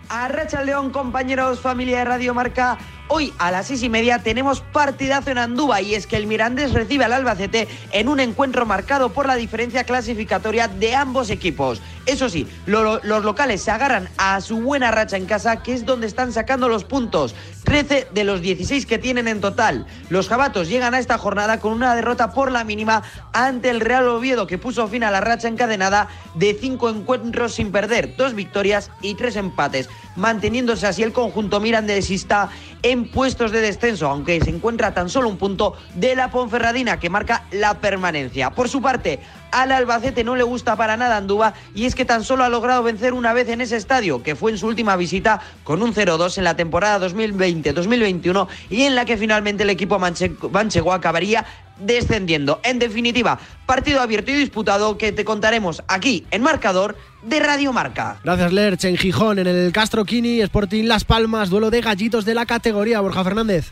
Arracha 0.09 0.63
León, 0.63 0.91
compañeros, 0.91 1.59
familia 1.59 1.99
de 1.99 2.05
Radio 2.05 2.33
Marca. 2.33 2.77
Hoy 3.09 3.33
a 3.37 3.51
las 3.51 3.67
seis 3.67 3.83
y 3.83 3.89
media 3.89 4.19
tenemos 4.23 4.61
partidazo 4.61 5.29
en 5.29 5.37
Andúba 5.37 5.81
y 5.81 5.93
es 5.93 6.07
que 6.07 6.15
el 6.15 6.25
Mirandés 6.25 6.73
recibe 6.73 7.03
al 7.03 7.13
Albacete 7.13 7.67
en 7.91 8.07
un 8.07 8.19
encuentro 8.19 8.65
marcado 8.65 9.09
por 9.09 9.27
la 9.27 9.35
diferencia 9.35 9.83
clasificatoria 9.83 10.67
de 10.67 10.95
ambos 10.95 11.29
equipos. 11.29 11.81
Eso 12.05 12.27
sí, 12.29 12.47
lo- 12.65 13.01
los 13.03 13.23
locales 13.23 13.61
se 13.61 13.71
agarran 13.71 14.09
a 14.17 14.41
su 14.41 14.59
buena 14.61 14.89
racha 14.91 15.17
en 15.17 15.25
casa, 15.25 15.61
que 15.61 15.73
es 15.73 15.85
donde 15.85 16.07
están 16.07 16.33
sacando 16.33 16.67
los 16.69 16.85
puntos. 16.85 17.35
13 17.65 18.07
de 18.13 18.23
los 18.23 18.41
16 18.41 18.85
que 18.85 18.97
tienen 18.97 19.27
en 19.27 19.41
total. 19.41 19.85
Los 20.09 20.27
jabatos 20.27 20.67
llegan 20.67 20.93
a 20.93 20.99
esta 20.99 21.17
jornada 21.17 21.59
con 21.59 21.71
una 21.73 21.95
derrota 21.95 22.31
por 22.33 22.51
la 22.51 22.63
mínima 22.63 23.03
ante 23.31 23.69
el 23.69 23.79
Real 23.79 24.07
Oviedo, 24.07 24.47
que 24.47 24.57
puso 24.57 24.87
fin 24.87 25.03
a 25.03 25.11
la 25.11 25.21
racha 25.21 25.47
encadenada 25.47 26.07
de 26.35 26.57
cinco 26.59 26.89
encuentros 26.89 27.53
sin 27.53 27.71
perder, 27.71 28.15
dos 28.17 28.33
victorias 28.33 28.91
y 29.01 29.15
tres 29.15 29.35
empates, 29.37 29.89
manteniéndose 30.15 30.87
así 30.87 31.03
el 31.03 31.13
conjunto 31.13 31.59
mirandesista 31.59 32.49
en 32.81 33.09
puestos 33.09 33.51
de 33.51 33.61
descenso, 33.61 34.09
aunque 34.09 34.41
se 34.41 34.49
encuentra 34.49 34.93
tan 34.93 35.09
solo 35.09 35.29
un 35.29 35.37
punto 35.37 35.75
de 35.95 36.15
la 36.15 36.31
Ponferradina, 36.31 36.99
que 36.99 37.09
marca 37.09 37.45
la 37.51 37.79
permanencia. 37.79 38.51
Por 38.51 38.69
su 38.69 38.81
parte, 38.81 39.19
al 39.61 39.71
Albacete 39.71 40.23
no 40.23 40.35
le 40.35 40.43
gusta 40.43 40.75
para 40.75 40.97
nada 40.97 41.17
Andúba 41.17 41.53
y 41.75 41.85
es 41.85 41.95
que 41.95 42.05
tan 42.05 42.23
solo 42.23 42.43
ha 42.43 42.49
logrado 42.49 42.83
vencer 42.83 43.13
una 43.13 43.33
vez 43.33 43.47
en 43.49 43.61
ese 43.61 43.77
estadio, 43.77 44.23
que 44.23 44.35
fue 44.35 44.51
en 44.51 44.57
su 44.57 44.67
última 44.67 44.95
visita 44.95 45.39
con 45.63 45.81
un 45.83 45.93
0-2 45.93 46.37
en 46.37 46.43
la 46.43 46.55
temporada 46.55 46.99
2020-2021 47.07 48.47
y 48.69 48.83
en 48.83 48.95
la 48.95 49.05
que 49.05 49.17
finalmente 49.17 49.63
el 49.63 49.69
equipo 49.69 49.99
manche- 49.99 50.31
manchego 50.51 50.93
acabaría 50.93 51.45
descendiendo. 51.79 52.59
En 52.63 52.79
definitiva, 52.79 53.39
partido 53.65 54.01
abierto 54.01 54.31
y 54.31 54.35
disputado 54.35 54.97
que 54.97 55.11
te 55.11 55.25
contaremos 55.25 55.83
aquí 55.87 56.25
en 56.31 56.41
Marcador 56.43 56.95
de 57.23 57.39
Radio 57.39 57.73
Marca. 57.73 58.19
Gracias, 58.23 58.53
Lerch. 58.53 58.83
En 58.85 58.97
Gijón, 58.97 59.39
en 59.39 59.47
el 59.47 59.71
Castro 59.71 60.05
Quini, 60.05 60.41
Sporting 60.41 60.83
Las 60.85 61.03
Palmas, 61.05 61.49
duelo 61.49 61.71
de 61.71 61.81
gallitos 61.81 62.25
de 62.25 62.35
la 62.35 62.45
categoría. 62.45 62.99
Borja 63.01 63.23
Fernández. 63.23 63.71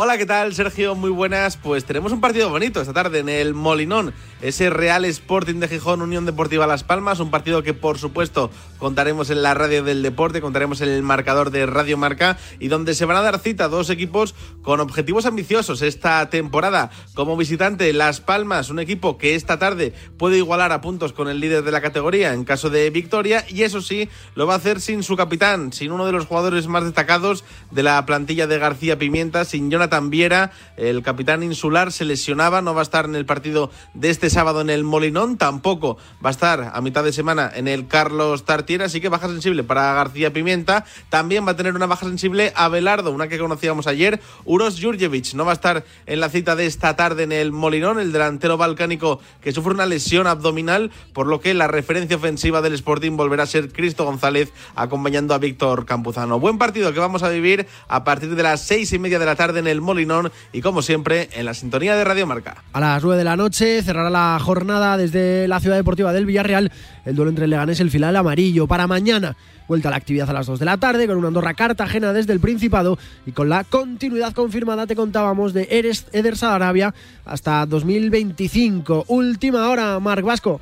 Hola, 0.00 0.16
¿qué 0.16 0.26
tal, 0.26 0.54
Sergio? 0.54 0.94
Muy 0.94 1.10
buenas. 1.10 1.56
Pues 1.56 1.84
tenemos 1.84 2.12
un 2.12 2.20
partido 2.20 2.48
bonito 2.48 2.80
esta 2.80 2.92
tarde 2.92 3.18
en 3.18 3.28
el 3.28 3.52
Molinón, 3.52 4.14
ese 4.40 4.70
Real 4.70 5.04
Sporting 5.04 5.56
de 5.56 5.66
Gijón, 5.66 6.02
Unión 6.02 6.24
Deportiva 6.24 6.68
Las 6.68 6.84
Palmas, 6.84 7.18
un 7.18 7.32
partido 7.32 7.64
que 7.64 7.74
por 7.74 7.98
supuesto 7.98 8.52
contaremos 8.78 9.28
en 9.30 9.42
la 9.42 9.54
radio 9.54 9.82
del 9.82 10.04
deporte, 10.04 10.40
contaremos 10.40 10.82
en 10.82 10.90
el 10.90 11.02
marcador 11.02 11.50
de 11.50 11.66
Radio 11.66 11.96
Marca 11.96 12.38
y 12.60 12.68
donde 12.68 12.94
se 12.94 13.06
van 13.06 13.16
a 13.16 13.22
dar 13.22 13.40
cita 13.40 13.66
dos 13.66 13.90
equipos 13.90 14.36
con 14.62 14.78
objetivos 14.78 15.26
ambiciosos 15.26 15.82
esta 15.82 16.30
temporada. 16.30 16.90
Como 17.14 17.36
visitante, 17.36 17.92
Las 17.92 18.20
Palmas, 18.20 18.70
un 18.70 18.78
equipo 18.78 19.18
que 19.18 19.34
esta 19.34 19.58
tarde 19.58 19.94
puede 20.16 20.38
igualar 20.38 20.70
a 20.70 20.80
puntos 20.80 21.12
con 21.12 21.26
el 21.28 21.40
líder 21.40 21.64
de 21.64 21.72
la 21.72 21.80
categoría 21.80 22.34
en 22.34 22.44
caso 22.44 22.70
de 22.70 22.88
victoria 22.90 23.44
y 23.48 23.64
eso 23.64 23.80
sí, 23.80 24.08
lo 24.36 24.46
va 24.46 24.54
a 24.54 24.58
hacer 24.58 24.80
sin 24.80 25.02
su 25.02 25.16
capitán, 25.16 25.72
sin 25.72 25.90
uno 25.90 26.06
de 26.06 26.12
los 26.12 26.26
jugadores 26.26 26.68
más 26.68 26.84
destacados 26.84 27.42
de 27.72 27.82
la 27.82 28.06
plantilla 28.06 28.46
de 28.46 28.60
García 28.60 28.96
Pimienta, 28.96 29.44
sin 29.44 29.72
Jonathan 29.72 29.87
Viera, 30.10 30.52
el 30.76 31.02
capitán 31.02 31.42
insular, 31.42 31.92
se 31.92 32.04
lesionaba, 32.04 32.62
no 32.62 32.74
va 32.74 32.80
a 32.80 32.82
estar 32.82 33.04
en 33.04 33.14
el 33.14 33.26
partido 33.26 33.70
de 33.94 34.10
este 34.10 34.30
sábado 34.30 34.60
en 34.60 34.70
el 34.70 34.84
Molinón, 34.84 35.36
tampoco 35.36 35.98
va 36.24 36.30
a 36.30 36.32
estar 36.32 36.70
a 36.72 36.80
mitad 36.80 37.04
de 37.04 37.12
semana 37.12 37.50
en 37.54 37.68
el 37.68 37.88
Carlos 37.88 38.44
Tartiera, 38.44 38.86
así 38.86 39.00
que 39.00 39.08
baja 39.08 39.28
sensible 39.28 39.64
para 39.64 39.92
García 39.94 40.32
Pimienta. 40.32 40.84
También 41.08 41.46
va 41.46 41.52
a 41.52 41.56
tener 41.56 41.74
una 41.74 41.86
baja 41.86 42.06
sensible 42.06 42.52
a 42.54 42.68
Belardo, 42.68 43.10
una 43.10 43.28
que 43.28 43.38
conocíamos 43.38 43.86
ayer, 43.86 44.20
Uros 44.44 44.78
Jurjevic, 44.80 45.34
no 45.34 45.44
va 45.44 45.52
a 45.52 45.54
estar 45.54 45.84
en 46.06 46.20
la 46.20 46.28
cita 46.28 46.54
de 46.54 46.66
esta 46.66 46.94
tarde 46.96 47.24
en 47.24 47.32
el 47.32 47.52
Molinón, 47.52 47.98
el 47.98 48.12
delantero 48.12 48.56
balcánico 48.56 49.20
que 49.40 49.52
sufre 49.52 49.74
una 49.74 49.86
lesión 49.86 50.26
abdominal, 50.26 50.90
por 51.12 51.26
lo 51.26 51.40
que 51.40 51.54
la 51.54 51.66
referencia 51.66 52.16
ofensiva 52.16 52.62
del 52.62 52.74
Sporting 52.74 53.16
volverá 53.16 53.42
a 53.42 53.46
ser 53.46 53.72
Cristo 53.72 54.04
González 54.04 54.52
acompañando 54.74 55.34
a 55.34 55.38
Víctor 55.38 55.86
Campuzano. 55.86 56.38
Buen 56.38 56.58
partido 56.58 56.92
que 56.92 57.00
vamos 57.00 57.22
a 57.22 57.28
vivir 57.28 57.66
a 57.88 58.04
partir 58.04 58.34
de 58.34 58.42
las 58.42 58.62
seis 58.62 58.92
y 58.92 58.98
media 58.98 59.18
de 59.18 59.26
la 59.26 59.36
tarde 59.36 59.60
en 59.60 59.66
el 59.66 59.77
Molinón 59.80 60.30
y 60.52 60.60
como 60.60 60.82
siempre 60.82 61.28
en 61.32 61.44
la 61.44 61.54
sintonía 61.54 61.96
de 61.96 62.04
Radio 62.04 62.26
Marca. 62.26 62.62
A 62.72 62.80
las 62.80 63.02
9 63.02 63.18
de 63.18 63.24
la 63.24 63.36
noche 63.36 63.82
cerrará 63.82 64.10
la 64.10 64.38
jornada 64.40 64.96
desde 64.96 65.48
la 65.48 65.60
ciudad 65.60 65.76
deportiva 65.76 66.12
del 66.12 66.26
Villarreal 66.26 66.70
el 67.04 67.16
duelo 67.16 67.30
entre 67.30 67.44
el 67.44 67.50
Leganés 67.50 67.78
y 67.78 67.82
el 67.82 67.90
Filal 67.90 68.14
Amarillo. 68.16 68.66
Para 68.66 68.86
mañana, 68.86 69.36
vuelta 69.66 69.88
a 69.88 69.90
la 69.90 69.96
actividad 69.96 70.28
a 70.28 70.32
las 70.32 70.46
2 70.46 70.58
de 70.58 70.64
la 70.64 70.76
tarde 70.76 71.06
con 71.06 71.16
una 71.16 71.28
Andorra 71.28 71.54
Cartagena 71.54 72.12
desde 72.12 72.32
el 72.32 72.40
Principado 72.40 72.98
y 73.26 73.32
con 73.32 73.48
la 73.48 73.64
continuidad 73.64 74.34
confirmada, 74.34 74.86
te 74.86 74.94
contábamos, 74.94 75.52
de 75.52 75.68
Eres, 75.70 76.06
Eder 76.12 76.34
Arabia 76.42 76.94
hasta 77.24 77.64
2025. 77.66 79.06
Última 79.08 79.68
hora, 79.68 79.98
Marc 80.00 80.24
Vasco. 80.24 80.60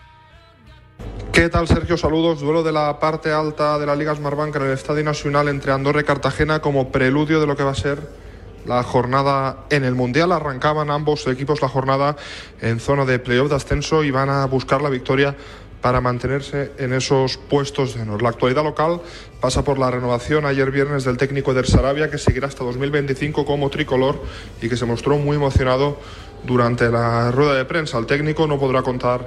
¿Qué 1.32 1.48
tal, 1.48 1.68
Sergio? 1.68 1.96
Saludos. 1.96 2.40
Duelo 2.40 2.62
de 2.62 2.72
la 2.72 2.98
parte 2.98 3.32
alta 3.32 3.78
de 3.78 3.86
la 3.86 3.94
Liga 3.94 4.14
Smartbank 4.14 4.56
en 4.56 4.62
el 4.62 4.70
Estadio 4.70 5.04
Nacional 5.04 5.48
entre 5.48 5.72
Andorra 5.72 6.00
y 6.00 6.04
Cartagena 6.04 6.60
como 6.60 6.90
preludio 6.90 7.40
de 7.40 7.46
lo 7.46 7.56
que 7.56 7.62
va 7.62 7.72
a 7.72 7.74
ser 7.74 8.25
la 8.66 8.82
jornada 8.82 9.64
en 9.70 9.84
el 9.84 9.94
Mundial. 9.94 10.32
Arrancaban 10.32 10.90
ambos 10.90 11.26
equipos 11.26 11.62
la 11.62 11.68
jornada 11.68 12.16
en 12.60 12.80
zona 12.80 13.04
de 13.04 13.18
playoff 13.18 13.48
de 13.48 13.56
ascenso 13.56 14.04
y 14.04 14.10
van 14.10 14.28
a 14.28 14.44
buscar 14.46 14.82
la 14.82 14.90
victoria 14.90 15.36
para 15.80 16.00
mantenerse 16.00 16.72
en 16.78 16.92
esos 16.92 17.36
puestos 17.36 17.94
de 17.94 18.02
honor. 18.02 18.22
La 18.22 18.30
actualidad 18.30 18.64
local 18.64 19.00
pasa 19.40 19.62
por 19.62 19.78
la 19.78 19.90
renovación 19.90 20.44
ayer 20.44 20.70
viernes 20.70 21.04
del 21.04 21.16
técnico 21.16 21.54
del 21.54 21.66
Sarabia, 21.66 22.10
que 22.10 22.18
seguirá 22.18 22.48
hasta 22.48 22.64
2025 22.64 23.44
como 23.44 23.70
tricolor 23.70 24.20
y 24.60 24.68
que 24.68 24.76
se 24.76 24.84
mostró 24.84 25.16
muy 25.18 25.36
emocionado 25.36 25.98
durante 26.44 26.90
la 26.90 27.30
rueda 27.30 27.54
de 27.54 27.64
prensa. 27.64 27.98
El 27.98 28.06
técnico 28.06 28.46
no 28.46 28.58
podrá 28.58 28.82
contar 28.82 29.26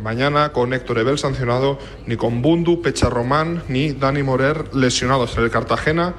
mañana 0.00 0.52
con 0.52 0.72
Héctor 0.72 0.98
Ebel 0.98 1.18
sancionado, 1.18 1.78
ni 2.06 2.16
con 2.16 2.42
Bundu, 2.42 2.82
Pecharromán, 2.82 3.62
ni 3.68 3.92
Dani 3.92 4.22
Morer 4.22 4.74
lesionados 4.74 5.36
en 5.36 5.44
el 5.44 5.50
Cartagena 5.50 6.14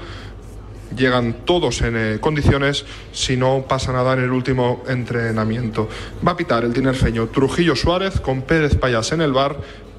llegan 0.96 1.46
todos 1.46 1.82
en 1.82 1.96
eh, 1.98 2.18
condiciones 2.20 2.86
si 3.12 3.38
no 3.38 3.66
pasa 3.68 3.92
nada 3.92 4.14
en 4.14 4.20
el 4.20 4.32
último 4.32 4.84
entrenamiento. 4.88 5.90
Va 6.26 6.34
a 6.34 6.38
pitar 6.38 6.64
el 6.64 6.74
tinerfeño 6.74 7.28
Trujillo 7.28 7.76
Suárez 7.76 8.20
con 8.20 8.42
Pérez 8.44 8.76
Payas 8.76 9.12
en 9.12 9.22
el 9.22 9.34
bar 9.34 9.58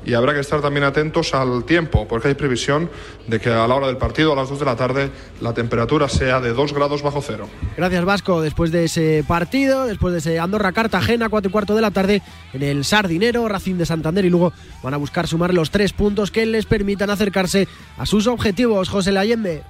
y 0.08 0.14
habrá 0.14 0.32
que 0.32 0.40
estar 0.40 0.62
también 0.62 0.84
atentos 0.84 1.34
al 1.34 1.64
tiempo, 1.64 2.08
porque 2.08 2.28
hay 2.28 2.34
previsión 2.34 2.90
de 3.26 3.40
que 3.40 3.50
a 3.50 3.66
la 3.66 3.74
hora 3.74 3.88
del 3.88 3.98
partido, 3.98 4.32
a 4.32 4.36
las 4.36 4.48
2 4.48 4.58
de 4.58 4.64
la 4.64 4.74
tarde, 4.74 5.10
la 5.42 5.52
temperatura 5.52 6.08
sea 6.08 6.40
de 6.40 6.54
2 6.54 6.72
grados 6.72 7.02
bajo 7.02 7.20
cero. 7.20 7.48
Gracias 7.76 8.04
Vasco, 8.06 8.40
después 8.40 8.72
de 8.72 8.84
ese 8.84 9.22
partido, 9.28 9.86
después 9.86 10.12
de 10.12 10.20
ese 10.20 10.38
Andorra-Cartagena, 10.38 11.28
4 11.28 11.48
y 11.48 11.52
cuarto 11.52 11.74
de 11.74 11.82
la 11.82 11.90
tarde, 11.90 12.22
en 12.54 12.62
el 12.62 12.86
Sardinero, 12.86 13.48
Racing 13.48 13.74
de 13.74 13.84
Santander 13.84 14.24
y 14.24 14.30
luego 14.30 14.54
van 14.82 14.94
a 14.94 14.96
buscar 14.96 15.26
sumar 15.26 15.52
los 15.52 15.70
tres 15.70 15.92
puntos 15.92 16.30
que 16.30 16.46
les 16.46 16.64
permitan 16.64 17.10
acercarse 17.10 17.68
a 17.98 18.06
sus 18.06 18.26
objetivos. 18.26 18.88
José 18.88 19.12
Layembe. 19.12 19.62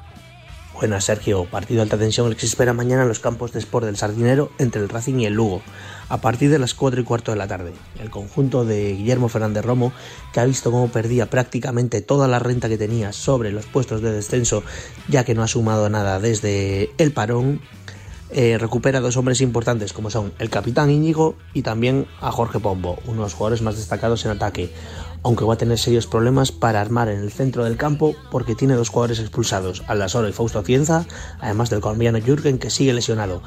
Buenas, 0.78 1.06
Sergio. 1.06 1.44
Partido 1.44 1.78
de 1.78 1.82
alta 1.82 1.98
tensión 1.98 2.28
el 2.28 2.34
que 2.34 2.42
se 2.42 2.46
espera 2.46 2.72
mañana 2.72 3.02
en 3.02 3.08
los 3.08 3.18
campos 3.18 3.50
de 3.50 3.58
Sport 3.58 3.84
del 3.84 3.96
Sardinero 3.96 4.52
entre 4.58 4.80
el 4.80 4.88
Racing 4.88 5.18
y 5.18 5.26
el 5.26 5.34
Lugo, 5.34 5.60
a 6.08 6.20
partir 6.20 6.50
de 6.50 6.60
las 6.60 6.74
4 6.74 7.00
y 7.00 7.04
cuarto 7.04 7.32
de 7.32 7.36
la 7.36 7.48
tarde. 7.48 7.72
El 7.98 8.10
conjunto 8.10 8.64
de 8.64 8.92
Guillermo 8.92 9.28
Fernández 9.28 9.64
Romo, 9.64 9.92
que 10.32 10.38
ha 10.38 10.44
visto 10.44 10.70
cómo 10.70 10.86
perdía 10.86 11.28
prácticamente 11.28 12.00
toda 12.00 12.28
la 12.28 12.38
renta 12.38 12.68
que 12.68 12.78
tenía 12.78 13.12
sobre 13.12 13.50
los 13.50 13.66
puestos 13.66 14.02
de 14.02 14.12
descenso, 14.12 14.62
ya 15.08 15.24
que 15.24 15.34
no 15.34 15.42
ha 15.42 15.48
sumado 15.48 15.90
nada 15.90 16.20
desde 16.20 16.92
el 16.98 17.10
parón, 17.10 17.60
eh, 18.30 18.56
recupera 18.58 19.00
dos 19.00 19.16
hombres 19.16 19.40
importantes 19.40 19.94
como 19.94 20.10
son 20.10 20.34
el 20.38 20.50
capitán 20.50 20.90
Íñigo 20.90 21.34
y 21.54 21.62
también 21.62 22.06
a 22.20 22.30
Jorge 22.30 22.60
Pombo, 22.60 22.98
uno 23.06 23.14
de 23.14 23.20
los 23.20 23.34
jugadores 23.34 23.62
más 23.62 23.76
destacados 23.76 24.24
en 24.26 24.32
ataque 24.32 24.70
aunque 25.22 25.44
va 25.44 25.54
a 25.54 25.58
tener 25.58 25.78
serios 25.78 26.06
problemas 26.06 26.52
para 26.52 26.80
armar 26.80 27.08
en 27.08 27.20
el 27.20 27.32
centro 27.32 27.64
del 27.64 27.76
campo 27.76 28.14
porque 28.30 28.54
tiene 28.54 28.74
dos 28.74 28.88
jugadores 28.88 29.20
expulsados, 29.20 29.82
Aldasoro 29.88 30.28
y 30.28 30.32
Fausto 30.32 30.62
Cienza, 30.62 31.06
además 31.40 31.70
del 31.70 31.80
colombiano 31.80 32.18
Jürgen 32.20 32.58
que 32.58 32.70
sigue 32.70 32.92
lesionado. 32.92 33.42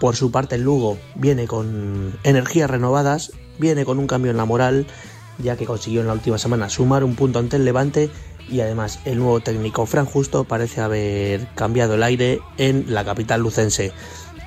Por 0.00 0.16
su 0.16 0.30
parte 0.30 0.56
el 0.56 0.62
Lugo 0.62 0.98
viene 1.14 1.46
con 1.46 2.18
energías 2.24 2.70
renovadas, 2.70 3.32
viene 3.58 3.84
con 3.84 3.98
un 3.98 4.06
cambio 4.06 4.30
en 4.30 4.36
la 4.36 4.44
moral, 4.44 4.86
ya 5.38 5.56
que 5.56 5.66
consiguió 5.66 6.00
en 6.00 6.08
la 6.08 6.14
última 6.14 6.38
semana 6.38 6.68
sumar 6.68 7.04
un 7.04 7.14
punto 7.14 7.38
ante 7.38 7.56
el 7.56 7.64
Levante 7.64 8.10
y 8.48 8.60
además 8.60 8.98
el 9.04 9.18
nuevo 9.18 9.40
técnico 9.40 9.86
Fran 9.86 10.06
Justo 10.06 10.44
parece 10.44 10.80
haber 10.80 11.46
cambiado 11.54 11.94
el 11.94 12.02
aire 12.02 12.40
en 12.58 12.86
la 12.88 13.04
capital 13.04 13.40
lucense. 13.40 13.92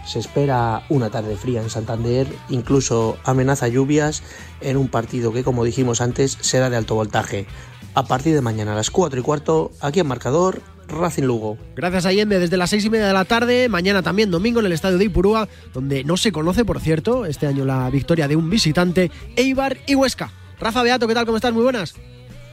Se 0.06 0.20
espera 0.20 0.84
una 0.90 1.10
tarde 1.10 1.36
fría 1.36 1.62
en 1.62 1.70
Santander, 1.70 2.28
incluso 2.50 3.18
amenaza 3.24 3.68
lluvias 3.68 4.24
en 4.62 4.78
un 4.78 4.88
partido 4.88 5.34
que, 5.34 5.44
como 5.44 5.64
dijimos 5.64 6.00
antes, 6.00 6.38
será 6.42 6.70
de 6.70 6.78
alto 6.78 6.96
voltaje. 6.96 7.48
A 7.96 8.06
partir 8.06 8.36
de 8.36 8.42
mañana 8.42 8.74
a 8.74 8.76
las 8.76 8.92
4 8.92 9.20
y 9.20 9.24
cuarto, 9.24 9.72
aquí 9.82 10.00
en 10.00 10.08
Marcador, 10.08 10.62
Racing 10.88 11.24
Lugo. 11.24 11.58
Gracias 11.76 12.06
Allende, 12.06 12.40
desde 12.40 12.58
las 12.58 12.70
6 12.70 12.86
y 12.86 12.90
media 12.90 13.08
de 13.08 13.14
la 13.14 13.26
tarde, 13.26 13.70
mañana 13.70 14.04
también 14.04 14.30
domingo 14.30 14.60
en 14.60 14.68
el 14.68 14.74
estadio 14.74 14.98
de 14.98 15.06
Ipurúa, 15.06 15.48
donde 15.74 16.04
no 16.04 16.18
se 16.18 16.32
conoce, 16.32 16.66
por 16.66 16.80
cierto, 16.80 17.26
este 17.26 17.48
año 17.48 17.66
la 17.66 17.90
victoria 17.90 18.28
de 18.28 18.36
un 18.36 18.50
visitante, 18.50 19.12
Eibar 19.36 19.78
y 19.88 19.96
Huesca. 19.96 20.32
Rafa 20.60 20.84
Beato, 20.84 21.08
¿qué 21.08 21.14
tal? 21.14 21.26
¿Cómo 21.26 21.38
estás? 21.38 21.54
Muy 21.54 21.64
buenas. 21.64 21.96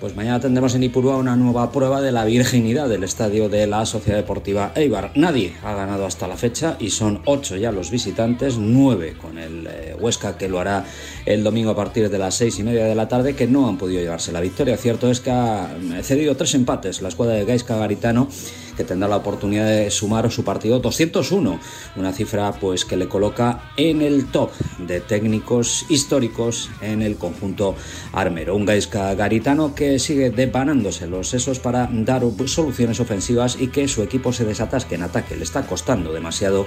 Pues 0.03 0.17
mañana 0.17 0.41
tendremos 0.41 0.75
en 0.75 0.83
Ipurúa 0.83 1.17
una 1.17 1.37
nueva 1.37 1.71
prueba 1.71 2.01
de 2.01 2.11
la 2.11 2.25
virginidad 2.25 2.89
del 2.89 3.05
estadio 3.05 3.49
de 3.49 3.69
la 3.69 3.87
Sociedad 3.87 4.19
Deportiva 4.19 4.73
Eibar. 4.75 5.13
Nadie 5.15 5.55
ha 5.63 5.75
ganado 5.75 6.07
hasta 6.07 6.27
la 6.27 6.37
fecha 6.37 6.77
y 6.81 6.91
son 6.91 7.23
ocho 7.25 7.57
ya 7.57 7.71
los 7.71 7.93
visitantes, 7.93 8.57
nueve 8.59 9.15
con 9.17 9.39
el 9.39 9.69
eh, 9.71 9.95
Huesca 9.97 10.37
que 10.37 10.49
lo 10.49 10.59
hará 10.59 10.85
el 11.25 11.45
domingo 11.45 11.71
a 11.71 11.77
partir 11.77 12.11
de 12.11 12.19
las 12.19 12.35
seis 12.35 12.59
y 12.59 12.65
media 12.65 12.85
de 12.85 12.97
la 12.97 13.07
tarde, 13.07 13.37
que 13.37 13.47
no 13.47 13.69
han 13.69 13.79
podido 13.79 14.01
llevarse 14.01 14.33
la 14.33 14.41
victoria. 14.41 14.77
Cierto 14.77 15.09
es 15.09 15.21
que 15.21 15.31
ha 15.31 15.69
cedido 16.03 16.37
tres 16.37 16.57
empates 16.57 17.01
la 17.01 17.07
escuadra 17.07 17.37
de 17.37 17.45
Gaisca 17.45 17.77
Garitano 17.77 18.27
que 18.77 18.85
tendrá 18.85 19.09
la 19.09 19.17
oportunidad 19.17 19.67
de 19.67 19.91
sumar 19.91 20.31
su 20.31 20.45
partido 20.45 20.81
201, 20.81 21.59
una 21.97 22.13
cifra 22.13 22.53
pues 22.53 22.85
que 22.85 22.97
le 22.97 23.09
coloca 23.09 23.73
en 23.77 24.03
el 24.03 24.27
top 24.27 24.51
de 24.79 25.01
técnicos 25.01 25.87
históricos 25.89 26.71
en 26.81 27.03
el 27.03 27.17
conjunto 27.17 27.75
armero. 28.13 28.57
Un 28.57 28.67
Gaisca 28.67 29.15
Garitano 29.15 29.75
que 29.75 29.99
sigue 29.99 30.31
depanándose 30.31 31.07
los 31.07 31.29
sesos 31.29 31.59
para 31.59 31.89
dar 31.93 32.23
soluciones 32.47 33.01
ofensivas 33.01 33.57
y 33.59 33.69
que 33.69 33.89
su 33.89 34.03
equipo 34.03 34.33
se 34.33 34.45
desatasque 34.45 34.95
en 34.95 35.03
ataque. 35.03 35.37
Le 35.37 35.45
está 35.45 35.63
costando 35.67 36.13
demasiado 36.13 36.67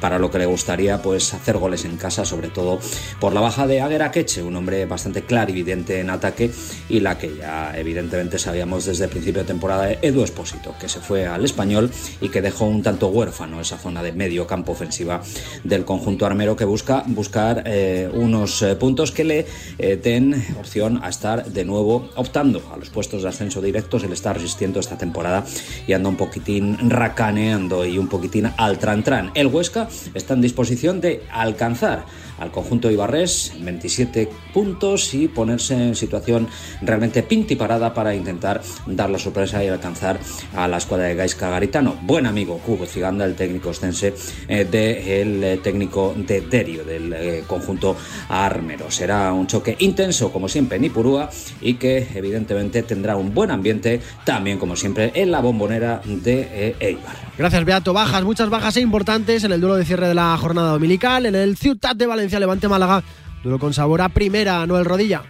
para 0.00 0.18
lo 0.18 0.30
que 0.30 0.38
le 0.38 0.46
gustaría 0.46 1.02
pues 1.02 1.34
hacer 1.34 1.58
goles 1.58 1.84
en 1.84 1.96
casa, 1.96 2.24
sobre 2.24 2.48
todo 2.48 2.78
por 3.20 3.32
la 3.32 3.40
baja 3.40 3.66
de 3.66 3.80
Aguera 3.80 4.10
Queche, 4.10 4.42
un 4.42 4.56
hombre 4.56 4.86
bastante 4.86 5.22
clarividente 5.22 6.00
en 6.00 6.10
ataque 6.10 6.50
y 6.88 7.00
la 7.00 7.18
que 7.18 7.36
ya 7.36 7.72
evidentemente 7.76 8.38
sabíamos 8.38 8.86
desde 8.86 9.04
el 9.04 9.10
principio 9.10 9.42
de 9.42 9.48
temporada 9.48 9.92
Edu 9.92 10.22
Espósito, 10.22 10.74
que 10.80 10.88
se 10.88 11.00
fue 11.00 11.26
al 11.26 11.43
español 11.44 11.90
y 12.20 12.28
que 12.28 12.42
dejó 12.42 12.66
un 12.66 12.82
tanto 12.82 13.08
huérfano 13.08 13.60
esa 13.60 13.78
zona 13.78 14.02
de 14.02 14.12
medio 14.12 14.46
campo 14.46 14.72
ofensiva 14.72 15.22
del 15.62 15.84
conjunto 15.84 16.26
armero 16.26 16.56
que 16.56 16.64
busca 16.64 17.04
buscar 17.06 17.64
eh, 17.66 18.10
unos 18.12 18.62
eh, 18.62 18.76
puntos 18.76 19.12
que 19.12 19.24
le 19.24 19.46
eh, 19.78 19.96
den 19.96 20.44
opción 20.58 21.00
a 21.02 21.08
estar 21.08 21.44
de 21.46 21.64
nuevo 21.64 22.08
optando 22.16 22.62
a 22.72 22.76
los 22.76 22.90
puestos 22.90 23.22
de 23.22 23.28
ascenso 23.28 23.60
directos. 23.60 24.04
Él 24.04 24.12
está 24.12 24.32
resistiendo 24.32 24.80
esta 24.80 24.98
temporada 24.98 25.44
y 25.86 25.92
anda 25.92 26.08
un 26.08 26.16
poquitín 26.16 26.90
racaneando 26.90 27.84
y 27.84 27.98
un 27.98 28.08
poquitín 28.08 28.50
al 28.56 28.78
tran 28.78 29.30
El 29.34 29.48
Huesca 29.48 29.88
está 30.14 30.34
en 30.34 30.40
disposición 30.40 31.00
de 31.00 31.22
alcanzar 31.30 32.04
al 32.38 32.50
conjunto 32.50 32.90
Ibarres 32.90 33.52
27 33.60 34.30
puntos 34.54 35.12
y 35.12 35.28
ponerse 35.28 35.74
en 35.74 35.94
situación 35.94 36.48
realmente 36.80 37.22
pinti 37.22 37.54
parada 37.54 37.92
para 37.92 38.14
intentar 38.14 38.62
dar 38.86 39.10
la 39.10 39.18
sorpresa 39.18 39.62
y 39.62 39.68
alcanzar 39.68 40.18
a 40.54 40.66
la 40.68 40.78
escuadra 40.78 41.06
de 41.06 41.14
Gais 41.14 41.34
Huesca 41.34 41.50
Garitano. 41.50 41.96
Buen 42.02 42.26
amigo 42.26 42.60
Hugo 42.64 42.86
Ciganda, 42.86 43.24
el 43.24 43.34
técnico 43.34 43.70
ostense 43.70 44.14
eh, 44.46 44.64
del 44.64 45.42
eh, 45.42 45.56
técnico 45.56 46.14
de 46.16 46.42
Derio, 46.42 46.84
del 46.84 47.12
eh, 47.12 47.44
conjunto 47.44 47.96
armero. 48.28 48.88
Será 48.88 49.32
un 49.32 49.48
choque 49.48 49.74
intenso, 49.80 50.30
como 50.32 50.48
siempre, 50.48 50.76
en 50.76 50.84
Ipurúa 50.84 51.28
y 51.60 51.74
que 51.74 52.06
evidentemente 52.14 52.84
tendrá 52.84 53.16
un 53.16 53.34
buen 53.34 53.50
ambiente 53.50 54.00
también, 54.24 54.58
como 54.58 54.76
siempre, 54.76 55.10
en 55.16 55.32
la 55.32 55.40
bombonera 55.40 56.00
de 56.04 56.48
eh, 56.52 56.76
Eibar. 56.78 57.23
Gracias, 57.36 57.64
Beato. 57.64 57.92
Bajas, 57.92 58.22
muchas 58.22 58.48
bajas 58.48 58.76
e 58.76 58.80
importantes 58.80 59.42
en 59.42 59.50
el 59.50 59.60
duelo 59.60 59.74
de 59.74 59.84
cierre 59.84 60.06
de 60.06 60.14
la 60.14 60.36
jornada 60.36 60.70
dominical. 60.70 61.26
En 61.26 61.34
el 61.34 61.56
Ciutat 61.56 61.96
de 61.96 62.06
Valencia, 62.06 62.38
Levante 62.38 62.68
Málaga. 62.68 63.02
Duelo 63.42 63.58
con 63.58 63.74
sabor 63.74 64.02
a 64.02 64.08
primera, 64.08 64.64
Noel 64.66 64.84
Rodilla. 64.84 65.22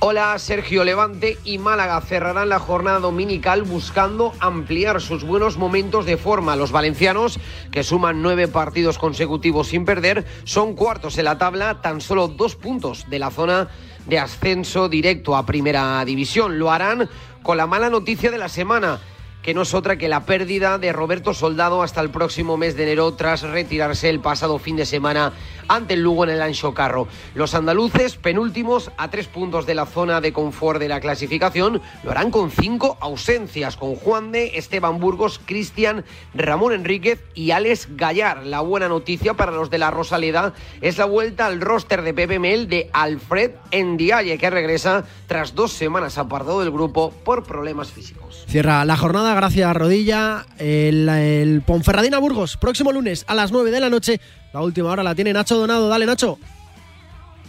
Hola, 0.00 0.36
Sergio 0.38 0.82
Levante 0.82 1.38
y 1.44 1.58
Málaga 1.58 2.00
cerrarán 2.00 2.48
la 2.48 2.58
jornada 2.58 2.98
dominical 2.98 3.62
buscando 3.62 4.32
ampliar 4.40 5.00
sus 5.00 5.22
buenos 5.24 5.56
momentos 5.56 6.04
de 6.04 6.16
forma. 6.16 6.56
Los 6.56 6.72
valencianos, 6.72 7.38
que 7.70 7.84
suman 7.84 8.20
nueve 8.20 8.48
partidos 8.48 8.98
consecutivos 8.98 9.68
sin 9.68 9.84
perder, 9.84 10.24
son 10.44 10.74
cuartos 10.74 11.16
en 11.18 11.26
la 11.26 11.38
tabla, 11.38 11.80
tan 11.80 12.00
solo 12.00 12.28
dos 12.28 12.56
puntos 12.56 13.08
de 13.08 13.18
la 13.18 13.30
zona 13.30 13.68
de 14.06 14.18
ascenso 14.18 14.88
directo 14.88 15.36
a 15.36 15.46
Primera 15.46 16.04
División. 16.04 16.58
Lo 16.58 16.72
harán 16.72 17.08
con 17.42 17.56
la 17.56 17.66
mala 17.66 17.88
noticia 17.88 18.30
de 18.30 18.38
la 18.38 18.48
semana 18.48 19.00
que 19.42 19.54
no 19.54 19.62
es 19.62 19.74
otra 19.74 19.96
que 19.96 20.08
la 20.08 20.26
pérdida 20.26 20.78
de 20.78 20.92
Roberto 20.92 21.34
Soldado 21.34 21.82
hasta 21.82 22.00
el 22.00 22.10
próximo 22.10 22.56
mes 22.56 22.76
de 22.76 22.84
enero 22.84 23.14
tras 23.14 23.42
retirarse 23.42 24.08
el 24.08 24.20
pasado 24.20 24.58
fin 24.58 24.76
de 24.76 24.86
semana 24.86 25.32
ante 25.68 25.94
el 25.94 26.02
Lugo 26.02 26.24
en 26.24 26.30
el 26.30 26.42
Ancho 26.42 26.74
Carro. 26.74 27.08
Los 27.34 27.54
andaluces, 27.54 28.16
penúltimos 28.16 28.90
a 28.96 29.08
tres 29.10 29.28
puntos 29.28 29.66
de 29.66 29.74
la 29.74 29.86
zona 29.86 30.20
de 30.20 30.32
confort 30.32 30.80
de 30.80 30.88
la 30.88 31.00
clasificación, 31.00 31.80
lo 32.02 32.10
harán 32.10 32.30
con 32.30 32.50
cinco 32.50 32.98
ausencias, 33.00 33.76
con 33.76 33.94
Juan 33.94 34.32
de, 34.32 34.58
Esteban 34.58 34.98
Burgos, 34.98 35.40
Cristian, 35.44 36.04
Ramón 36.34 36.72
Enríquez 36.72 37.22
y 37.34 37.52
Alex 37.52 37.88
Gallar. 37.96 38.44
La 38.46 38.60
buena 38.60 38.88
noticia 38.88 39.34
para 39.34 39.52
los 39.52 39.70
de 39.70 39.78
la 39.78 39.90
Rosaleda 39.90 40.54
es 40.80 40.98
la 40.98 41.04
vuelta 41.04 41.46
al 41.46 41.60
roster 41.60 42.02
de 42.02 42.14
Pepe 42.14 42.38
Mel 42.38 42.68
de 42.68 42.90
Alfred 42.92 43.52
Ndiaye, 43.72 44.38
que 44.38 44.50
regresa 44.50 45.04
tras 45.26 45.54
dos 45.54 45.72
semanas 45.72 46.18
apartado 46.18 46.60
del 46.60 46.70
grupo 46.70 47.12
por 47.24 47.44
problemas 47.44 47.90
físicos. 47.90 48.29
Cierra 48.50 48.84
la 48.84 48.96
jornada, 48.96 49.32
gracias 49.34 49.76
Rodilla. 49.76 50.44
El, 50.58 51.08
el 51.08 51.62
Ponferradina 51.62 52.18
Burgos, 52.18 52.56
próximo 52.56 52.90
lunes 52.90 53.24
a 53.28 53.36
las 53.36 53.52
9 53.52 53.70
de 53.70 53.78
la 53.78 53.88
noche. 53.90 54.20
La 54.52 54.60
última 54.60 54.90
hora 54.90 55.04
la 55.04 55.14
tiene 55.14 55.32
Nacho 55.32 55.56
Donado. 55.56 55.88
Dale, 55.88 56.04
Nacho. 56.04 56.36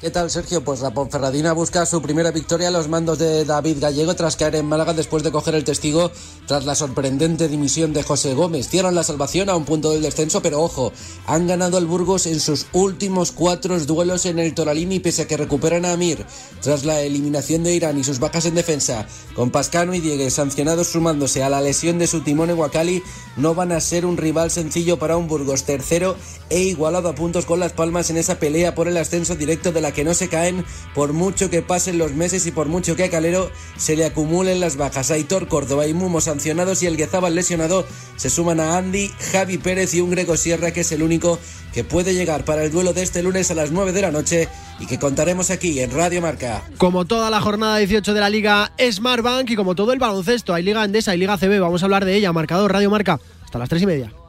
¿Qué 0.02 0.10
tal, 0.10 0.32
Sergio? 0.32 0.64
Pues 0.64 0.82
la 0.82 0.95
Ponferradina 0.95 1.54
busca 1.54 1.86
su 1.86 2.02
primera 2.02 2.32
victoria 2.32 2.70
a 2.70 2.72
los 2.72 2.88
mandos 2.88 3.20
de 3.20 3.45
David 3.45 3.78
Gallego 3.80 4.16
tras 4.16 4.36
caer 4.36 4.56
en 4.56 4.66
Málaga 4.66 4.93
después 4.93 5.22
de 5.22 5.32
coger 5.32 5.54
el 5.54 5.64
testigo 5.64 6.10
tras 6.47 6.66
la 6.66 6.74
sorprendente 6.74 7.47
dimisión 7.47 7.93
de 7.93 8.02
José 8.02 8.34
Gómez. 8.34 8.68
Cierran 8.68 8.95
la 8.95 9.04
salvación 9.04 9.47
a 9.47 9.56
un 9.56 9.64
punto 9.64 9.91
del 9.91 10.02
descenso, 10.02 10.41
pero 10.41 10.60
ojo, 10.60 10.91
han 11.28 11.45
ganado 11.45 11.78
al 11.78 11.86
Burgos 11.86 12.26
en 12.26 12.39
sus 12.39 12.66
últimos 12.74 13.32
cuatro 13.32 13.80
duelos 13.82 14.26
en 14.26 14.39
el 14.39 14.56
Toralini 14.56 14.99
pese 14.99 15.22
a 15.22 15.28
que 15.28 15.38
recuperan 15.38 15.86
a 15.86 15.91
Amir 15.91 16.26
tras 16.62 16.84
la 16.84 17.02
eliminación 17.02 17.64
de 17.64 17.76
Irán 17.76 17.99
y 17.99 18.04
sus 18.04 18.18
bajas 18.18 18.45
en 18.45 18.56
defensa. 18.56 19.06
Con 19.36 19.52
Pascano 19.52 19.93
y 19.93 19.99
Diegues 19.99 20.34
sancionados 20.34 20.88
sumándose 20.88 21.43
a 21.43 21.49
la 21.52 21.62
lesión 21.62 21.99
de 21.99 22.08
su 22.08 22.22
timón 22.22 22.49
en 22.49 22.58
Huacali, 22.58 23.04
no 23.38 23.54
van 23.54 23.72
a 23.72 23.80
ser 23.80 24.08
un 24.08 24.18
rival 24.18 24.49
sencillo 24.49 24.97
para 24.97 25.16
un 25.16 25.28
Burgos 25.28 25.64
tercero 25.64 26.16
e 26.49 26.62
igualado 26.62 27.08
a 27.08 27.14
puntos 27.14 27.45
con 27.45 27.60
Las 27.60 27.74
Palmas 27.74 28.10
en 28.10 28.18
esa 28.18 28.39
pelea 28.39 28.74
por 28.74 28.88
el 28.88 28.97
ascenso 28.97 29.36
directo 29.36 29.72
de 29.72 29.82
la 29.82 29.91
que 29.94 30.04
no 30.04 30.14
se 30.14 30.30
caen 30.30 30.66
por 30.94 31.14
mucho 31.14 31.50
que 31.50 31.62
pasen 31.62 31.98
los 31.98 32.14
meses 32.14 32.46
y 32.46 32.52
por 32.52 32.68
mucho 32.68 32.96
que 32.96 33.06
a 33.06 33.10
Calero 33.10 33.52
se 33.78 33.96
le 33.96 34.06
acumulen 34.06 34.60
las 34.60 34.78
bajas. 34.78 35.12
Aitor 35.12 35.48
Córdoba 35.48 35.88
y 35.88 35.94
Mumo 35.94 36.22
sancionados 36.22 36.84
y 36.84 36.88
el 36.88 36.98
Guezábal 36.98 37.36
lesionado 37.36 37.86
se 38.16 38.30
suman 38.30 38.60
a 38.60 38.78
Andy, 38.78 39.10
Javi 39.32 39.58
Pérez 39.58 39.94
y 39.94 40.02
un 40.02 40.12
Grego 40.12 40.38
Sierra 40.38 40.72
que 40.72 40.82
es 40.82 40.92
el 40.92 41.04
único 41.04 41.39
que 41.74 41.84
puede 41.84 42.14
llegar 42.14 42.44
para 42.46 42.64
el 42.64 42.72
duelo 42.72 42.94
de 42.94 43.04
este 43.04 43.24
lunes 43.24 43.50
a 43.52 43.56
las 43.56 43.72
9 43.72 43.92
de 43.92 44.02
la 44.02 44.12
noche 44.12 44.50
y 44.80 44.86
que 44.86 45.00
contaremos 45.00 45.52
aquí 45.52 45.80
en 45.80 45.92
Radio 45.92 46.22
Marca. 46.22 46.64
Como 46.78 47.06
toda 47.06 47.30
la 47.30 47.42
jornada 47.42 47.78
18 47.78 48.14
de 48.14 48.20
la 48.20 48.30
Liga 48.30 48.72
Smartbank 48.80 49.50
y 49.50 49.56
como 49.56 49.76
todo 49.76 49.94
el 49.94 50.00
baloncesto, 50.00 50.54
hay 50.54 50.64
Liga 50.64 50.84
Endesa 50.84 51.16
y 51.16 51.20
Liga 51.20 51.38
CB. 51.38 51.60
Vamos 51.60 51.82
a 51.84 51.86
hablar 51.86 52.06
de 52.06 52.16
ella. 52.16 52.34
Marcador 52.34 52.72
Radio 52.74 52.89
Marca 52.89 53.20
hasta 53.44 53.60
las 53.60 53.70
3 53.70 53.84
y 53.84 53.86
media. 53.86 54.21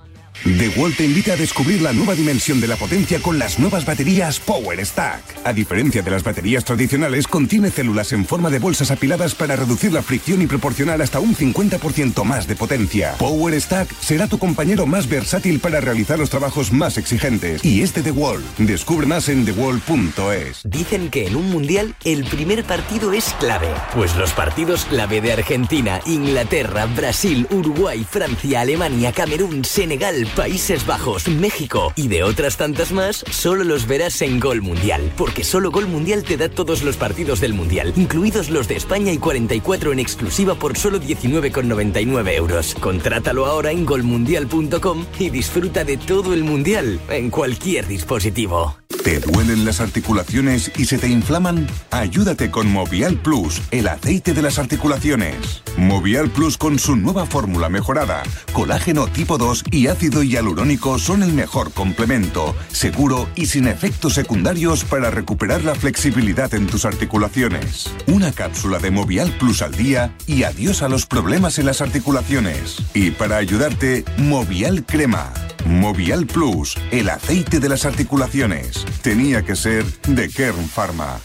The 0.44 0.70
Wall 0.70 0.94
te 0.96 1.04
invita 1.04 1.34
a 1.34 1.36
descubrir 1.36 1.82
la 1.82 1.92
nueva 1.92 2.14
dimensión 2.14 2.60
de 2.60 2.66
la 2.66 2.76
potencia 2.76 3.20
con 3.20 3.38
las 3.38 3.60
nuevas 3.60 3.84
baterías 3.84 4.40
Power 4.40 4.84
Stack. 4.84 5.22
A 5.44 5.52
diferencia 5.52 6.02
de 6.02 6.10
las 6.10 6.24
baterías 6.24 6.64
tradicionales, 6.64 7.28
contiene 7.28 7.70
células 7.70 8.12
en 8.12 8.26
forma 8.26 8.50
de 8.50 8.58
bolsas 8.58 8.90
apiladas 8.90 9.36
para 9.36 9.54
reducir 9.54 9.92
la 9.92 10.02
fricción 10.02 10.42
y 10.42 10.48
proporcionar 10.48 11.00
hasta 11.00 11.20
un 11.20 11.36
50% 11.36 12.24
más 12.24 12.48
de 12.48 12.56
potencia. 12.56 13.14
Power 13.18 13.60
Stack 13.60 13.94
será 14.00 14.26
tu 14.26 14.38
compañero 14.38 14.84
más 14.84 15.08
versátil 15.08 15.60
para 15.60 15.80
realizar 15.80 16.18
los 16.18 16.30
trabajos 16.30 16.72
más 16.72 16.98
exigentes. 16.98 17.64
Y 17.64 17.82
es 17.82 17.94
de 17.94 18.02
The 18.02 18.10
Wall. 18.10 18.42
Descubre 18.58 19.06
más 19.06 19.28
en 19.28 19.44
thewall.es. 19.44 20.62
Dicen 20.64 21.10
que 21.10 21.28
en 21.28 21.36
un 21.36 21.50
mundial 21.50 21.94
el 22.04 22.24
primer 22.24 22.64
partido 22.64 23.12
es 23.12 23.32
clave. 23.38 23.68
Pues 23.94 24.16
los 24.16 24.32
partidos 24.32 24.86
clave 24.86 25.20
de 25.20 25.34
Argentina, 25.34 26.00
Inglaterra, 26.04 26.86
Brasil, 26.86 27.46
Uruguay, 27.50 28.04
Francia, 28.08 28.62
Alemania, 28.62 29.12
Camerún, 29.12 29.64
Senegal, 29.64 30.21
Países 30.26 30.86
Bajos, 30.86 31.28
México 31.28 31.92
y 31.96 32.08
de 32.08 32.22
otras 32.22 32.56
tantas 32.56 32.92
más, 32.92 33.24
solo 33.30 33.64
los 33.64 33.86
verás 33.86 34.22
en 34.22 34.40
Gol 34.40 34.62
Mundial. 34.62 35.12
Porque 35.16 35.44
solo 35.44 35.70
Gol 35.70 35.86
Mundial 35.86 36.22
te 36.22 36.36
da 36.36 36.48
todos 36.48 36.82
los 36.82 36.96
partidos 36.96 37.40
del 37.40 37.54
Mundial, 37.54 37.92
incluidos 37.96 38.50
los 38.50 38.68
de 38.68 38.76
España 38.76 39.12
y 39.12 39.18
44 39.18 39.92
en 39.92 39.98
exclusiva 39.98 40.54
por 40.54 40.76
solo 40.76 41.00
19,99 41.00 42.34
euros. 42.34 42.74
Contrátalo 42.80 43.46
ahora 43.46 43.70
en 43.70 43.84
golmundial.com 43.84 45.06
y 45.18 45.30
disfruta 45.30 45.84
de 45.84 45.96
todo 45.96 46.34
el 46.34 46.44
Mundial 46.44 47.00
en 47.08 47.30
cualquier 47.30 47.86
dispositivo. 47.86 48.76
¿Te 49.04 49.18
duelen 49.18 49.64
las 49.64 49.80
articulaciones 49.80 50.70
y 50.76 50.84
se 50.84 50.96
te 50.96 51.08
inflaman? 51.08 51.66
Ayúdate 51.90 52.52
con 52.52 52.70
Movial 52.70 53.16
Plus, 53.16 53.60
el 53.72 53.88
aceite 53.88 54.32
de 54.32 54.42
las 54.42 54.60
articulaciones. 54.60 55.62
Movial 55.76 56.30
Plus 56.30 56.56
con 56.56 56.78
su 56.78 56.94
nueva 56.94 57.26
fórmula 57.26 57.68
mejorada, 57.68 58.22
colágeno 58.52 59.08
tipo 59.08 59.38
2 59.38 59.64
y 59.72 59.88
ácido 59.88 60.11
hialurónico 60.20 60.98
son 60.98 61.22
el 61.22 61.32
mejor 61.32 61.72
complemento, 61.72 62.56
seguro 62.72 63.28
y 63.36 63.46
sin 63.46 63.68
efectos 63.68 64.14
secundarios 64.14 64.84
para 64.84 65.10
recuperar 65.10 65.62
la 65.64 65.76
flexibilidad 65.76 66.52
en 66.54 66.66
tus 66.66 66.84
articulaciones. 66.84 67.90
Una 68.08 68.32
cápsula 68.32 68.80
de 68.80 68.90
Movial 68.90 69.30
Plus 69.38 69.62
al 69.62 69.74
día 69.76 70.14
y 70.26 70.42
adiós 70.42 70.82
a 70.82 70.88
los 70.88 71.06
problemas 71.06 71.60
en 71.60 71.66
las 71.66 71.80
articulaciones. 71.80 72.82
Y 72.94 73.12
para 73.12 73.36
ayudarte, 73.36 74.04
Movial 74.18 74.84
Crema. 74.84 75.32
Movial 75.64 76.26
Plus, 76.26 76.76
el 76.90 77.08
aceite 77.08 77.60
de 77.60 77.68
las 77.68 77.84
articulaciones. 77.84 78.84
Tenía 79.02 79.42
que 79.42 79.54
ser 79.54 79.84
de 80.08 80.28
Kern 80.28 80.68
Pharma. 80.68 81.20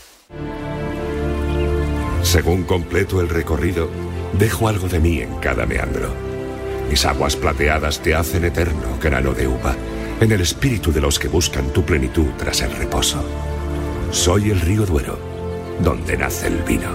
Según 2.22 2.64
completo 2.64 3.22
el 3.22 3.30
recorrido, 3.30 3.90
dejo 4.38 4.68
algo 4.68 4.88
de 4.88 5.00
mí 5.00 5.22
en 5.22 5.36
cada 5.40 5.66
meandro. 5.66 6.27
Mis 6.90 7.06
aguas 7.06 7.36
plateadas 7.36 8.02
te 8.02 8.16
hacen 8.16 8.46
eterno 8.46 8.98
grano 9.02 9.34
de 9.34 9.48
uva, 9.48 9.76
en 10.20 10.32
el 10.32 10.42
espíritu 10.42 10.92
de 10.92 11.02
los 11.02 11.20
que 11.20 11.28
buscan 11.28 11.72
tu 11.74 11.84
plenitud 11.84 12.28
tras 12.38 12.62
el 12.62 12.72
reposo. 12.72 13.24
Soy 14.12 14.52
el 14.52 14.62
río 14.62 14.86
Duero, 14.86 15.20
donde 15.82 16.18
nace 16.18 16.48
el 16.48 16.64
vino. 16.64 16.90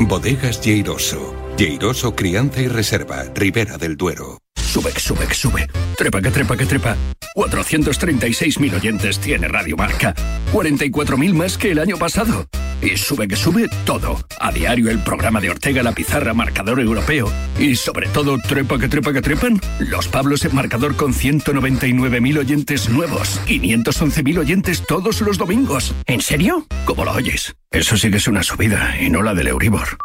Bodegas 0.00 0.60
Lleiroso. 0.60 1.34
Lleiroso 1.56 2.16
Crianza 2.16 2.60
y 2.62 2.68
Reserva, 2.68 3.24
Ribera 3.34 3.78
del 3.78 3.96
Duero. 3.96 4.38
Sube, 4.56 4.90
sube, 4.98 5.32
sube. 5.32 5.68
Trepa, 5.96 6.20
que 6.20 6.30
trepa, 6.30 6.56
que 6.56 6.66
trepa. 6.66 6.96
436.000 7.36 8.74
oyentes 8.74 9.18
tiene 9.20 9.46
Radio 9.46 9.76
Marca. 9.76 10.14
44.000 10.52 11.32
más 11.32 11.58
que 11.58 11.72
el 11.72 11.78
año 11.78 11.96
pasado. 11.96 12.46
Y 12.84 12.98
sube 12.98 13.26
que 13.26 13.34
sube 13.34 13.68
todo. 13.86 14.18
A 14.38 14.52
diario 14.52 14.90
el 14.90 14.98
programa 15.02 15.40
de 15.40 15.48
Ortega 15.48 15.82
La 15.82 15.92
Pizarra, 15.92 16.34
marcador 16.34 16.80
europeo. 16.80 17.32
Y 17.58 17.76
sobre 17.76 18.08
todo, 18.08 18.36
trepa 18.38 18.78
que 18.78 18.88
trepa 18.88 19.12
que 19.12 19.22
trepan. 19.22 19.58
Los 19.78 20.06
Pablos 20.08 20.44
en 20.44 20.54
marcador 20.54 20.94
con 20.94 21.14
199.000 21.14 22.38
oyentes 22.38 22.90
nuevos. 22.90 23.40
511.000 23.46 24.38
oyentes 24.38 24.84
todos 24.86 25.22
los 25.22 25.38
domingos. 25.38 25.94
¿En 26.06 26.20
serio? 26.20 26.66
¿Cómo 26.84 27.06
lo 27.06 27.12
oyes? 27.12 27.54
Eso 27.70 27.96
sí 27.96 28.10
que 28.10 28.18
es 28.18 28.28
una 28.28 28.42
subida 28.42 29.00
y 29.00 29.08
no 29.08 29.22
la 29.22 29.32
del 29.32 29.48
Euribor. 29.48 29.96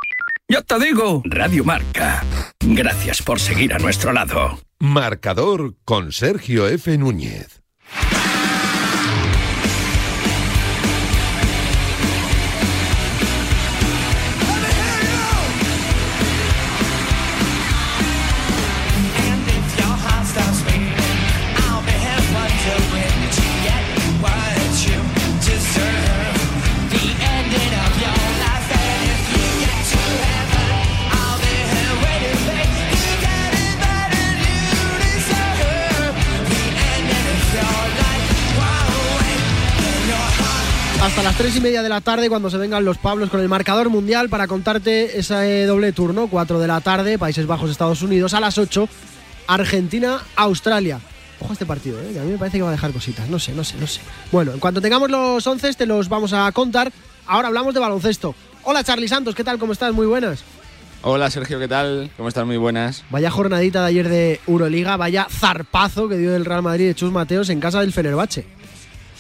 ¡Ya 0.47 0.61
te 0.61 0.79
digo! 0.79 1.21
Radio 1.25 1.65
Marca. 1.65 2.23
Gracias 2.61 3.21
por 3.21 3.39
seguir 3.39 3.73
a 3.73 3.79
nuestro 3.79 4.13
lado. 4.13 4.59
Marcador 4.79 5.75
con 5.83 6.13
Sergio 6.13 6.67
F. 6.67 6.97
Núñez. 6.97 7.61
Hasta 41.19 41.31
las 41.31 41.37
3 41.37 41.57
y 41.57 41.59
media 41.59 41.83
de 41.83 41.89
la 41.89 41.99
tarde 41.99 42.29
cuando 42.29 42.49
se 42.49 42.57
vengan 42.57 42.85
los 42.85 42.97
Pablos 42.97 43.29
con 43.29 43.41
el 43.41 43.49
marcador 43.49 43.89
mundial 43.89 44.29
para 44.29 44.47
contarte 44.47 45.19
ese 45.19 45.65
doble 45.65 45.91
turno. 45.91 46.27
4 46.27 46.59
de 46.61 46.67
la 46.67 46.79
tarde, 46.79 47.19
Países 47.19 47.45
Bajos, 47.45 47.69
Estados 47.69 48.01
Unidos. 48.01 48.33
A 48.33 48.39
las 48.39 48.57
8, 48.57 48.87
Argentina, 49.47 50.21
Australia. 50.37 51.01
Ojo 51.41 51.49
a 51.49 51.53
este 51.53 51.65
partido, 51.65 51.99
¿eh? 51.99 52.11
que 52.13 52.19
a 52.19 52.23
mí 52.23 52.31
me 52.31 52.37
parece 52.37 52.57
que 52.57 52.61
va 52.61 52.69
a 52.69 52.71
dejar 52.71 52.93
cositas. 52.93 53.27
No 53.27 53.37
sé, 53.37 53.51
no 53.51 53.65
sé, 53.65 53.75
no 53.77 53.85
sé. 53.85 53.99
Bueno, 54.31 54.53
en 54.53 54.59
cuanto 54.59 54.79
tengamos 54.79 55.11
los 55.11 55.45
11 55.45 55.73
te 55.73 55.85
los 55.85 56.07
vamos 56.07 56.31
a 56.31 56.49
contar. 56.53 56.89
Ahora 57.27 57.49
hablamos 57.49 57.73
de 57.73 57.81
baloncesto. 57.81 58.33
Hola 58.63 58.85
Charlie 58.85 59.09
Santos, 59.09 59.35
¿qué 59.35 59.43
tal? 59.43 59.59
¿Cómo 59.59 59.73
estás? 59.73 59.93
Muy 59.93 60.07
buenas. 60.07 60.45
Hola 61.01 61.29
Sergio, 61.29 61.59
¿qué 61.59 61.67
tal? 61.67 62.11
¿Cómo 62.15 62.29
estás? 62.29 62.45
Muy 62.45 62.57
buenas. 62.57 63.03
Vaya 63.09 63.29
jornadita 63.29 63.81
de 63.81 63.87
ayer 63.87 64.07
de 64.07 64.39
Euroliga, 64.47 64.95
vaya 64.95 65.27
zarpazo 65.29 66.07
que 66.07 66.17
dio 66.17 66.33
el 66.33 66.45
Real 66.45 66.63
Madrid 66.63 66.87
de 66.87 66.95
Chus 66.95 67.11
Mateos 67.11 67.49
en 67.49 67.59
casa 67.59 67.81
del 67.81 67.91
Fenerbahce. 67.91 68.58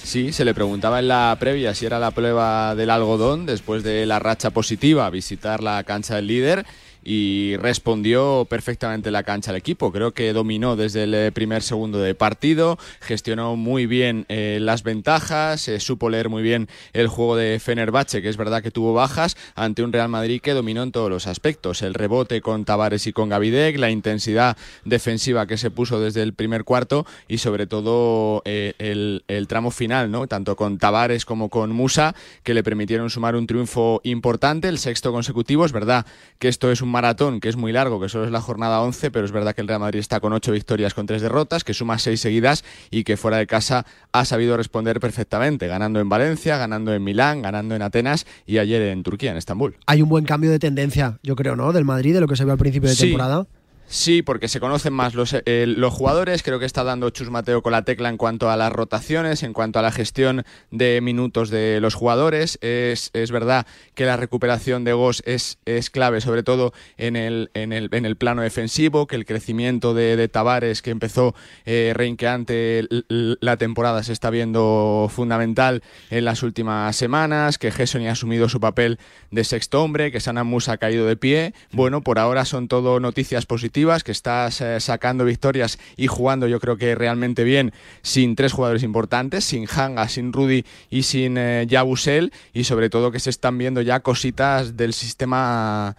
Sí, 0.03 0.33
se 0.33 0.45
le 0.45 0.53
preguntaba 0.53 0.99
en 0.99 1.07
la 1.07 1.35
previa 1.39 1.75
si 1.75 1.85
era 1.85 1.99
la 1.99 2.11
prueba 2.11 2.73
del 2.73 2.89
algodón 2.89 3.45
después 3.45 3.83
de 3.83 4.05
la 4.05 4.17
racha 4.17 4.49
positiva 4.49 5.09
visitar 5.09 5.61
la 5.61 5.83
cancha 5.83 6.15
del 6.15 6.27
líder 6.27 6.65
y 7.03 7.55
respondió 7.57 8.45
perfectamente 8.49 9.11
la 9.11 9.23
cancha 9.23 9.51
al 9.51 9.57
equipo. 9.57 9.91
Creo 9.91 10.11
que 10.11 10.33
dominó 10.33 10.75
desde 10.75 11.03
el 11.03 11.13
eh, 11.13 11.31
primer 11.31 11.63
segundo 11.63 11.99
de 11.99 12.15
partido, 12.15 12.77
gestionó 12.99 13.55
muy 13.55 13.85
bien 13.85 14.25
eh, 14.29 14.59
las 14.61 14.83
ventajas, 14.83 15.67
eh, 15.67 15.79
supo 15.79 16.09
leer 16.09 16.29
muy 16.29 16.43
bien 16.43 16.67
el 16.93 17.07
juego 17.07 17.35
de 17.35 17.59
Fenerbahce, 17.59 18.21
que 18.21 18.29
es 18.29 18.37
verdad 18.37 18.61
que 18.61 18.71
tuvo 18.71 18.93
bajas, 18.93 19.37
ante 19.55 19.83
un 19.83 19.93
Real 19.93 20.09
Madrid 20.09 20.41
que 20.41 20.53
dominó 20.53 20.83
en 20.83 20.91
todos 20.91 21.09
los 21.09 21.27
aspectos. 21.27 21.81
El 21.81 21.93
rebote 21.93 22.41
con 22.41 22.65
Tavares 22.65 23.07
y 23.07 23.13
con 23.13 23.29
Gavidec, 23.29 23.77
la 23.77 23.89
intensidad 23.89 24.57
defensiva 24.85 25.47
que 25.47 25.57
se 25.57 25.71
puso 25.71 25.99
desde 25.99 26.21
el 26.21 26.33
primer 26.33 26.63
cuarto 26.63 27.05
y 27.27 27.37
sobre 27.37 27.67
todo 27.67 28.41
el, 28.45 29.23
el, 29.27 29.47
tramo 29.47 29.71
final, 29.71 30.11
¿no? 30.11 30.27
tanto 30.27 30.55
con 30.55 30.77
Tavares 30.77 31.25
como 31.25 31.49
con 31.49 31.71
Musa, 31.71 32.15
que 32.43 32.53
le 32.53 32.63
permitieron 32.63 33.09
sumar 33.09 33.35
un 33.35 33.47
triunfo 33.47 34.01
importante, 34.03 34.67
el 34.67 34.77
sexto 34.77 35.11
consecutivo. 35.11 35.65
Es 35.65 35.71
verdad 35.71 36.05
que 36.39 36.47
esto 36.47 36.71
es 36.71 36.81
un 36.81 36.88
maratón 36.89 37.39
que 37.39 37.49
es 37.49 37.55
muy 37.55 37.71
largo, 37.71 37.99
que 37.99 38.09
solo 38.09 38.25
es 38.25 38.31
la 38.31 38.41
jornada 38.41 38.81
11, 38.81 39.11
pero 39.11 39.25
es 39.25 39.31
verdad 39.31 39.55
que 39.55 39.61
el 39.61 39.67
Real 39.67 39.79
Madrid 39.79 39.99
está 39.99 40.19
con 40.19 40.33
ocho 40.33 40.51
victorias 40.51 40.93
con 40.93 41.05
tres 41.05 41.21
derrotas, 41.21 41.63
que 41.63 41.73
suma 41.73 41.97
seis 41.99 42.21
seguidas 42.21 42.63
y 42.91 43.03
que 43.03 43.17
fuera 43.17 43.37
de 43.37 43.47
casa 43.47 43.85
ha 44.11 44.25
sabido 44.25 44.57
responder 44.57 44.99
perfectamente, 44.99 45.67
ganando 45.67 45.99
en 45.99 46.09
Valencia, 46.09 46.57
ganando 46.57 46.93
en 46.93 47.03
Milán, 47.03 47.41
ganando 47.41 47.75
en 47.75 47.81
Atenas 47.81 48.25
y 48.45 48.57
ayer 48.57 48.81
en 48.83 49.03
Turquía, 49.03 49.31
en 49.31 49.37
Estambul. 49.37 49.77
Hay 49.85 50.01
un 50.01 50.09
buen 50.09 50.25
cambio 50.25 50.51
de 50.51 50.59
tendencia, 50.59 51.19
yo 51.23 51.35
creo, 51.35 51.55
¿no? 51.55 51.73
Del 51.73 51.85
Madrid, 51.85 52.13
de 52.13 52.21
lo 52.21 52.27
que 52.27 52.35
se 52.35 52.45
ve 52.45 52.51
al 52.51 52.57
principio 52.57 52.89
de 52.89 52.95
temporada. 52.95 53.47
Sí, 53.91 54.21
porque 54.21 54.49
se 54.49 54.59
conocen 54.59 54.93
más 54.93 55.15
los, 55.15 55.33
eh, 55.33 55.65
los 55.65 55.91
jugadores. 55.91 56.43
Creo 56.43 56.59
que 56.59 56.67
está 56.67 56.83
dando 56.83 57.09
Chus 57.09 57.31
Mateo 57.31 57.63
con 57.63 57.71
la 57.71 57.85
tecla 57.85 58.09
en 58.09 58.17
cuanto 58.17 58.51
a 58.51 58.55
las 58.55 58.71
rotaciones, 58.71 59.41
en 59.41 59.51
cuanto 59.51 59.79
a 59.79 59.81
la 59.81 59.91
gestión 59.91 60.43
de 60.69 61.01
minutos 61.01 61.49
de 61.49 61.79
los 61.81 61.95
jugadores. 61.95 62.59
Es, 62.61 63.09
es 63.13 63.31
verdad 63.31 63.65
que 63.95 64.05
la 64.05 64.15
recuperación 64.15 64.83
de 64.83 64.93
Gos 64.93 65.23
es, 65.25 65.57
es 65.65 65.89
clave, 65.89 66.21
sobre 66.21 66.43
todo 66.43 66.71
en 66.97 67.15
el, 67.15 67.49
en, 67.55 67.73
el, 67.73 67.89
en 67.91 68.05
el 68.05 68.15
plano 68.15 68.43
defensivo, 68.43 69.07
que 69.07 69.15
el 69.15 69.25
crecimiento 69.25 69.95
de, 69.95 70.15
de 70.17 70.27
Tavares, 70.27 70.83
que 70.83 70.91
empezó 70.91 71.33
eh, 71.65 71.93
reinqueante 71.95 72.87
la 73.07 73.57
temporada, 73.57 74.03
se 74.03 74.13
está 74.13 74.29
viendo 74.29 75.09
fundamental 75.11 75.81
en 76.11 76.25
las 76.25 76.43
últimas 76.43 76.95
semanas, 76.95 77.57
que 77.57 77.71
Gesson 77.71 78.05
ha 78.05 78.11
asumido 78.11 78.49
su 78.49 78.59
papel 78.59 78.99
de 79.31 79.43
sexto 79.43 79.83
hombre, 79.83 80.11
que 80.11 80.19
Sana 80.19 80.43
Musa 80.43 80.73
ha 80.73 80.77
caído 80.77 81.07
de 81.07 81.17
pie. 81.17 81.55
Bueno, 81.71 82.01
por 82.01 82.19
ahora 82.19 82.45
son 82.45 82.67
todo 82.67 82.99
noticias 82.99 83.47
positivas 83.47 83.78
que 84.03 84.11
estás 84.11 84.59
eh, 84.61 84.79
sacando 84.79 85.23
victorias 85.23 85.79
y 85.95 86.07
jugando 86.07 86.47
yo 86.47 86.59
creo 86.59 86.75
que 86.75 86.95
realmente 86.95 87.43
bien 87.43 87.71
sin 88.01 88.35
tres 88.35 88.51
jugadores 88.51 88.83
importantes, 88.83 89.45
sin 89.45 89.67
Hanga, 89.69 90.07
sin 90.09 90.33
Rudy 90.33 90.65
y 90.89 91.03
sin 91.03 91.37
eh, 91.37 91.65
Yabusel 91.67 92.33
y 92.53 92.65
sobre 92.65 92.89
todo 92.89 93.11
que 93.11 93.19
se 93.19 93.29
están 93.29 93.57
viendo 93.57 93.81
ya 93.81 94.01
cositas 94.01 94.75
del 94.75 94.93
sistema 94.93 95.95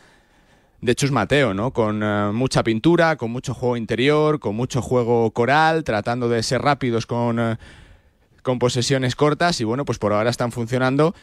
de 0.82 0.94
Chus 0.94 1.10
Mateo, 1.10 1.54
¿no? 1.54 1.72
Con 1.72 2.02
eh, 2.02 2.30
mucha 2.32 2.62
pintura, 2.62 3.16
con 3.16 3.30
mucho 3.30 3.54
juego 3.54 3.78
interior, 3.78 4.40
con 4.40 4.54
mucho 4.54 4.82
juego 4.82 5.30
coral, 5.30 5.82
tratando 5.82 6.28
de 6.28 6.42
ser 6.42 6.60
rápidos 6.60 7.06
con, 7.06 7.58
con 8.42 8.58
posesiones 8.58 9.16
cortas 9.16 9.60
y 9.60 9.64
bueno, 9.64 9.86
pues 9.86 9.98
por 9.98 10.12
ahora 10.12 10.28
están 10.28 10.52
funcionando, 10.52 11.14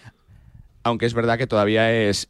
aunque 0.84 1.06
es 1.06 1.14
verdad 1.14 1.38
que 1.38 1.46
todavía 1.46 1.92
es 1.94 2.28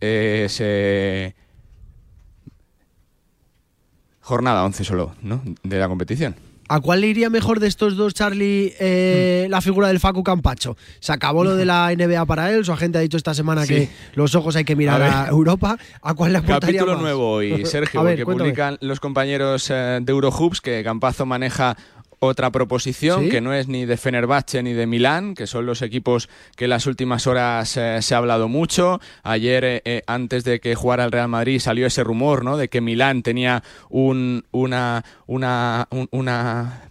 jornada 4.27 4.65
11 4.65 4.83
solo, 4.83 5.15
¿no? 5.21 5.41
De 5.63 5.79
la 5.79 5.87
competición. 5.87 6.35
¿A 6.69 6.81
cuál 6.81 6.99
le 6.99 7.07
iría 7.07 7.29
mejor 7.29 7.61
de 7.61 7.67
estos 7.67 7.95
dos, 7.95 8.13
Charlie, 8.13 8.73
eh, 8.77 9.45
mm. 9.47 9.51
la 9.51 9.61
figura 9.61 9.87
del 9.87 10.01
Facu 10.01 10.21
Campacho? 10.21 10.75
Se 10.99 11.13
acabó 11.13 11.45
lo 11.45 11.55
de 11.55 11.63
la 11.63 11.89
NBA 11.97 12.25
para 12.25 12.51
él, 12.51 12.65
su 12.65 12.73
agente 12.73 12.97
ha 12.97 13.01
dicho 13.01 13.15
esta 13.15 13.33
semana 13.33 13.65
que 13.65 13.87
los 14.15 14.35
ojos 14.35 14.57
hay 14.57 14.65
que 14.65 14.75
mirar 14.75 15.01
a, 15.01 15.27
Europa. 15.29 15.77
¿A 16.01 16.13
cuál 16.13 16.33
le 16.33 16.39
aportaría 16.39 16.79
Capítulo 16.79 16.93
más? 16.93 17.01
nuevo 17.01 17.31
hoy, 17.31 17.65
Sergio, 17.65 18.03
que 18.03 18.25
publican 18.25 18.77
los 18.81 18.99
compañeros 18.99 19.69
eh, 19.69 19.99
de 20.01 20.11
Eurohoops 20.11 20.59
que 20.59 20.83
Campazo 20.83 21.25
maneja 21.25 21.77
otra 22.19 22.51
proposición 22.51 23.29
que 23.29 23.41
no 23.41 23.53
es 23.53 23.67
ni 23.67 23.85
de 23.85 23.97
Fenerbahce 23.97 24.63
ni 24.63 24.73
de 24.73 24.87
Milán, 24.87 25.35
que 25.35 25.45
son 25.45 25.65
los 25.65 25.81
equipos 25.81 26.29
que 26.55 26.65
en 26.65 26.71
las 26.71 26.87
últimas 26.87 27.27
horas 27.27 27.77
eh, 27.77 28.01
se 28.01 28.15
ha 28.15 28.17
hablado 28.17 28.47
mucho. 28.47 28.99
Ayer, 29.23 29.63
eh, 29.63 29.81
eh, 29.85 30.03
antes 30.07 30.43
de 30.43 30.59
que 30.59 30.75
jugara 30.75 31.05
el 31.05 31.11
Real 31.11 31.27
Madrid, 31.27 31.59
salió 31.59 31.85
ese 31.85 32.03
rumor 32.03 32.43
¿no? 32.43 32.57
de 32.57 32.69
que 32.69 32.81
Milán 32.81 33.21
tenía 33.21 33.63
un, 33.89 34.45
una, 34.51 35.05
una, 35.27 35.87
una 36.11 36.81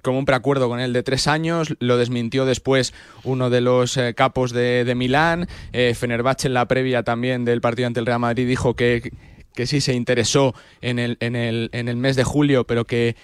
como 0.00 0.18
un 0.18 0.24
preacuerdo 0.24 0.68
con 0.68 0.80
él 0.80 0.92
de 0.92 1.02
tres 1.02 1.26
años, 1.26 1.74
lo 1.78 1.96
desmintió 1.96 2.44
después 2.44 2.92
uno 3.24 3.50
de 3.50 3.60
los 3.60 3.98
capos 4.16 4.52
de, 4.52 4.84
de 4.84 4.94
Milán, 4.96 5.46
Fenerbahce 5.72 6.48
en 6.48 6.54
la 6.54 6.66
previa 6.66 7.04
también 7.04 7.44
del 7.44 7.60
partido 7.60 7.86
ante 7.86 8.00
el 8.00 8.06
Real 8.06 8.18
Madrid 8.18 8.48
dijo 8.48 8.74
que, 8.74 9.12
que 9.54 9.66
sí 9.68 9.80
se 9.80 9.94
interesó 9.94 10.56
en 10.80 10.98
el, 10.98 11.18
en, 11.20 11.36
el, 11.36 11.70
en 11.72 11.88
el 11.88 11.96
mes 11.96 12.16
de 12.16 12.24
julio, 12.24 12.64
pero 12.64 12.84
que 12.84 13.14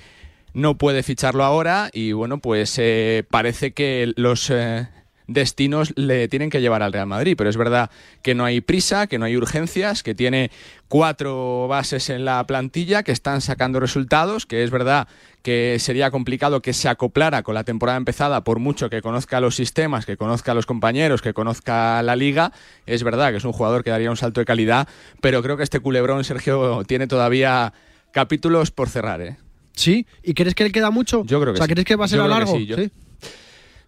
no 0.59 0.77
puede 0.77 1.05
ficharlo 1.05 1.45
ahora 1.45 1.89
y 1.93 2.13
bueno, 2.13 2.39
pues 2.39 2.75
eh, 2.79 3.25
parece 3.31 3.73
que 3.73 4.13
los 4.17 4.51
eh, 4.51 4.89
destinos 5.29 5.93
le 5.95 6.27
tienen 6.27 6.51
que 6.51 6.61
llevar 6.61 6.83
al 6.83 6.93
Real 6.93 7.07
Madrid, 7.07 7.37
pero 7.39 7.49
es 7.49 7.57
verdad 7.57 7.91
que 8.23 8.35
no 8.35 8.45
hay 8.45 8.61
prisa, 8.61 9.07
que 9.07 9.21
no 9.21 9.25
hay 9.25 9.37
urgencias, 9.37 10.03
que 10.03 10.17
tiene 10.17 10.51
cuatro 10.89 11.69
bases 11.69 12.11
en 12.11 12.25
la 12.25 12.45
plantilla 12.45 13.05
que 13.05 13.13
están 13.13 13.41
sacando 13.41 13.79
resultados, 13.79 14.47
que 14.47 14.65
es 14.65 14.73
verdad 14.73 15.07
que 15.43 15.77
sería 15.79 16.11
complicado 16.11 16.61
que 16.61 16.73
se 16.73 16.89
acoplara 16.89 17.45
con 17.45 17.55
la 17.55 17.63
temporada 17.63 17.97
empezada 17.97 18.43
por 18.43 18.59
mucho 18.59 18.91
que 18.91 19.01
conozca 19.01 19.41
los 19.41 19.55
sistemas, 19.55 20.07
que 20.07 20.17
conozca 20.17 20.51
a 20.51 20.55
los 20.57 20.67
compañeros, 20.67 21.23
que 21.23 21.35
conozca 21.35 22.03
la 22.03 22.17
liga, 22.17 22.53
es 22.85 23.05
verdad 23.05 23.31
que 23.31 23.37
es 23.37 23.45
un 23.45 23.53
jugador 23.53 23.85
que 23.85 23.91
daría 23.91 24.11
un 24.11 24.17
salto 24.17 24.41
de 24.41 24.47
calidad, 24.47 24.89
pero 25.21 25.41
creo 25.41 25.57
que 25.57 25.63
este 25.63 25.79
culebrón, 25.79 26.25
Sergio, 26.25 26.83
tiene 26.85 27.07
todavía 27.07 27.73
capítulos 28.11 28.73
por 28.73 28.89
cerrar, 28.89 29.21
¿eh? 29.21 29.37
¿Sí? 29.79 30.07
¿Y 30.25 30.35
crees 30.35 30.57
que 30.57 30.65
le 30.65 30.73
queda 30.73 30.91
mucho? 30.91 31.23
Yo 31.25 31.41
creo 31.41 31.55
que 31.55 31.59
o 31.59 31.65
sea, 31.65 31.73
¿crees 31.73 31.87
que 31.87 31.95
va 31.95 32.07
a 32.07 32.09
ser 32.09 32.21
a 32.21 32.27
largo? 32.27 32.59
yo, 32.59 32.77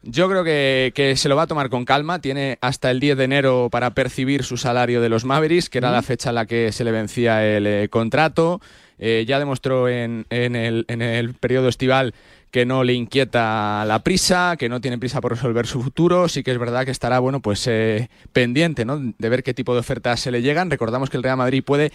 yo 0.02 0.28
creo 0.28 0.44
que, 0.44 1.14
se 1.16 1.28
lo 1.28 1.34
va 1.34 1.42
a 1.42 1.46
tomar 1.48 1.68
con 1.68 1.84
calma. 1.84 2.20
Tiene 2.20 2.58
hasta 2.60 2.92
el 2.92 3.00
10 3.00 3.18
de 3.18 3.24
enero 3.24 3.68
para 3.72 3.90
percibir 3.90 4.44
su 4.44 4.56
salario 4.56 5.00
de 5.00 5.08
los 5.08 5.24
Mavericks, 5.24 5.68
que 5.68 5.78
era 5.78 5.90
la 5.90 6.02
fecha 6.02 6.28
en 6.28 6.36
la 6.36 6.46
que 6.46 6.70
se 6.70 6.84
le 6.84 6.92
vencía 6.92 7.44
el 7.44 7.66
eh, 7.66 7.88
contrato. 7.90 8.60
Eh, 9.00 9.24
ya 9.26 9.40
demostró 9.40 9.88
en, 9.88 10.26
el, 10.30 10.84
en 10.86 11.02
el 11.02 11.34
periodo 11.34 11.68
estival 11.68 12.14
que 12.50 12.66
no 12.66 12.82
le 12.84 12.94
inquieta 12.94 13.84
la 13.86 14.02
prisa, 14.02 14.56
que 14.58 14.68
no 14.68 14.80
tiene 14.80 14.98
prisa 14.98 15.20
por 15.20 15.32
resolver 15.32 15.66
su 15.66 15.82
futuro. 15.82 16.28
Sí 16.28 16.42
que 16.42 16.50
es 16.50 16.58
verdad 16.58 16.84
que 16.84 16.90
estará, 16.90 17.18
bueno, 17.18 17.40
pues 17.40 17.66
eh, 17.66 18.10
pendiente, 18.32 18.84
¿no? 18.84 18.98
De 18.98 19.28
ver 19.28 19.42
qué 19.42 19.54
tipo 19.54 19.74
de 19.74 19.80
ofertas 19.80 20.20
se 20.20 20.30
le 20.30 20.42
llegan. 20.42 20.70
Recordamos 20.70 21.10
que 21.10 21.16
el 21.16 21.22
Real 21.22 21.36
Madrid 21.36 21.62
puede 21.64 21.92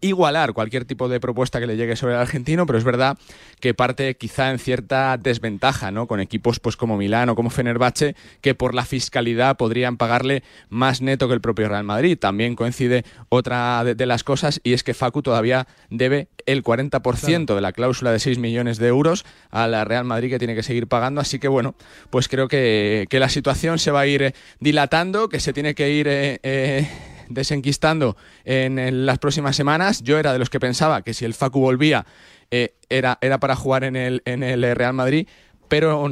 igualar 0.00 0.52
cualquier 0.52 0.84
tipo 0.84 1.08
de 1.08 1.20
propuesta 1.20 1.60
que 1.60 1.66
le 1.66 1.76
llegue 1.76 1.96
sobre 1.96 2.14
el 2.14 2.20
argentino, 2.20 2.66
pero 2.66 2.78
es 2.78 2.84
verdad 2.84 3.18
que 3.60 3.74
parte 3.74 4.16
quizá 4.16 4.50
en 4.50 4.58
cierta 4.58 5.16
desventaja, 5.16 5.90
¿no? 5.90 6.06
Con 6.06 6.20
equipos 6.20 6.60
pues 6.60 6.76
como 6.76 6.96
Milán 6.96 7.28
o 7.28 7.34
como 7.34 7.50
Fenerbahce, 7.50 8.14
que 8.40 8.54
por 8.54 8.74
la 8.74 8.84
fiscalidad 8.84 9.56
podrían 9.56 9.96
pagarle 9.96 10.42
más 10.68 11.00
neto 11.00 11.28
que 11.28 11.34
el 11.34 11.40
propio 11.40 11.68
Real 11.68 11.84
Madrid. 11.84 12.18
También 12.18 12.56
coincide 12.56 13.04
otra 13.28 13.84
de, 13.84 14.06
las 14.06 14.24
cosas 14.24 14.60
y 14.64 14.72
es 14.72 14.82
que 14.82 14.94
Facu 14.94 15.22
todavía 15.22 15.66
debe 15.90 16.28
el 16.46 16.62
40% 16.62 17.54
de 17.54 17.60
la 17.60 17.72
cláusula 17.72 18.12
de 18.12 18.18
6 18.18 18.38
millones 18.38 18.78
de 18.78 18.88
euros 18.88 19.24
a 19.50 19.66
la 19.66 19.84
Real 19.84 20.04
Madrid 20.04 20.30
que 20.30 20.38
tiene 20.38 20.54
que 20.54 20.62
seguir 20.62 20.86
pagando, 20.86 21.20
así 21.20 21.38
que 21.38 21.48
bueno, 21.48 21.74
pues 22.10 22.28
creo 22.28 22.48
que, 22.48 23.06
la 23.18 23.28
situación 23.28 23.80
se 23.80 23.90
va 23.90 24.00
a 24.00 24.06
ir 24.06 24.22
eh, 24.22 24.34
dilatando, 24.60 25.28
que 25.28 25.40
se 25.40 25.52
tiene 25.52 25.74
que 25.74 25.90
ir... 25.90 26.06
Eh, 26.06 26.38
eh, 26.44 26.88
desenquistando 27.28 28.16
en, 28.44 29.06
las 29.06 29.18
próximas 29.18 29.56
semanas. 29.56 30.02
Yo 30.02 30.18
era 30.18 30.32
de 30.32 30.38
los 30.38 30.50
que 30.50 30.60
pensaba 30.60 31.02
que 31.02 31.14
si 31.14 31.24
el 31.24 31.34
Facu 31.34 31.60
volvía 31.60 32.06
eh, 32.50 32.74
era, 32.88 33.18
era 33.20 33.38
para 33.38 33.56
jugar 33.56 33.84
en 33.84 33.96
el, 33.96 34.22
en 34.24 34.42
el 34.42 34.62
Real 34.74 34.94
Madrid, 34.94 35.26
pero 35.68 36.10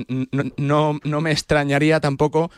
no, 0.57 1.01
no, 1.03 1.21
me 1.21 1.33
extrañaría 1.33 2.01
tampoco 2.01 2.51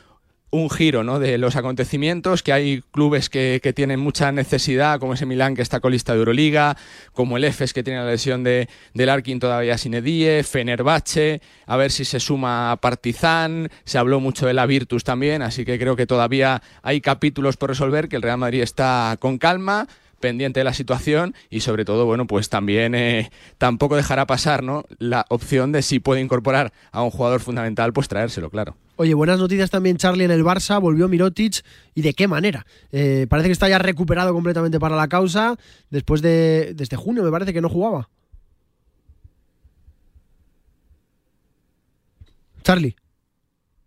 un 0.51 0.71
giro 0.71 1.05
¿no? 1.05 1.19
de 1.19 1.39
los 1.39 1.57
acontecimientos, 1.57 2.43
que 2.43 2.53
hay 2.53 2.83
clubes 2.91 3.29
que, 3.29 3.61
que, 3.63 3.73
tienen 3.73 4.01
mucha 4.01 4.33
necesidad, 4.33 4.99
como 4.99 5.15
ese 5.15 5.27
Milán 5.27 5.55
que 5.55 5.63
está 5.63 5.81
colista 5.81 6.13
de 6.13 6.21
Euroliga, 6.21 6.77
como 7.13 7.37
el 7.37 7.45
EFES 7.45 7.75
que 7.75 7.83
tiene 7.83 8.01
la 8.01 8.11
lesión 8.11 8.45
de, 8.45 8.69
del 8.95 9.09
Arkin 9.11 9.41
todavía 9.41 9.77
sin 9.77 9.95
Edie, 9.95 10.43
Fenerbahce, 10.43 11.43
a 11.67 11.77
ver 11.77 11.91
si 11.91 12.05
se 12.05 12.21
suma 12.21 12.79
Partizan, 12.81 13.71
se 13.85 13.99
habló 13.99 14.21
mucho 14.21 14.47
de 14.47 14.55
la 14.55 14.67
Virtus 14.67 15.05
también, 15.05 15.43
así 15.43 15.65
que 15.65 15.79
creo 15.79 15.97
que 15.97 16.07
todavía 16.07 16.63
hay 16.83 17.01
capítulos 17.01 17.57
por 17.57 17.69
resolver, 17.69 18.09
que 18.09 18.17
el 18.17 18.23
Real 18.23 18.39
Madrid 18.39 18.63
está 18.63 19.17
con 19.21 19.39
calma 19.39 19.87
pendiente 20.21 20.61
de 20.61 20.65
la 20.65 20.75
situación 20.75 21.35
y 21.51 21.61
sobre 21.61 21.85
todo, 21.85 22.07
bueno, 22.07 22.27
pues 22.27 22.49
también 22.49 22.95
eh, 22.95 23.31
tampoco 23.59 23.97
dejará 23.97 24.27
pasar, 24.27 24.63
¿no? 24.63 24.85
La 24.99 25.27
opción 25.29 25.73
de 25.73 25.83
si 25.83 26.01
puede 26.01 26.21
incorporar 26.21 26.73
a 26.93 27.03
un 27.03 27.11
jugador 27.11 27.41
fundamental, 27.41 27.93
pues 27.93 28.09
traérselo, 28.09 28.51
claro. 28.51 28.77
Oye, 28.97 29.15
buenas 29.15 29.39
noticias 29.39 29.71
también 29.71 29.97
Charlie 29.97 30.25
en 30.25 30.31
el 30.31 30.45
Barça, 30.45 30.81
volvió 30.81 31.09
Mirotic 31.09 31.65
y 31.95 32.03
de 32.03 32.15
qué 32.15 32.27
manera. 32.27 32.67
Eh, 32.91 33.27
parece 33.29 33.49
que 33.49 33.53
está 33.53 33.69
ya 33.69 33.79
recuperado 33.79 34.33
completamente 34.33 34.81
para 34.81 34.97
la 34.97 35.09
causa, 35.09 35.57
después 35.91 36.21
de, 36.21 36.73
desde 36.75 36.97
junio 36.97 37.23
me 37.23 37.31
parece 37.31 37.53
que 37.53 37.61
no 37.61 37.69
jugaba. 37.69 38.09
Charlie. 42.63 42.97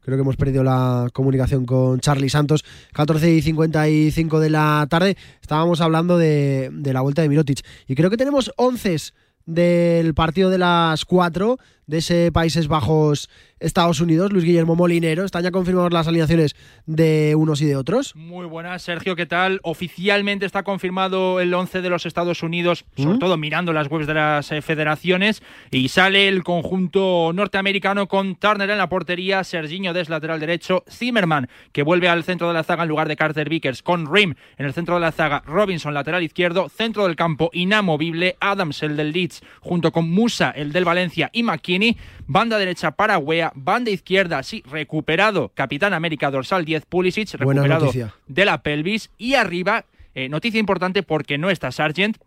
Creo 0.01 0.17
que 0.17 0.21
hemos 0.21 0.35
perdido 0.35 0.63
la 0.63 1.09
comunicación 1.13 1.65
con 1.65 1.99
Charlie 1.99 2.29
Santos. 2.29 2.65
14 2.93 3.31
y 3.31 3.41
55 3.41 4.39
de 4.39 4.49
la 4.49 4.87
tarde. 4.89 5.17
Estábamos 5.41 5.81
hablando 5.81 6.17
de, 6.17 6.69
de 6.73 6.93
la 6.93 7.01
vuelta 7.01 7.21
de 7.21 7.29
Mirotic. 7.29 7.65
Y 7.87 7.95
creo 7.95 8.09
que 8.09 8.17
tenemos 8.17 8.51
11 8.57 8.97
del 9.45 10.13
partido 10.13 10.49
de 10.49 10.57
las 10.57 11.05
4 11.05 11.57
de 11.87 11.97
ese 11.97 12.31
Países 12.31 12.67
Bajos 12.67 13.29
Estados 13.61 14.01
Unidos, 14.01 14.33
Luis 14.33 14.43
Guillermo 14.43 14.75
Molinero. 14.75 15.23
¿Están 15.23 15.43
ya 15.43 15.51
confirmadas 15.51 15.93
las 15.93 16.07
alineaciones 16.07 16.55
de 16.85 17.35
unos 17.37 17.61
y 17.61 17.65
de 17.65 17.75
otros? 17.75 18.15
Muy 18.15 18.45
buenas, 18.45 18.81
Sergio, 18.81 19.15
¿qué 19.15 19.25
tal? 19.25 19.59
Oficialmente 19.63 20.45
está 20.45 20.63
confirmado 20.63 21.39
el 21.39 21.53
11 21.53 21.81
de 21.81 21.89
los 21.89 22.05
Estados 22.05 22.43
Unidos, 22.43 22.85
sobre 22.97 23.19
todo 23.19 23.37
mirando 23.37 23.71
las 23.71 23.89
webs 23.89 24.07
de 24.07 24.15
las 24.15 24.51
eh, 24.51 24.61
federaciones, 24.61 25.43
y 25.69 25.87
sale 25.89 26.27
el 26.27 26.43
conjunto 26.43 27.31
norteamericano 27.33 28.07
con 28.07 28.35
Turner 28.35 28.69
en 28.69 28.77
la 28.77 28.89
portería, 28.89 29.43
Serginho 29.43 29.93
Des 29.93 30.09
lateral 30.09 30.39
derecho, 30.39 30.83
Zimmerman, 30.89 31.47
que 31.71 31.83
vuelve 31.83 32.09
al 32.09 32.23
centro 32.23 32.47
de 32.47 32.53
la 32.55 32.63
zaga 32.63 32.83
en 32.83 32.89
lugar 32.89 33.07
de 33.07 33.15
Carter 33.15 33.47
Vickers, 33.47 33.83
con 33.83 34.11
Rim 34.11 34.33
en 34.57 34.65
el 34.65 34.73
centro 34.73 34.95
de 34.95 35.01
la 35.01 35.11
zaga, 35.11 35.43
Robinson 35.45 35.93
lateral 35.93 36.23
izquierdo, 36.23 36.69
centro 36.69 37.05
del 37.05 37.15
campo 37.15 37.49
inamovible, 37.53 38.37
Adams 38.39 38.81
el 38.83 38.97
del 38.97 39.11
Leeds, 39.11 39.41
junto 39.59 39.91
con 39.91 40.09
Musa 40.09 40.51
el 40.51 40.71
del 40.71 40.85
Valencia 40.85 41.29
y 41.31 41.43
McKinney, 41.43 41.97
banda 42.25 42.57
derecha 42.57 42.91
para 42.91 43.17
Banda 43.53 43.91
izquierda, 43.91 44.43
sí, 44.43 44.63
recuperado 44.69 45.51
Capitán 45.53 45.93
América 45.93 46.31
dorsal 46.31 46.65
10 46.65 46.85
Pulisic, 46.85 47.33
recuperado 47.33 47.91
de 48.27 48.45
la 48.45 48.63
pelvis. 48.63 49.11
Y 49.17 49.35
arriba, 49.35 49.85
eh, 50.15 50.29
noticia 50.29 50.59
importante 50.59 51.03
porque 51.03 51.37
no 51.37 51.49
está 51.49 51.71
Sargent, 51.71 52.17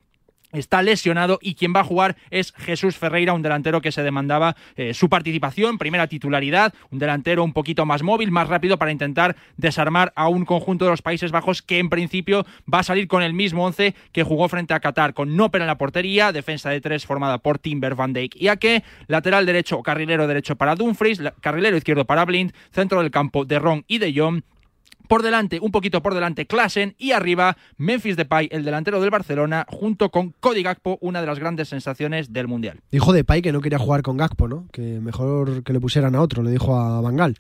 está 0.55 0.83
lesionado 0.83 1.39
y 1.43 1.55
quien 1.55 1.73
va 1.75 1.81
a 1.81 1.85
jugar 1.85 2.17
es 2.31 2.53
Jesús 2.57 2.97
Ferreira, 2.97 3.33
un 3.33 3.43
delantero 3.43 3.81
que 3.81 3.93
se 3.93 4.03
demandaba 4.03 4.57
eh, 4.77 4.95
su 4.95 5.09
participación, 5.09 5.79
primera 5.79 6.07
titularidad, 6.07 6.73
un 6.91 6.99
delantero 6.99 7.45
un 7.45 7.53
poquito 7.53 7.87
más 7.87 8.03
móvil, 8.03 8.31
más 8.31 8.49
rápido 8.49 8.79
para 8.79 8.93
intentar 8.93 9.37
desarmar 9.57 10.13
a 10.17 10.29
un 10.29 10.45
conjunto 10.45 10.85
de 10.85 10.93
los 10.93 11.03
Países 11.03 11.33
Bajos 11.33 11.63
que 11.63 11.79
en 11.79 11.91
principio 11.91 12.47
va 12.73 12.81
a 12.81 12.83
salir 12.83 13.09
con 13.09 13.23
el 13.23 13.35
mismo 13.35 13.65
once 13.65 13.95
que 14.13 14.23
jugó 14.23 14.49
frente 14.49 14.75
a 14.75 14.81
Qatar, 14.81 15.15
con 15.15 15.37
Noper 15.37 15.61
en 15.61 15.67
la 15.67 15.79
portería, 15.79 16.33
defensa 16.33 16.71
de 16.71 16.81
tres 16.81 17.07
formada 17.07 17.39
por 17.39 17.59
Timber 17.59 17.95
Van 17.95 18.13
Dijk 18.13 18.37
y 18.37 18.49
Ake, 18.49 18.85
lateral 19.07 19.47
derecho, 19.47 19.83
carrilero 19.83 20.27
derecho 20.27 20.57
para 20.57 20.75
Dumfries, 20.75 21.21
carrilero 21.41 21.77
izquierdo 21.77 22.05
para 22.05 22.25
Blind, 22.25 22.53
centro 22.71 23.01
del 23.01 23.11
campo 23.11 23.45
de 23.45 23.59
Ron 23.59 23.85
y 23.87 23.99
de 23.99 24.13
Jong, 24.15 24.43
por 25.09 25.23
delante, 25.23 25.59
un 25.61 25.71
poquito 25.71 26.03
por 26.03 26.15
delante, 26.15 26.47
Klassen 26.47 26.95
y 26.99 27.13
arriba 27.13 27.57
Memphis 27.77 28.17
Depay, 28.17 28.49
el 28.53 28.65
delantero 28.65 29.01
del 29.01 29.11
Barcelona, 29.11 29.67
junto 29.69 30.11
con 30.11 30.35
Cody 30.41 30.63
Gakpo, 30.63 30.99
una 31.01 31.21
de 31.21 31.27
las 31.27 31.39
grandes 31.39 31.69
sensaciones 31.69 32.33
del 32.33 32.49
Mundial. 32.49 32.81
Dijo 32.91 33.13
Depay 33.13 33.43
que 33.43 33.53
no 33.53 33.61
quería 33.61 33.79
jugar 33.79 34.03
con 34.03 34.17
Gakpo, 34.17 34.49
¿no? 34.49 34.67
Que 34.73 35.01
mejor 35.01 35.63
que 35.63 35.73
le 35.73 35.81
pusieran 35.81 36.15
a 36.15 36.23
otro, 36.23 36.43
le 36.43 36.51
dijo 36.51 36.77
a 36.79 37.01
Bangal. 37.01 37.37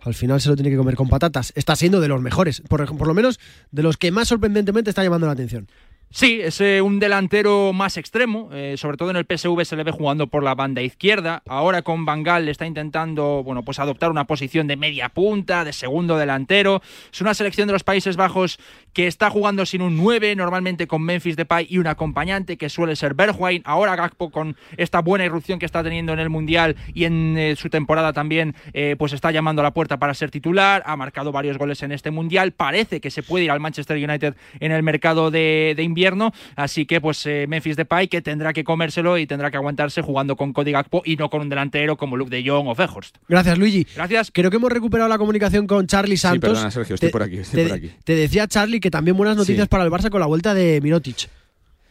Al 0.00 0.14
final 0.14 0.40
se 0.40 0.48
lo 0.48 0.56
tiene 0.56 0.70
que 0.70 0.76
comer 0.76 0.94
con 0.94 1.08
patatas. 1.08 1.52
Está 1.56 1.74
siendo 1.74 2.00
de 2.00 2.08
los 2.08 2.20
mejores, 2.20 2.60
por, 2.68 2.96
por 2.96 3.06
lo 3.06 3.14
menos 3.14 3.40
de 3.72 3.82
los 3.82 3.96
que 3.96 4.12
más 4.12 4.28
sorprendentemente 4.28 4.90
está 4.90 5.02
llamando 5.02 5.26
la 5.26 5.32
atención. 5.32 5.68
Sí, 6.10 6.40
es 6.40 6.60
eh, 6.60 6.80
un 6.80 6.98
delantero 6.98 7.72
más 7.74 7.96
extremo, 7.96 8.48
eh, 8.52 8.76
sobre 8.78 8.96
todo 8.96 9.10
en 9.10 9.16
el 9.16 9.26
PSV 9.26 9.64
se 9.64 9.76
le 9.76 9.82
ve 9.82 9.90
jugando 9.90 10.28
por 10.28 10.42
la 10.42 10.54
banda 10.54 10.80
izquierda. 10.80 11.42
Ahora 11.46 11.82
con 11.82 12.06
Bangal 12.06 12.48
está 12.48 12.64
intentando, 12.64 13.42
bueno, 13.44 13.64
pues 13.64 13.80
adoptar 13.80 14.10
una 14.10 14.24
posición 14.24 14.66
de 14.66 14.76
media 14.76 15.10
punta, 15.10 15.64
de 15.64 15.72
segundo 15.72 16.16
delantero. 16.16 16.80
Es 17.12 17.20
una 17.20 17.34
selección 17.34 17.66
de 17.66 17.74
los 17.74 17.84
Países 17.84 18.16
Bajos 18.16 18.58
que 18.94 19.08
está 19.08 19.28
jugando 19.28 19.66
sin 19.66 19.82
un 19.82 19.96
9, 19.96 20.36
normalmente 20.36 20.86
con 20.86 21.02
Memphis 21.02 21.36
Depay 21.36 21.66
y 21.68 21.78
un 21.78 21.86
acompañante 21.86 22.56
que 22.56 22.70
suele 22.70 22.96
ser 22.96 23.12
Bergwijn. 23.12 23.60
Ahora 23.66 23.94
Gakpo 23.94 24.30
con 24.30 24.56
esta 24.78 25.00
buena 25.00 25.26
irrupción 25.26 25.58
que 25.58 25.66
está 25.66 25.82
teniendo 25.82 26.14
en 26.14 26.20
el 26.20 26.30
Mundial 26.30 26.76
y 26.94 27.04
en 27.04 27.36
eh, 27.36 27.56
su 27.56 27.68
temporada 27.68 28.12
también, 28.14 28.54
pues 28.98 29.12
está 29.12 29.32
llamando 29.32 29.60
a 29.60 29.64
la 29.64 29.74
puerta 29.74 29.98
para 29.98 30.14
ser 30.14 30.30
titular. 30.30 30.82
Ha 30.86 30.96
marcado 30.96 31.32
varios 31.32 31.58
goles 31.58 31.82
en 31.82 31.92
este 31.92 32.10
Mundial. 32.10 32.52
Parece 32.52 33.00
que 33.00 33.10
se 33.10 33.22
puede 33.22 33.44
ir 33.44 33.50
al 33.50 33.60
Manchester 33.60 33.96
United 33.96 34.34
en 34.60 34.72
el 34.72 34.82
mercado 34.82 35.30
de, 35.30 35.74
de 35.76 35.82
invierno. 35.96 36.32
Así 36.54 36.84
que, 36.84 37.00
pues, 37.00 37.24
eh, 37.24 37.46
Memphis 37.48 37.76
Depay 37.76 38.08
que 38.08 38.20
tendrá 38.20 38.52
que 38.52 38.62
comérselo 38.64 39.16
y 39.16 39.26
tendrá 39.26 39.50
que 39.50 39.56
aguantarse 39.56 40.02
jugando 40.02 40.36
con 40.36 40.52
Cody 40.52 40.72
Gakpo 40.72 41.02
y 41.06 41.16
no 41.16 41.30
con 41.30 41.40
un 41.40 41.48
delantero 41.48 41.96
como 41.96 42.16
Luke 42.18 42.30
de 42.30 42.46
Jong 42.48 42.68
o 42.68 42.74
Fehorst. 42.74 43.16
Gracias, 43.28 43.56
Luigi. 43.58 43.86
Gracias. 43.96 44.30
Creo 44.32 44.50
que 44.50 44.58
hemos 44.58 44.70
recuperado 44.70 45.08
la 45.08 45.16
comunicación 45.16 45.66
con 45.66 45.86
Charlie 45.86 46.18
Santos. 46.18 46.50
Sí, 46.50 46.54
perdona, 46.54 46.70
Sergio, 46.70 46.94
estoy 46.94 47.08
por 47.10 47.22
aquí. 47.22 47.38
Estoy 47.38 47.62
te, 47.62 47.68
por 47.68 47.78
aquí. 47.78 47.90
te 48.04 48.14
decía 48.14 48.46
Charlie 48.46 48.80
que 48.80 48.90
también 48.90 49.16
buenas 49.16 49.36
noticias 49.36 49.64
Sí. 49.64 49.68
para 49.70 49.84
el 49.84 49.90
Barça 49.90 50.10
con 50.10 50.20
la 50.20 50.26
vuelta 50.26 50.52
de 50.52 50.80
Mirotic. 50.82 51.28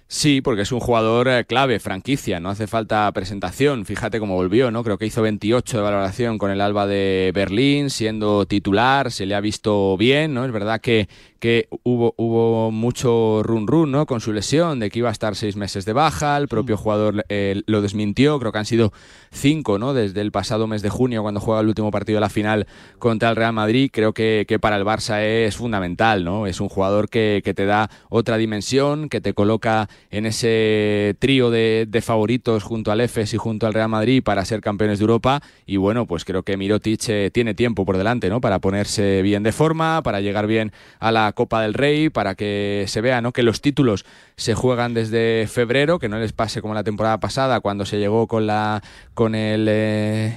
Sí, 0.08 0.40
porque 0.42 0.62
es 0.62 0.72
un 0.72 0.80
jugador 0.80 1.28
eh, 1.28 1.46
clave, 1.46 1.80
franquicia, 1.80 2.40
no 2.40 2.50
hace 2.50 2.68
falta 2.68 3.12
presentación. 3.12 3.86
Fíjate 3.86 4.20
cómo 4.20 4.36
volvió, 4.36 4.70
¿no? 4.70 4.84
Creo 4.84 5.00
que 5.00 5.08
hizo 5.08 5.24
28 5.24 5.78
de 5.78 5.84
valoración 5.84 6.38
con 6.38 6.52
el 6.52 6.62
Alba 6.62 6.86
de 6.86 7.32
Berlín, 7.34 7.90
siendo 7.90 8.46
titular, 8.46 9.12
se 9.12 9.26
le 9.26 9.34
ha 9.34 9.42
visto 9.42 9.98
bien, 9.98 10.36
¿no? 10.36 10.46
Es 10.46 10.52
verdad 10.52 10.80
que, 10.80 11.10
que 11.40 11.68
hubo, 11.84 12.14
hubo 12.18 12.72
mucho 12.72 13.42
run 13.44 13.68
run, 13.68 13.92
¿no? 13.92 14.06
Con 14.06 14.22
su 14.22 14.34
lesión, 14.34 14.80
de 14.80 14.90
que 14.90 15.00
iba 15.00 15.10
a 15.10 15.12
estar 15.12 15.36
seis 15.36 15.56
meses 15.56 15.86
de 15.86 15.94
baja, 15.94 16.38
el 16.38 16.48
propio 16.48 16.78
jugador 16.78 17.26
eh, 17.30 17.62
lo 17.68 17.82
desmintió, 17.82 18.40
creo 18.40 18.52
que 18.52 18.58
han 18.58 18.66
sido 18.66 18.94
cinco, 19.32 19.78
¿no? 19.78 19.94
Desde 19.94 20.22
el 20.22 20.32
pasado 20.32 20.68
mes 20.68 20.82
de 20.82 20.90
junio, 20.90 21.22
cuando 21.22 21.40
juega 21.40 21.62
el 21.62 21.68
último 21.68 21.92
partido 21.92 22.18
de 22.18 22.22
la 22.22 22.30
final 22.30 22.68
contra 23.00 23.30
el 23.30 23.36
Real 23.36 23.54
Madrid, 23.54 23.90
creo 23.92 24.14
que, 24.14 24.46
que 24.48 24.60
para 24.60 24.78
el 24.78 24.86
Barça 24.86 25.22
es 25.22 25.56
fundamental, 25.56 26.24
¿no? 26.24 26.48
Es 26.48 26.60
un 26.60 26.70
jugador 26.70 27.10
que, 27.10 27.42
que 27.44 27.54
te 27.54 27.66
da 27.66 27.90
otra 28.10 28.38
dimensión, 28.38 29.10
que 29.10 29.22
te 29.22 29.34
coloca 29.34 29.90
en 30.12 30.26
ese 30.26 31.16
trío 31.20 31.50
de, 31.50 31.86
de 31.88 32.02
favoritos 32.02 32.64
junto 32.64 32.92
al 32.92 33.02
EFES 33.02 33.34
y 33.34 33.38
junto 33.38 33.68
al 33.68 33.74
Real 33.74 33.90
Madrid 33.90 34.24
para 34.24 34.46
ser 34.46 34.62
campeones 34.62 35.00
de 35.00 35.04
Europa. 35.04 35.42
Y 35.66 35.78
bueno, 35.78 36.06
pues 36.06 36.26
creo 36.26 36.44
que 36.44 36.58
Mirotic 36.58 37.10
eh, 37.10 37.32
tiene 37.34 37.54
tiempo 37.54 37.86
por 37.86 37.98
delante, 37.98 38.30
¿no? 38.30 38.42
Para 38.42 38.60
ponerse 38.60 39.22
bien 39.22 39.44
de 39.44 39.52
forma, 39.52 40.02
para 40.02 40.22
llegar 40.22 40.48
bien 40.48 40.72
a 41.00 41.12
la 41.12 41.32
Copa 41.36 41.62
del 41.62 41.76
Rey, 41.76 42.10
para 42.10 42.34
que 42.34 42.86
se 42.88 43.02
vea, 43.02 43.22
¿no? 43.22 43.32
Que 43.32 43.44
los 43.44 43.62
títulos 43.62 44.04
se 44.36 44.56
juegan 44.56 44.96
desde 44.96 45.46
febrero, 45.48 46.00
que 46.00 46.10
no 46.10 46.18
les 46.18 46.34
pase 46.34 46.62
como 46.62 46.74
la 46.74 46.84
temporada 46.84 47.20
pasada 47.20 47.60
cuando 47.60 47.86
se 47.86 48.00
llegó 48.00 48.26
con 48.26 48.48
la 48.48 48.82
con 49.14 49.36
el 49.36 49.68
eh, 49.70 50.36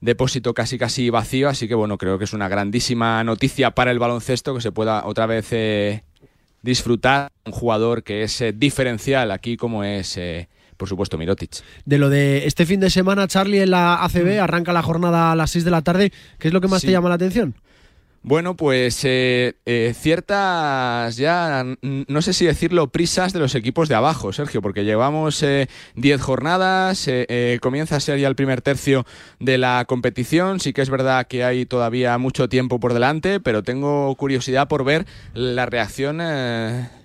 depósito 0.00 0.54
casi 0.54 0.78
casi 0.78 1.10
vacío, 1.10 1.48
así 1.48 1.68
que 1.68 1.74
bueno, 1.74 1.98
creo 1.98 2.18
que 2.18 2.24
es 2.24 2.32
una 2.32 2.48
grandísima 2.48 3.22
noticia 3.24 3.70
para 3.72 3.90
el 3.90 3.98
baloncesto 3.98 4.54
que 4.54 4.60
se 4.60 4.72
pueda 4.72 5.06
otra 5.06 5.26
vez 5.26 5.48
eh, 5.52 6.02
disfrutar 6.62 7.30
un 7.46 7.52
jugador 7.52 8.02
que 8.02 8.22
es 8.24 8.40
eh, 8.40 8.52
diferencial 8.52 9.30
aquí 9.30 9.56
como 9.56 9.84
es 9.84 10.16
eh, 10.16 10.48
por 10.76 10.88
supuesto 10.88 11.16
Mirotic. 11.18 11.52
De 11.84 11.98
lo 11.98 12.08
de 12.08 12.46
este 12.46 12.66
fin 12.66 12.80
de 12.80 12.90
semana, 12.90 13.28
Charlie, 13.28 13.60
en 13.62 13.70
la 13.70 14.02
ACB, 14.02 14.40
arranca 14.40 14.72
la 14.72 14.82
jornada 14.82 15.30
a 15.30 15.36
las 15.36 15.52
6 15.52 15.64
de 15.64 15.70
la 15.70 15.82
tarde. 15.82 16.12
¿Qué 16.40 16.48
es 16.48 16.54
lo 16.54 16.60
que 16.60 16.66
más 16.66 16.80
Sí. 16.80 16.88
te 16.88 16.92
llama 16.92 17.08
la 17.08 17.14
atención? 17.14 17.54
Bueno, 18.24 18.56
pues 18.56 19.04
eh, 19.04 19.56
eh, 19.66 19.94
ciertas 19.98 21.16
ya, 21.16 21.64
no 21.82 22.22
sé 22.22 22.32
si 22.32 22.46
decirlo, 22.46 22.86
prisas 22.86 23.32
de 23.32 23.40
los 23.40 23.56
equipos 23.56 23.88
de 23.88 23.96
abajo, 23.96 24.32
Sergio, 24.32 24.62
porque 24.62 24.84
llevamos 24.84 25.44
10 25.96 26.20
jornadas, 26.20 27.08
eh, 27.08 27.26
eh, 27.28 27.58
comienza 27.60 27.96
a 27.96 28.00
ser 28.00 28.20
ya 28.20 28.28
el 28.28 28.36
primer 28.36 28.62
tercio 28.62 29.04
de 29.40 29.58
la 29.58 29.84
competición, 29.88 30.60
sí 30.60 30.72
que 30.72 30.82
es 30.82 30.90
verdad 30.90 31.26
que 31.26 31.42
hay 31.42 31.66
todavía 31.66 32.16
mucho 32.18 32.48
tiempo 32.48 32.78
por 32.78 32.94
delante, 32.94 33.40
pero 33.40 33.64
tengo 33.64 34.14
curiosidad 34.14 34.68
por 34.68 34.84
ver 34.84 35.04
la 35.34 35.66
reacción... 35.66 37.01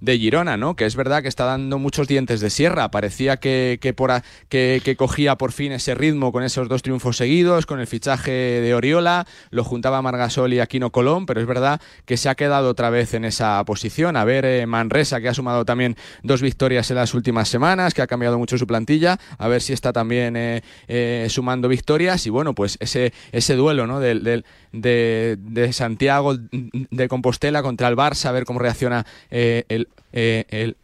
de 0.00 0.18
Girona, 0.18 0.56
¿no? 0.56 0.76
Que 0.76 0.86
es 0.86 0.96
verdad 0.96 1.22
que 1.22 1.28
está 1.28 1.44
dando 1.44 1.78
muchos 1.78 2.08
dientes 2.08 2.40
de 2.40 2.50
sierra. 2.50 2.90
Parecía 2.90 3.38
que, 3.38 3.78
que, 3.80 3.92
por 3.92 4.08
que, 4.48 4.80
que, 4.84 4.96
cogía 4.96 5.36
por 5.36 5.52
fin 5.52 5.72
ese 5.72 5.94
ritmo 5.94 6.32
con 6.32 6.42
esos 6.42 6.68
dos 6.68 6.82
triunfos 6.82 7.16
seguidos, 7.16 7.66
con 7.66 7.80
el 7.80 7.86
fichaje 7.86 8.30
de 8.30 8.74
Oriola, 8.74 9.26
lo 9.50 9.64
juntaba 9.64 10.00
Margasol 10.02 10.52
y 10.54 10.60
Aquino 10.60 10.90
Colón, 10.90 11.26
pero 11.26 11.40
es 11.40 11.46
verdad 11.46 11.80
que 12.04 12.16
se 12.16 12.28
ha 12.28 12.34
quedado 12.34 12.70
otra 12.70 12.90
vez 12.90 13.14
en 13.14 13.24
esa 13.24 13.62
posición. 13.64 14.16
A 14.16 14.24
ver, 14.24 14.44
eh, 14.44 14.66
Manresa, 14.66 15.20
que 15.20 15.28
ha 15.28 15.34
sumado 15.34 15.64
también 15.64 15.96
dos 16.22 16.42
victorias 16.42 16.90
en 16.90 16.96
las 16.96 17.14
últimas 17.14 17.48
semanas, 17.48 17.94
que 17.94 18.02
ha 18.02 18.06
cambiado 18.06 18.38
mucho 18.38 18.56
su 18.56 18.66
plantilla, 18.66 19.18
a 19.36 19.48
ver 19.48 19.62
si 19.62 19.72
está 19.72 19.92
también 19.92 20.36
eh, 20.36 20.62
eh, 20.86 21.26
sumando 21.28 21.68
victorias. 21.68 22.26
Y 22.26 22.30
bueno, 22.30 22.54
pues 22.54 22.76
ese, 22.80 23.12
ese 23.32 23.54
duelo 23.54 23.86
¿no? 23.86 24.00
de, 24.00 24.42
de, 24.72 25.72
Santiago 25.72 26.34
de 26.36 27.08
Compostela 27.08 27.62
contra 27.62 27.88
el 27.88 27.96
Barça, 27.96 28.26
a 28.26 28.32
ver 28.32 28.44
cómo 28.44 28.58
reacciona 28.58 29.06
el, 29.30 29.87
el 30.12 30.76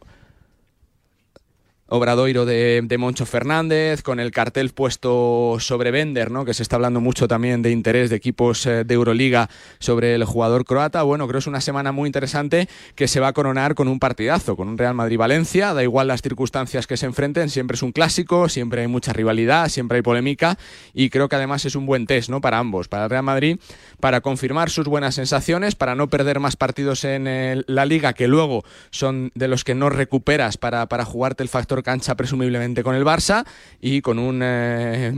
Obradoiro 1.95 2.45
de, 2.45 2.95
Moncho 2.99 3.25
Fernández, 3.25 4.01
con 4.01 4.19
el 4.19 4.31
cartel 4.31 4.71
puesto 4.71 5.57
sobre 5.59 5.91
Bender, 5.91 6.29
¿no? 6.29 6.43
que 6.43 6.53
se 6.53 6.61
está 6.61 6.75
hablando 6.75 6.99
mucho 6.99 7.27
también 7.27 7.61
de 7.61 7.71
interés 7.71 8.09
de 8.09 8.17
equipos 8.17 8.65
eh, 8.65 8.83
de 8.83 8.93
Euroliga 8.93 9.49
sobre 9.79 10.13
el 10.13 10.25
jugador 10.25 10.65
croata. 10.65 11.03
Bueno, 11.03 11.25
creo 11.27 11.39
que 11.39 11.43
es 11.43 11.47
una 11.47 11.61
semana 11.61 11.91
muy 11.91 12.07
interesante 12.07 12.67
que 12.95 13.07
se 13.07 13.19
va 13.19 13.29
a 13.29 13.33
coronar 13.33 13.75
con 13.75 13.87
un 13.87 13.99
partidazo, 13.99 14.57
con 14.57 14.67
un 14.67 14.77
Real 14.77 14.93
Madrid-Valencia. 14.93 15.73
Da 15.73 15.83
igual 15.83 16.07
las 16.07 16.21
circunstancias 16.21 16.85
que 16.85 16.97
se 16.97 17.05
enfrenten, 17.05 17.49
siempre 17.49 17.75
es 17.75 17.83
un 17.83 17.93
clásico, 17.93 18.49
siempre 18.49 18.81
hay 18.81 18.87
mucha 18.87 19.13
rivalidad, 19.13 19.69
siempre 19.69 19.97
hay 19.97 20.01
polémica 20.01 20.57
y 20.93 21.09
creo 21.09 21.29
que 21.29 21.37
además 21.37 21.63
es 21.63 21.75
un 21.75 21.85
buen 21.85 22.07
test 22.07 22.29
¿no? 22.29 22.41
para 22.41 22.59
ambos, 22.59 22.89
para 22.89 23.05
el 23.05 23.09
Real 23.09 23.23
Madrid, 23.23 23.57
para 24.01 24.19
confirmar 24.19 24.69
sus 24.69 24.87
buenas 24.87 25.15
sensaciones, 25.15 25.75
para 25.75 25.95
no 25.95 26.09
perder 26.09 26.41
más 26.41 26.57
partidos 26.57 27.05
en 27.05 27.63
la 27.67 27.85
liga 27.85 28.13
que 28.13 28.27
luego 28.27 28.65
son 28.91 29.31
de 29.35 29.47
los 29.47 29.63
que 29.63 29.75
no 29.75 29.89
recuperas 29.89 30.57
para, 30.57 30.87
para 30.87 31.05
jugarte 31.05 31.41
el 31.41 31.49
factor 31.49 31.83
cancha 31.85 32.15
presumiblemente 32.15 32.83
con 32.83 32.95
el 32.95 33.05
Barça 33.05 33.45
y 33.79 34.01
con 34.01 34.17
un 34.17 34.41
eh, 34.43 35.13